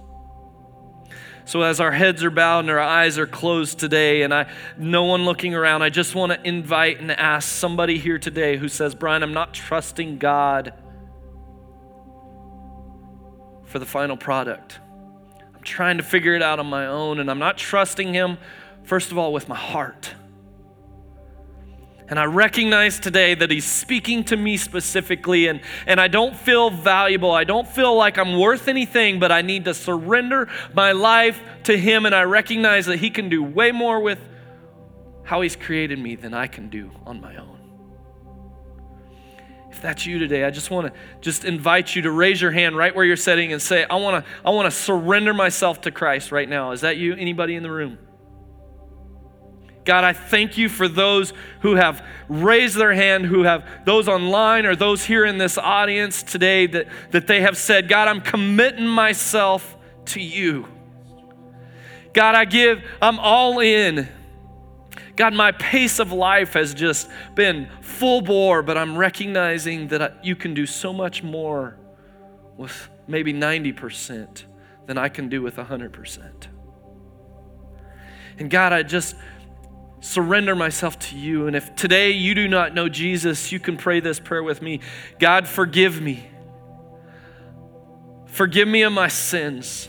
So, 1.44 1.62
as 1.62 1.80
our 1.80 1.90
heads 1.90 2.22
are 2.22 2.30
bowed 2.30 2.60
and 2.60 2.70
our 2.70 2.78
eyes 2.78 3.18
are 3.18 3.26
closed 3.26 3.80
today, 3.80 4.22
and 4.22 4.32
I, 4.32 4.46
no 4.78 5.06
one 5.06 5.24
looking 5.24 5.56
around, 5.56 5.82
I 5.82 5.90
just 5.90 6.14
want 6.14 6.30
to 6.30 6.48
invite 6.48 7.00
and 7.00 7.10
ask 7.10 7.48
somebody 7.48 7.98
here 7.98 8.20
today 8.20 8.58
who 8.58 8.68
says, 8.68 8.94
Brian, 8.94 9.24
I'm 9.24 9.34
not 9.34 9.52
trusting 9.52 10.18
God 10.18 10.72
for 13.74 13.80
the 13.80 13.86
final 13.86 14.16
product. 14.16 14.78
I'm 15.52 15.64
trying 15.64 15.96
to 15.96 16.04
figure 16.04 16.36
it 16.36 16.42
out 16.42 16.60
on 16.60 16.66
my 16.66 16.86
own, 16.86 17.18
and 17.18 17.28
I'm 17.28 17.40
not 17.40 17.58
trusting 17.58 18.14
Him, 18.14 18.38
first 18.84 19.10
of 19.10 19.18
all, 19.18 19.32
with 19.32 19.48
my 19.48 19.56
heart. 19.56 20.14
And 22.08 22.16
I 22.16 22.26
recognize 22.26 23.00
today 23.00 23.34
that 23.34 23.50
He's 23.50 23.64
speaking 23.64 24.22
to 24.26 24.36
me 24.36 24.58
specifically, 24.58 25.48
and, 25.48 25.60
and 25.88 26.00
I 26.00 26.06
don't 26.06 26.36
feel 26.36 26.70
valuable. 26.70 27.32
I 27.32 27.42
don't 27.42 27.66
feel 27.66 27.96
like 27.96 28.16
I'm 28.16 28.38
worth 28.38 28.68
anything, 28.68 29.18
but 29.18 29.32
I 29.32 29.42
need 29.42 29.64
to 29.64 29.74
surrender 29.74 30.48
my 30.72 30.92
life 30.92 31.42
to 31.64 31.76
Him, 31.76 32.06
and 32.06 32.14
I 32.14 32.22
recognize 32.22 32.86
that 32.86 33.00
He 33.00 33.10
can 33.10 33.28
do 33.28 33.42
way 33.42 33.72
more 33.72 33.98
with 33.98 34.20
how 35.24 35.40
He's 35.40 35.56
created 35.56 35.98
me 35.98 36.14
than 36.14 36.32
I 36.32 36.46
can 36.46 36.68
do 36.68 36.92
on 37.04 37.20
my 37.20 37.34
own. 37.38 37.53
That's 39.84 40.06
you 40.06 40.18
today, 40.18 40.44
I 40.44 40.50
just 40.50 40.70
want 40.70 40.86
to 40.86 40.98
just 41.20 41.44
invite 41.44 41.94
you 41.94 42.00
to 42.02 42.10
raise 42.10 42.40
your 42.40 42.50
hand 42.50 42.74
right 42.74 42.96
where 42.96 43.04
you're 43.04 43.18
sitting 43.18 43.52
and 43.52 43.60
say, 43.60 43.84
I 43.84 43.96
want 43.96 44.24
to 44.24 44.30
I 44.42 44.48
want 44.48 44.64
to 44.64 44.70
surrender 44.70 45.34
myself 45.34 45.82
to 45.82 45.90
Christ 45.90 46.32
right 46.32 46.48
now. 46.48 46.70
Is 46.70 46.80
that 46.80 46.96
you? 46.96 47.14
Anybody 47.14 47.54
in 47.54 47.62
the 47.62 47.70
room? 47.70 47.98
God, 49.84 50.04
I 50.04 50.14
thank 50.14 50.56
you 50.56 50.70
for 50.70 50.88
those 50.88 51.34
who 51.60 51.74
have 51.74 52.02
raised 52.30 52.76
their 52.76 52.94
hand, 52.94 53.26
who 53.26 53.42
have 53.42 53.68
those 53.84 54.08
online 54.08 54.64
or 54.64 54.74
those 54.74 55.04
here 55.04 55.26
in 55.26 55.36
this 55.36 55.58
audience 55.58 56.22
today 56.22 56.66
that, 56.66 56.88
that 57.10 57.26
they 57.26 57.42
have 57.42 57.58
said, 57.58 57.86
God, 57.86 58.08
I'm 58.08 58.22
committing 58.22 58.86
myself 58.86 59.76
to 60.06 60.20
you. 60.22 60.66
God, 62.14 62.34
I 62.34 62.46
give, 62.46 62.82
I'm 63.02 63.18
all 63.18 63.60
in. 63.60 64.08
God, 65.16 65.34
my 65.34 65.52
pace 65.52 65.98
of 65.98 66.12
life 66.12 66.54
has 66.54 66.74
just 66.74 67.08
been 67.34 67.68
full 67.80 68.20
bore, 68.20 68.62
but 68.62 68.76
I'm 68.76 68.96
recognizing 68.96 69.88
that 69.88 70.24
you 70.24 70.36
can 70.36 70.54
do 70.54 70.66
so 70.66 70.92
much 70.92 71.22
more 71.22 71.76
with 72.56 72.88
maybe 73.06 73.32
90% 73.32 74.44
than 74.86 74.98
I 74.98 75.08
can 75.08 75.28
do 75.28 75.42
with 75.42 75.56
100%. 75.56 76.48
And 78.38 78.50
God, 78.50 78.72
I 78.72 78.82
just 78.82 79.14
surrender 80.00 80.54
myself 80.54 80.98
to 80.98 81.16
you. 81.16 81.46
And 81.46 81.56
if 81.56 81.74
today 81.76 82.10
you 82.10 82.34
do 82.34 82.46
not 82.46 82.74
know 82.74 82.88
Jesus, 82.88 83.52
you 83.52 83.58
can 83.58 83.76
pray 83.76 84.00
this 84.00 84.20
prayer 84.20 84.42
with 84.42 84.60
me 84.60 84.80
God, 85.18 85.48
forgive 85.48 86.00
me. 86.00 86.28
Forgive 88.26 88.66
me 88.66 88.82
of 88.82 88.92
my 88.92 89.08
sins. 89.08 89.88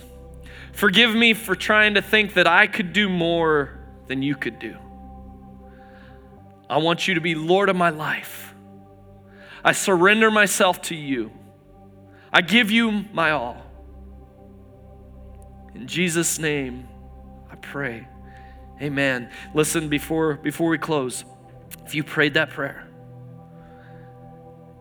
Forgive 0.72 1.16
me 1.16 1.34
for 1.34 1.56
trying 1.56 1.96
to 1.96 2.02
think 2.02 2.36
that 2.36 2.48
I 2.48 2.68
could 2.68 2.94
do 2.94 3.10
more 3.10 3.80
than 4.08 4.22
you 4.22 4.36
could 4.36 4.60
do. 4.60 4.78
I 6.70 6.78
want 6.78 7.08
you 7.08 7.16
to 7.16 7.22
be 7.22 7.36
Lord 7.36 7.70
of 7.70 7.76
my 7.76 7.90
life. 7.90 8.54
I 9.64 9.72
surrender 9.72 10.30
myself 10.30 10.82
to 10.84 10.96
you. 10.96 11.32
I 12.32 12.42
give 12.42 12.72
you 12.72 13.06
my 13.14 13.32
all. 13.32 13.66
In 15.74 15.88
Jesus' 15.88 16.40
name, 16.40 16.88
I 17.52 17.56
pray. 17.56 18.08
Amen. 18.82 19.30
Listen, 19.54 19.90
before, 19.90 20.36
before 20.36 20.70
we 20.70 20.78
close, 20.78 21.26
if 21.86 21.96
you 21.96 22.04
prayed 22.04 22.34
that 22.36 22.50
prayer, 22.50 22.88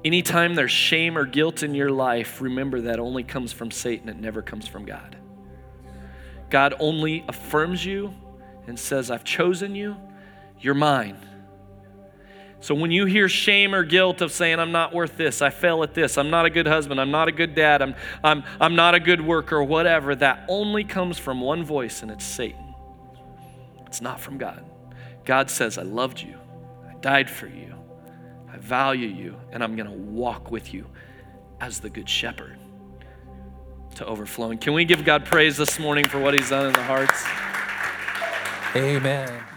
anytime 0.05 0.55
there's 0.55 0.71
shame 0.71 1.17
or 1.17 1.25
guilt 1.25 1.63
in 1.63 1.75
your 1.75 1.91
life, 1.91 2.41
remember 2.41 2.83
that 2.83 2.99
only 2.99 3.25
comes 3.25 3.53
from 3.53 3.71
Satan, 3.71 4.09
it 4.09 4.19
never 4.19 4.43
comes 4.43 4.67
from 4.67 4.85
God. 4.85 5.17
God 6.51 6.75
only 6.79 7.25
affirms 7.29 7.85
you 7.85 8.15
and 8.67 8.79
says, 8.79 9.11
I've 9.11 9.25
chosen 9.25 9.75
you, 9.75 9.97
you're 10.61 10.75
mine. 10.75 11.19
So 12.65 12.75
when 12.75 12.91
you 12.91 13.05
hear 13.05 13.29
shame 13.29 13.75
or 13.75 13.85
guilt 13.85 14.23
of 14.23 14.33
saying, 14.33 14.59
I'm 14.59 14.73
not 14.73 14.95
worth 14.95 15.19
this, 15.19 15.43
I 15.43 15.51
fail 15.51 15.83
at 15.83 15.93
this, 15.93 16.17
I'm 16.17 16.31
not 16.31 16.47
a 16.47 16.51
good 16.51 16.67
husband, 16.67 16.99
I'm 16.99 17.11
not 17.11 17.29
a 17.29 17.33
good 17.33 17.55
dad, 17.55 17.83
I'm, 17.83 17.95
I'm, 18.25 18.43
I'm 18.59 18.75
not 18.75 18.95
a 18.95 19.01
good 19.01 19.21
worker, 19.21 19.63
whatever, 19.63 20.15
that 20.15 20.47
only 20.49 20.83
comes 20.83 21.19
from 21.19 21.43
one 21.43 21.63
voice, 21.63 22.01
and 22.01 22.11
it's 22.11 22.25
Satan. 22.25 22.75
It's 23.85 24.01
not 24.01 24.19
from 24.19 24.39
God. 24.39 24.65
God 25.27 25.51
says, 25.51 25.77
I 25.77 25.83
loved 25.83 26.23
you, 26.23 26.39
I 26.89 26.95
died 27.03 27.29
for 27.29 27.49
you, 27.49 27.75
I 28.51 28.57
value 28.57 29.09
you, 29.09 29.37
and 29.53 29.63
I'm 29.63 29.77
going 29.77 29.91
to 29.91 29.99
walk 29.99 30.51
with 30.51 30.73
you 30.73 30.87
as 31.61 31.81
the 31.81 31.91
good 31.91 32.09
shepherd 32.09 32.57
to 33.97 34.07
overflowing. 34.07 34.57
Can 34.57 34.73
we 34.73 34.87
give 34.87 35.05
God 35.05 35.27
praise 35.27 35.59
this 35.59 35.79
morning 35.79 36.07
for 36.07 36.19
what 36.19 36.33
he's 36.33 36.49
done 36.49 36.69
in 36.69 36.73
the 36.73 36.83
hearts? 36.83 37.27
Amen. 38.75 39.54